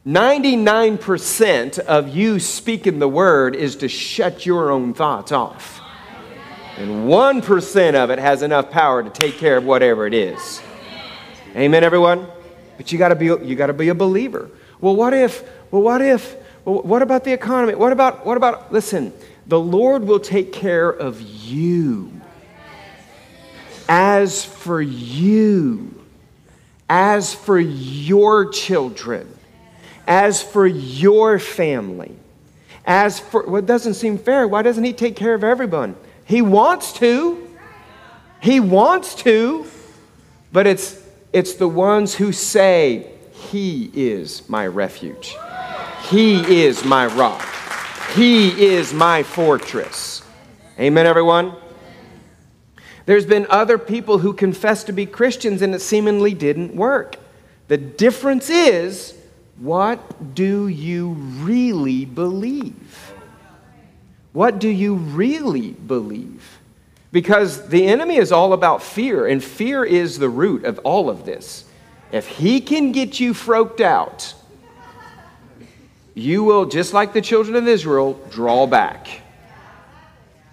99% 0.07 1.79
of 1.79 2.15
you 2.15 2.41
speaking 2.41 2.99
the 2.99 3.09
word 3.09 3.55
is 3.55 3.77
to 3.77 3.89
shut 3.89 4.45
your 4.45 4.71
own 4.71 4.93
thoughts 4.93 5.33
off. 5.33 5.81
And 6.77 7.07
1% 7.09 7.95
of 7.95 8.11
it 8.11 8.19
has 8.19 8.43
enough 8.43 8.71
power 8.71 9.03
to 9.03 9.11
take 9.11 9.39
care 9.39 9.57
of 9.57 9.65
whatever 9.65 10.07
it 10.07 10.15
is. 10.15 10.61
Amen, 11.55 11.85
everyone? 11.85 12.27
But 12.77 12.91
you 12.91 12.99
gotta 12.99 13.15
be 13.15 13.27
you 13.27 13.55
gotta 13.55 13.75
be 13.75 13.89
a 13.89 13.95
believer. 13.95 14.51
Well, 14.83 14.97
what 14.97 15.15
if, 15.15 15.49
well, 15.71 15.81
what 15.81 16.03
if, 16.03 16.37
well, 16.65 16.83
what 16.83 17.01
about 17.01 17.25
the 17.25 17.33
economy? 17.33 17.75
What 17.75 17.93
about, 17.93 18.27
what 18.27 18.37
about, 18.37 18.73
listen, 18.73 19.13
the 19.47 19.59
Lord 19.59 20.05
will 20.05 20.21
take 20.21 20.53
care 20.53 20.91
of 20.91 21.21
you. 21.21 22.13
As 23.89 24.45
for 24.45 24.83
you, 24.83 25.95
as 26.91 27.33
for 27.33 27.59
your 27.59 28.51
children, 28.51 29.33
as 30.07 30.43
for 30.43 30.67
your 30.67 31.39
family, 31.39 32.17
as 32.85 33.21
for 33.21 33.45
what 33.45 33.67
doesn't 33.67 33.95
seem 33.95 34.19
fair, 34.19 34.49
why 34.49 34.63
doesn't 34.63 34.83
He 34.83 34.93
take 34.93 35.15
care 35.15 35.35
of 35.35 35.45
everyone? 35.45 35.95
He 36.25 36.43
wants 36.43 36.93
to. 36.95 37.49
He 38.41 38.59
wants 38.59 39.15
to, 39.17 39.67
but 40.53 40.67
it's, 40.67 41.01
it's 41.33 41.55
the 41.55 41.69
ones 41.69 42.17
who 42.17 42.33
say, 42.33 43.13
He 43.51 43.91
is 43.95 44.49
my 44.49 44.67
refuge. 44.67 45.37
He 46.09 46.63
is 46.63 46.85
my 46.85 47.07
rock. 47.07 47.45
He 48.15 48.49
is 48.67 48.93
my 48.93 49.23
fortress. 49.23 50.23
Amen, 50.79 51.07
everyone? 51.07 51.55
There's 53.05 53.27
been 53.27 53.47
other 53.51 53.79
people 53.79 54.19
who 54.19 54.33
confessed 54.33 54.87
to 54.87 54.93
be 54.93 55.07
Christians 55.07 55.63
and 55.63 55.75
it 55.75 55.81
seemingly 55.81 56.35
didn't 56.35 56.75
work. 56.75 57.17
The 57.69 57.77
difference 57.77 58.49
is 58.49 59.17
what 59.59 60.35
do 60.35 60.69
you 60.69 61.11
really 61.11 62.05
believe? 62.05 63.13
What 64.33 64.59
do 64.59 64.69
you 64.69 64.95
really 64.95 65.73
believe? 65.73 66.59
Because 67.13 67.69
the 67.69 67.87
enemy 67.87 68.17
is 68.17 68.33
all 68.33 68.55
about 68.55 68.83
fear, 68.83 69.27
and 69.27 69.45
fear 69.45 69.85
is 69.85 70.19
the 70.19 70.31
root 70.31 70.65
of 70.65 70.79
all 70.79 71.11
of 71.11 71.27
this. 71.27 71.65
If 72.13 72.29
he 72.29 72.61
can 72.61 72.93
get 72.93 73.19
you 73.19 73.33
froked 73.33 73.81
out, 73.81 74.35
you 76.15 76.45
will, 76.45 76.67
just 76.67 76.93
like 76.93 77.15
the 77.15 77.23
children 77.23 77.57
of 77.57 77.67
Israel, 77.67 78.21
draw 78.31 78.67
back. 78.67 79.23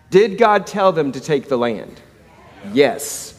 Did 0.10 0.38
God 0.38 0.66
tell 0.66 0.94
them 0.94 1.12
to 1.12 1.20
take 1.20 1.50
the 1.50 1.58
land? 1.58 2.02
Yes. 2.74 3.38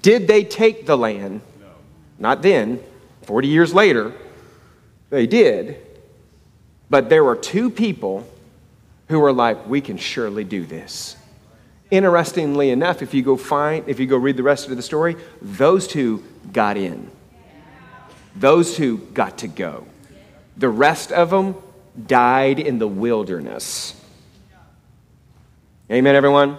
Did 0.00 0.26
they 0.26 0.42
take 0.42 0.86
the 0.86 0.96
land? 0.96 1.42
No. 1.60 1.66
Not 2.18 2.42
then. 2.42 2.82
40 3.22 3.48
years 3.48 3.74
later, 3.74 4.12
they 5.10 5.26
did. 5.26 5.76
But 6.88 7.08
there 7.08 7.22
were 7.22 7.36
two 7.36 7.70
people 7.70 8.26
who 9.08 9.20
were 9.20 9.32
like, 9.32 9.66
we 9.68 9.80
can 9.80 9.98
surely 9.98 10.44
do 10.44 10.64
this. 10.64 11.16
Interestingly 11.92 12.70
enough, 12.70 13.02
if 13.02 13.12
you 13.12 13.20
go 13.20 13.36
find, 13.36 13.86
if 13.86 14.00
you 14.00 14.06
go 14.06 14.16
read 14.16 14.38
the 14.38 14.42
rest 14.42 14.66
of 14.66 14.74
the 14.74 14.82
story, 14.82 15.14
those 15.42 15.86
two 15.86 16.24
got 16.50 16.78
in. 16.78 17.10
Those 18.34 18.74
two 18.74 18.96
got 19.12 19.36
to 19.38 19.46
go. 19.46 19.86
The 20.56 20.70
rest 20.70 21.12
of 21.12 21.28
them 21.28 21.54
died 22.06 22.58
in 22.58 22.78
the 22.78 22.88
wilderness. 22.88 23.94
Amen, 25.90 26.14
everyone? 26.14 26.56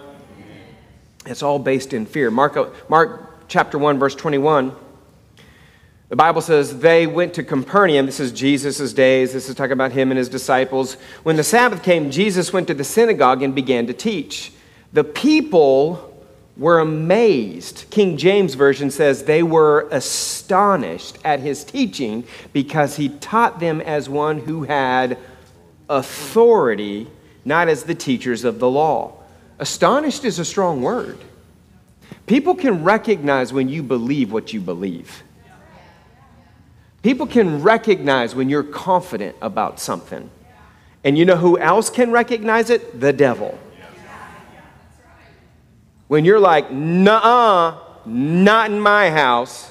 It's 1.26 1.42
all 1.42 1.58
based 1.58 1.92
in 1.92 2.06
fear. 2.06 2.30
Mark, 2.30 2.88
Mark 2.88 3.48
chapter 3.48 3.76
1, 3.76 3.98
verse 3.98 4.14
21 4.14 4.76
the 6.10 6.16
Bible 6.16 6.42
says 6.42 6.78
they 6.78 7.08
went 7.08 7.34
to 7.34 7.42
Capernaum. 7.42 8.06
This 8.06 8.20
is 8.20 8.30
Jesus' 8.30 8.92
days. 8.92 9.32
This 9.32 9.48
is 9.48 9.56
talking 9.56 9.72
about 9.72 9.90
him 9.90 10.12
and 10.12 10.18
his 10.18 10.28
disciples. 10.28 10.94
When 11.24 11.34
the 11.34 11.42
Sabbath 11.42 11.82
came, 11.82 12.12
Jesus 12.12 12.52
went 12.52 12.68
to 12.68 12.74
the 12.74 12.84
synagogue 12.84 13.42
and 13.42 13.52
began 13.52 13.88
to 13.88 13.92
teach. 13.92 14.52
The 14.94 15.04
people 15.04 16.10
were 16.56 16.78
amazed. 16.78 17.86
King 17.90 18.16
James 18.16 18.54
Version 18.54 18.90
says 18.90 19.24
they 19.24 19.42
were 19.42 19.88
astonished 19.90 21.18
at 21.24 21.40
his 21.40 21.64
teaching 21.64 22.24
because 22.52 22.96
he 22.96 23.08
taught 23.08 23.58
them 23.58 23.80
as 23.80 24.08
one 24.08 24.38
who 24.38 24.62
had 24.62 25.18
authority, 25.90 27.08
not 27.44 27.68
as 27.68 27.84
the 27.84 27.94
teachers 27.94 28.44
of 28.44 28.60
the 28.60 28.70
law. 28.70 29.14
Astonished 29.58 30.24
is 30.24 30.38
a 30.38 30.44
strong 30.44 30.80
word. 30.80 31.18
People 32.26 32.54
can 32.54 32.84
recognize 32.84 33.52
when 33.52 33.68
you 33.68 33.82
believe 33.82 34.32
what 34.32 34.52
you 34.52 34.60
believe. 34.60 35.24
People 37.02 37.26
can 37.26 37.62
recognize 37.62 38.34
when 38.34 38.48
you're 38.48 38.62
confident 38.62 39.36
about 39.42 39.78
something. 39.80 40.30
And 41.02 41.18
you 41.18 41.24
know 41.24 41.36
who 41.36 41.58
else 41.58 41.90
can 41.90 42.12
recognize 42.12 42.70
it? 42.70 42.98
The 42.98 43.12
devil. 43.12 43.58
When 46.14 46.24
you're 46.24 46.38
like, 46.38 46.70
nah, 46.70 47.76
not 48.06 48.70
in 48.70 48.78
my 48.78 49.10
house. 49.10 49.68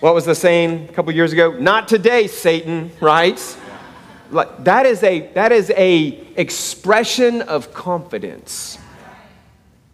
What 0.00 0.14
was 0.14 0.24
the 0.24 0.34
saying 0.34 0.88
a 0.88 0.92
couple 0.94 1.12
years 1.12 1.34
ago? 1.34 1.52
Not 1.52 1.88
today, 1.88 2.26
Satan, 2.26 2.90
right? 3.02 3.38
Like, 4.30 4.64
that 4.64 4.86
is 4.86 5.02
a 5.02 5.30
that 5.34 5.52
is 5.52 5.70
a 5.76 6.06
expression 6.36 7.42
of 7.42 7.74
confidence. 7.74 8.78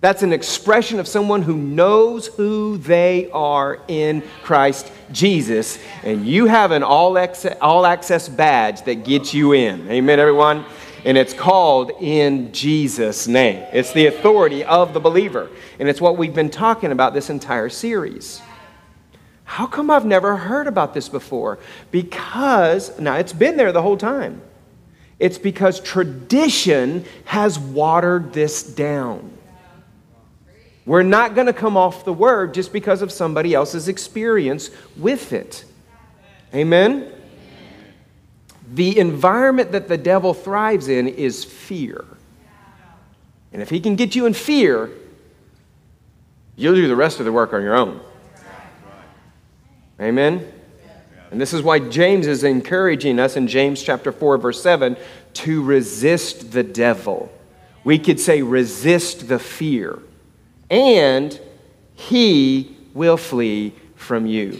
That's 0.01 0.23
an 0.23 0.33
expression 0.33 1.01
of 1.01 1.09
someone 1.09 1.43
who 1.43 1.57
knows 1.57 2.29
who 2.29 2.77
they 2.79 3.29
are 3.33 3.81
in 3.89 4.23
Christ 4.45 4.93
Jesus. 5.11 5.77
And 6.05 6.25
you 6.25 6.47
have 6.47 6.71
an 6.71 6.85
all 6.85 7.19
access, 7.19 7.57
all 7.61 7.85
access 7.85 8.29
badge 8.29 8.83
that 8.83 9.05
gets 9.05 9.35
you 9.35 9.55
in. 9.55 9.91
Amen, 9.91 10.21
everyone? 10.21 10.65
And 11.05 11.19
it's 11.19 11.35
called 11.35 11.91
in 12.01 12.53
Jesus' 12.53 13.27
name. 13.27 13.67
It's 13.73 13.93
the 13.93 14.07
authority 14.07 14.65
of 14.65 14.95
the 14.95 15.01
believer. 15.01 15.51
And 15.81 15.89
it's 15.89 16.01
what 16.01 16.17
we've 16.17 16.35
been 16.35 16.51
talking 16.51 16.93
about 16.93 17.13
this 17.13 17.29
entire 17.29 17.69
series. 17.69 18.41
How 19.45 19.67
come 19.67 19.91
I've 19.91 20.07
never 20.07 20.37
heard 20.37 20.67
about 20.67 20.95
this 20.95 21.09
before? 21.09 21.59
Because, 21.91 22.99
now 22.99 23.17
it's 23.17 23.33
been 23.33 23.57
there 23.57 23.73
the 23.73 23.83
whole 23.83 23.97
time. 23.97 24.41
It's 25.19 25.39
because 25.39 25.81
tradition 25.81 27.05
has 27.25 27.59
watered 27.59 28.33
this 28.33 28.63
down. 28.63 29.31
We're 30.85 31.03
not 31.03 31.35
going 31.35 31.47
to 31.47 31.53
come 31.53 31.77
off 31.77 32.05
the 32.05 32.13
word 32.13 32.55
just 32.55 32.73
because 32.73 33.03
of 33.03 33.13
somebody 33.13 33.55
else's 33.55 33.89
experience 33.89 34.71
with 34.97 35.33
it. 35.33 35.65
Amen? 36.55 37.13
The 38.73 38.99
environment 38.99 39.73
that 39.73 39.89
the 39.89 39.99
devil 39.99 40.33
thrives 40.33 40.89
in 40.89 41.07
is 41.07 41.45
fear. 41.45 42.05
And 43.53 43.61
if 43.61 43.69
he 43.69 43.81
can 43.81 43.97
get 43.97 44.15
you 44.15 44.25
in 44.25 44.33
fear, 44.33 44.91
you'll 46.57 46.75
do 46.75 46.89
the 46.89 46.97
rest 46.97 47.19
of 47.19 47.27
the 47.27 47.33
work 47.33 47.53
on 47.53 47.63
your 47.63 47.75
own. 47.75 48.01
Amen? 50.01 50.51
And 51.31 51.41
this 51.41 51.53
is 51.53 51.63
why 51.63 51.79
James 51.79 52.27
is 52.27 52.45
encouraging 52.45 53.19
us 53.19 53.37
in 53.37 53.47
James 53.47 53.83
chapter 53.83 54.11
4 54.11 54.39
verse 54.39 54.63
7 54.63 54.97
to 55.35 55.63
resist 55.63 56.53
the 56.53 56.63
devil. 56.63 57.31
We 57.85 57.99
could 57.99 58.21
say 58.21 58.43
resist 58.43 59.29
the 59.29 59.39
fear 59.39 59.99
and 60.71 61.39
he 61.95 62.77
will 62.95 63.17
flee 63.17 63.75
from 63.97 64.27
you. 64.27 64.59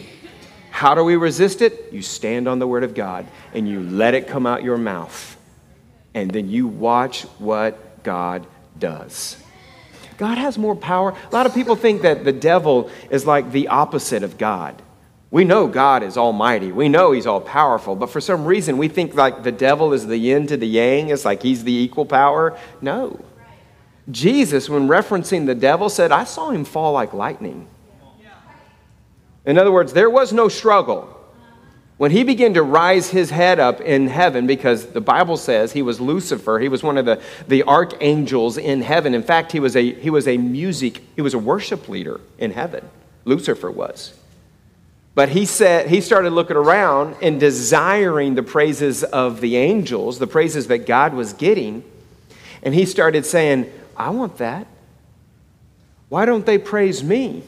How 0.83 0.95
do 0.95 1.03
we 1.05 1.15
resist 1.15 1.61
it? 1.61 1.93
You 1.93 2.01
stand 2.01 2.45
on 2.45 2.59
the 2.59 2.67
word 2.67 2.83
of 2.83 2.93
God 2.93 3.25
and 3.53 3.69
you 3.69 3.79
let 3.79 4.15
it 4.15 4.27
come 4.27 4.45
out 4.45 4.63
your 4.63 4.77
mouth. 4.77 5.37
And 6.13 6.29
then 6.29 6.49
you 6.49 6.67
watch 6.67 7.21
what 7.39 8.03
God 8.03 8.45
does. 8.77 9.37
God 10.17 10.37
has 10.37 10.57
more 10.57 10.75
power. 10.75 11.11
A 11.11 11.33
lot 11.33 11.45
of 11.45 11.53
people 11.53 11.77
think 11.77 12.01
that 12.01 12.25
the 12.25 12.33
devil 12.33 12.91
is 13.09 13.25
like 13.25 13.53
the 13.53 13.69
opposite 13.69 14.23
of 14.23 14.37
God. 14.37 14.81
We 15.31 15.45
know 15.45 15.67
God 15.67 16.03
is 16.03 16.17
almighty. 16.17 16.73
We 16.73 16.89
know 16.89 17.13
he's 17.13 17.27
all 17.27 17.39
powerful. 17.39 17.95
But 17.95 18.09
for 18.09 18.19
some 18.19 18.43
reason, 18.43 18.77
we 18.77 18.89
think 18.89 19.15
like 19.15 19.43
the 19.43 19.53
devil 19.53 19.93
is 19.93 20.05
the 20.05 20.17
yin 20.17 20.47
to 20.47 20.57
the 20.57 20.67
yang. 20.67 21.07
It's 21.07 21.23
like 21.23 21.41
he's 21.41 21.63
the 21.63 21.71
equal 21.71 22.05
power. 22.05 22.59
No. 22.81 23.23
Jesus, 24.11 24.67
when 24.67 24.89
referencing 24.89 25.45
the 25.45 25.55
devil, 25.55 25.87
said, 25.87 26.11
I 26.11 26.25
saw 26.25 26.49
him 26.49 26.65
fall 26.65 26.91
like 26.91 27.13
lightning. 27.13 27.69
In 29.45 29.57
other 29.57 29.71
words, 29.71 29.93
there 29.93 30.09
was 30.09 30.31
no 30.31 30.47
struggle. 30.47 31.09
When 31.97 32.11
he 32.11 32.23
began 32.23 32.55
to 32.55 32.63
rise 32.63 33.09
his 33.09 33.29
head 33.29 33.59
up 33.59 33.79
in 33.79 34.07
heaven, 34.07 34.47
because 34.47 34.87
the 34.87 35.01
Bible 35.01 35.37
says 35.37 35.73
he 35.73 35.81
was 35.81 36.01
Lucifer, 36.01 36.59
he 36.59 36.67
was 36.67 36.81
one 36.81 36.97
of 36.97 37.05
the, 37.05 37.21
the 37.47 37.63
archangels 37.63 38.57
in 38.57 38.81
heaven. 38.81 39.13
In 39.13 39.23
fact, 39.23 39.51
he 39.51 39.59
was, 39.59 39.75
a, 39.75 39.93
he 39.93 40.09
was 40.09 40.27
a 40.27 40.37
music, 40.37 41.01
he 41.15 41.21
was 41.21 41.33
a 41.33 41.39
worship 41.39 41.87
leader 41.87 42.19
in 42.39 42.51
heaven. 42.51 42.89
Lucifer 43.25 43.69
was. 43.69 44.13
But 45.15 45.29
he 45.29 45.45
said 45.45 45.87
he 45.87 46.01
started 46.01 46.31
looking 46.31 46.57
around 46.57 47.15
and 47.21 47.39
desiring 47.39 48.33
the 48.33 48.43
praises 48.43 49.03
of 49.03 49.41
the 49.41 49.57
angels, 49.57 50.17
the 50.17 50.27
praises 50.27 50.67
that 50.67 50.87
God 50.87 51.13
was 51.13 51.33
getting. 51.33 51.83
And 52.63 52.73
he 52.73 52.85
started 52.85 53.25
saying, 53.25 53.71
I 53.95 54.09
want 54.09 54.37
that. 54.37 54.65
Why 56.09 56.25
don't 56.25 56.45
they 56.45 56.57
praise 56.57 57.03
me? 57.03 57.43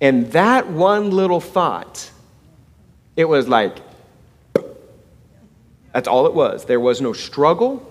And 0.00 0.30
that 0.32 0.68
one 0.68 1.10
little 1.10 1.40
thought, 1.40 2.10
it 3.16 3.24
was 3.24 3.48
like, 3.48 3.76
that's 5.92 6.06
all 6.08 6.26
it 6.26 6.34
was. 6.34 6.66
There 6.66 6.80
was 6.80 7.00
no 7.00 7.12
struggle, 7.12 7.82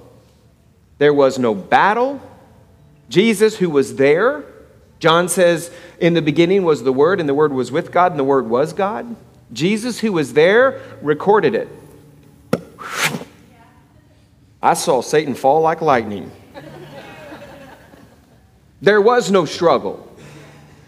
there 0.98 1.14
was 1.14 1.40
no 1.40 1.56
battle. 1.56 2.22
Jesus, 3.08 3.58
who 3.58 3.70
was 3.70 3.96
there, 3.96 4.44
John 5.00 5.30
says, 5.30 5.72
In 6.00 6.14
the 6.14 6.22
beginning 6.22 6.64
was 6.64 6.84
the 6.84 6.94
Word, 6.94 7.20
and 7.20 7.30
the 7.30 7.34
Word 7.34 7.54
was 7.54 7.72
with 7.72 7.92
God, 7.92 8.12
and 8.12 8.20
the 8.20 8.24
Word 8.24 8.50
was 8.50 8.74
God. 8.74 9.16
Jesus, 9.54 10.00
who 10.00 10.12
was 10.12 10.34
there, 10.34 10.82
recorded 11.02 11.54
it. 11.54 11.68
I 14.62 14.74
saw 14.74 15.02
Satan 15.02 15.36
fall 15.36 15.62
like 15.62 15.82
lightning. 15.82 16.32
There 18.82 19.02
was 19.02 19.30
no 19.30 19.46
struggle 19.46 20.15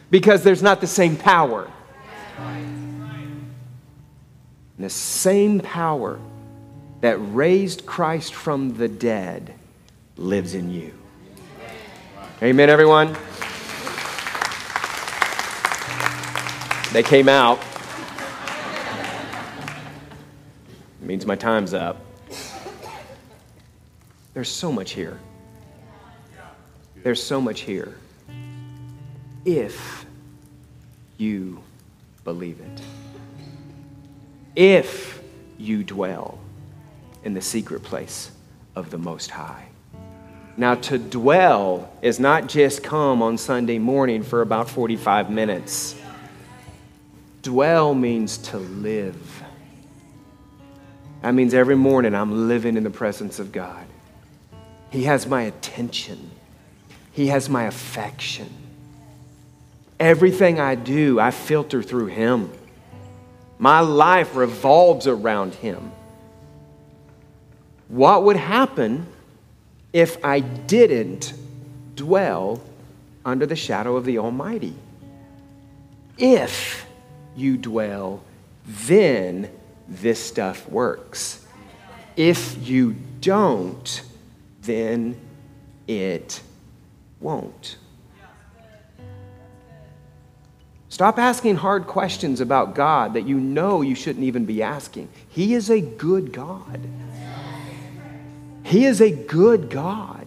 because 0.10 0.43
there's 0.43 0.64
not 0.64 0.82
the 0.82 0.88
same 0.88 1.16
power. 1.16 1.70
And 4.78 4.86
the 4.86 4.89
same 4.89 5.60
power 5.60 6.20
that 7.01 7.18
raised 7.18 7.86
Christ 7.86 8.34
from 8.34 8.78
the 8.78 8.88
dead 8.88 9.53
lives 10.16 10.53
in 10.53 10.72
you. 10.72 10.93
Amen, 12.41 12.70
everyone? 12.70 13.16
They 16.93 17.03
came 17.03 17.28
out. 17.28 17.60
It 21.01 21.05
means 21.05 21.26
my 21.26 21.36
time's 21.36 21.74
up. 21.74 21.99
There's 24.34 24.49
so 24.49 24.72
much 24.72 24.91
here. 24.91 25.20
There's 27.03 27.22
so 27.22 27.41
much 27.41 27.62
here. 27.62 27.95
If 29.48 30.06
you 31.16 31.64
believe 32.26 32.60
it. 32.60 32.82
If 34.58 35.22
you 35.58 35.86
dwell 35.86 36.38
in 37.24 37.34
the 37.34 37.41
secret 37.41 37.82
place 37.82 38.30
of 38.76 38.89
the 38.89 38.98
Most 38.98 39.32
High. 39.32 39.68
Now, 40.58 40.76
to 40.76 40.98
dwell 40.98 41.89
is 42.02 42.20
not 42.20 42.48
just 42.48 42.84
come 42.84 43.22
on 43.22 43.38
Sunday 43.38 43.80
morning 43.80 44.22
for 44.22 44.41
about 44.41 44.70
45 44.70 45.30
minutes. 45.30 45.95
Dwell 47.41 47.95
means 47.95 48.38
to 48.50 48.58
live. 48.58 49.43
That 51.22 51.34
means 51.34 51.54
every 51.54 51.78
morning 51.78 52.14
I'm 52.14 52.50
living 52.50 52.76
in 52.76 52.84
the 52.84 52.89
presence 52.89 53.39
of 53.39 53.54
God. 53.54 53.86
He 54.89 55.04
has 55.04 55.26
my 55.26 55.43
attention, 55.43 56.32
He 57.14 57.28
has 57.28 57.48
my 57.48 57.64
affection. 57.64 58.57
Everything 60.00 60.60
I 60.60 60.76
do, 60.76 61.20
I 61.20 61.32
filter 61.32 61.82
through 61.82 62.08
Him. 62.08 62.52
My 63.58 63.80
life 63.80 64.36
revolves 64.36 65.08
around 65.08 65.56
Him. 65.56 65.91
What 67.88 68.24
would 68.24 68.36
happen 68.36 69.08
if 69.93 70.24
I 70.24 70.41
didn't 70.41 71.34
dwell 71.95 72.62
under 73.26 73.45
the 73.45 73.56
shadow 73.56 73.95
of 73.95 74.06
the 74.06 74.20
Almighty? 74.20 74.76
If 76.18 76.86
you 77.36 77.58
dwell, 77.58 78.22
then 78.66 79.50
this 79.88 80.24
stuff 80.24 80.68
works. 80.70 81.45
If 82.16 82.68
you 82.68 82.95
don't, 83.22 84.02
then 84.62 85.20
it 85.88 86.41
won't. 87.20 87.78
Stop 90.98 91.20
asking 91.20 91.58
hard 91.58 91.86
questions 91.86 92.41
about 92.41 92.74
God 92.74 93.14
that 93.14 93.28
you 93.28 93.39
know 93.39 93.84
you 93.84 93.93
shouldn't 93.93 94.26
even 94.26 94.45
be 94.45 94.64
asking. 94.64 95.08
He 95.30 95.54
is 95.54 95.70
a 95.70 95.80
good 95.80 96.34
God. 96.34 96.82
He 98.64 98.84
is 98.84 99.00
a 99.00 99.12
good 99.12 99.70
God. 99.70 100.26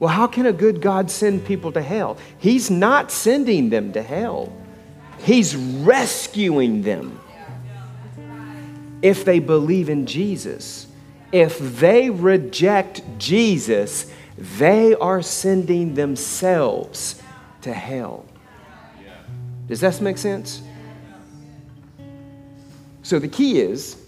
Well, 0.00 0.10
how 0.12 0.26
can 0.26 0.44
a 0.44 0.52
good 0.52 0.80
God 0.80 1.08
send 1.08 1.44
people 1.44 1.70
to 1.70 1.80
hell? 1.80 2.18
He's 2.36 2.68
not 2.68 3.12
sending 3.12 3.70
them 3.70 3.92
to 3.92 4.02
hell, 4.02 4.52
He's 5.20 5.54
rescuing 5.54 6.82
them 6.82 7.20
if 9.02 9.24
they 9.24 9.38
believe 9.38 9.88
in 9.88 10.06
Jesus. 10.06 10.88
If 11.30 11.60
they 11.78 12.10
reject 12.10 13.02
Jesus, 13.18 14.12
they 14.36 14.96
are 14.96 15.22
sending 15.22 15.94
themselves 15.94 17.22
to 17.62 17.72
hell. 17.72 18.25
Does 19.66 19.80
that 19.80 20.00
make 20.00 20.18
sense? 20.18 20.62
So 23.02 23.18
the 23.18 23.28
key 23.28 23.60
is 23.60 24.02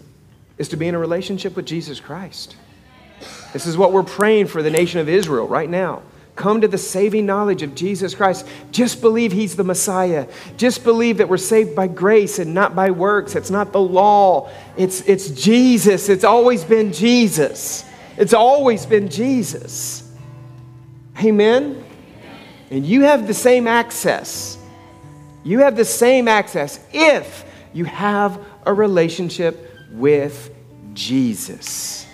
is 0.59 0.69
to 0.69 0.77
be 0.77 0.89
in 0.89 0.95
a 0.95 0.99
relationship 0.99 1.55
with 1.55 1.67
Jesus 1.67 2.01
Christ. 2.01 2.57
This 3.53 3.67
is 3.67 3.77
what 3.77 3.93
we're 3.93 4.03
praying 4.03 4.49
for 4.49 4.63
the 4.63 4.71
nation 4.71 5.01
of 5.01 5.09
Israel 5.09 5.47
right 5.47 5.71
now. 5.71 6.03
Come 6.35 6.61
to 6.61 6.69
the 6.69 6.79
saving 6.79 7.27
knowledge 7.27 7.63
of 7.63 7.75
Jesus 7.75 8.15
Christ. 8.15 8.47
Just 8.71 9.01
believe 9.01 9.33
He's 9.33 9.57
the 9.57 9.65
Messiah. 9.65 10.29
Just 10.57 10.85
believe 10.85 11.19
that 11.19 11.29
we're 11.29 11.37
saved 11.37 11.75
by 11.75 11.89
grace 11.89 12.39
and 12.39 12.55
not 12.55 12.77
by 12.77 12.91
works. 12.91 13.35
It's 13.35 13.51
not 13.51 13.73
the 13.73 13.81
law, 13.81 14.51
it's, 14.77 15.01
it's 15.03 15.31
Jesus. 15.31 16.09
It's 16.09 16.25
always 16.25 16.65
been 16.65 16.93
Jesus. 16.93 17.85
It's 18.17 18.35
always 18.35 18.85
been 18.85 19.09
Jesus. 19.09 20.13
Amen? 21.23 21.85
And 22.71 22.85
you 22.85 23.03
have 23.03 23.27
the 23.27 23.35
same 23.35 23.67
access 23.67 24.58
you 25.49 25.61
have 25.61 25.77
the 25.77 25.85
same 25.85 26.29
access 26.29 26.81
if 26.93 27.45
you 27.73 27.85
have 27.85 28.45
a 28.67 28.75
relationship 28.75 29.73
with 29.93 30.55
Jesus. 30.95 32.08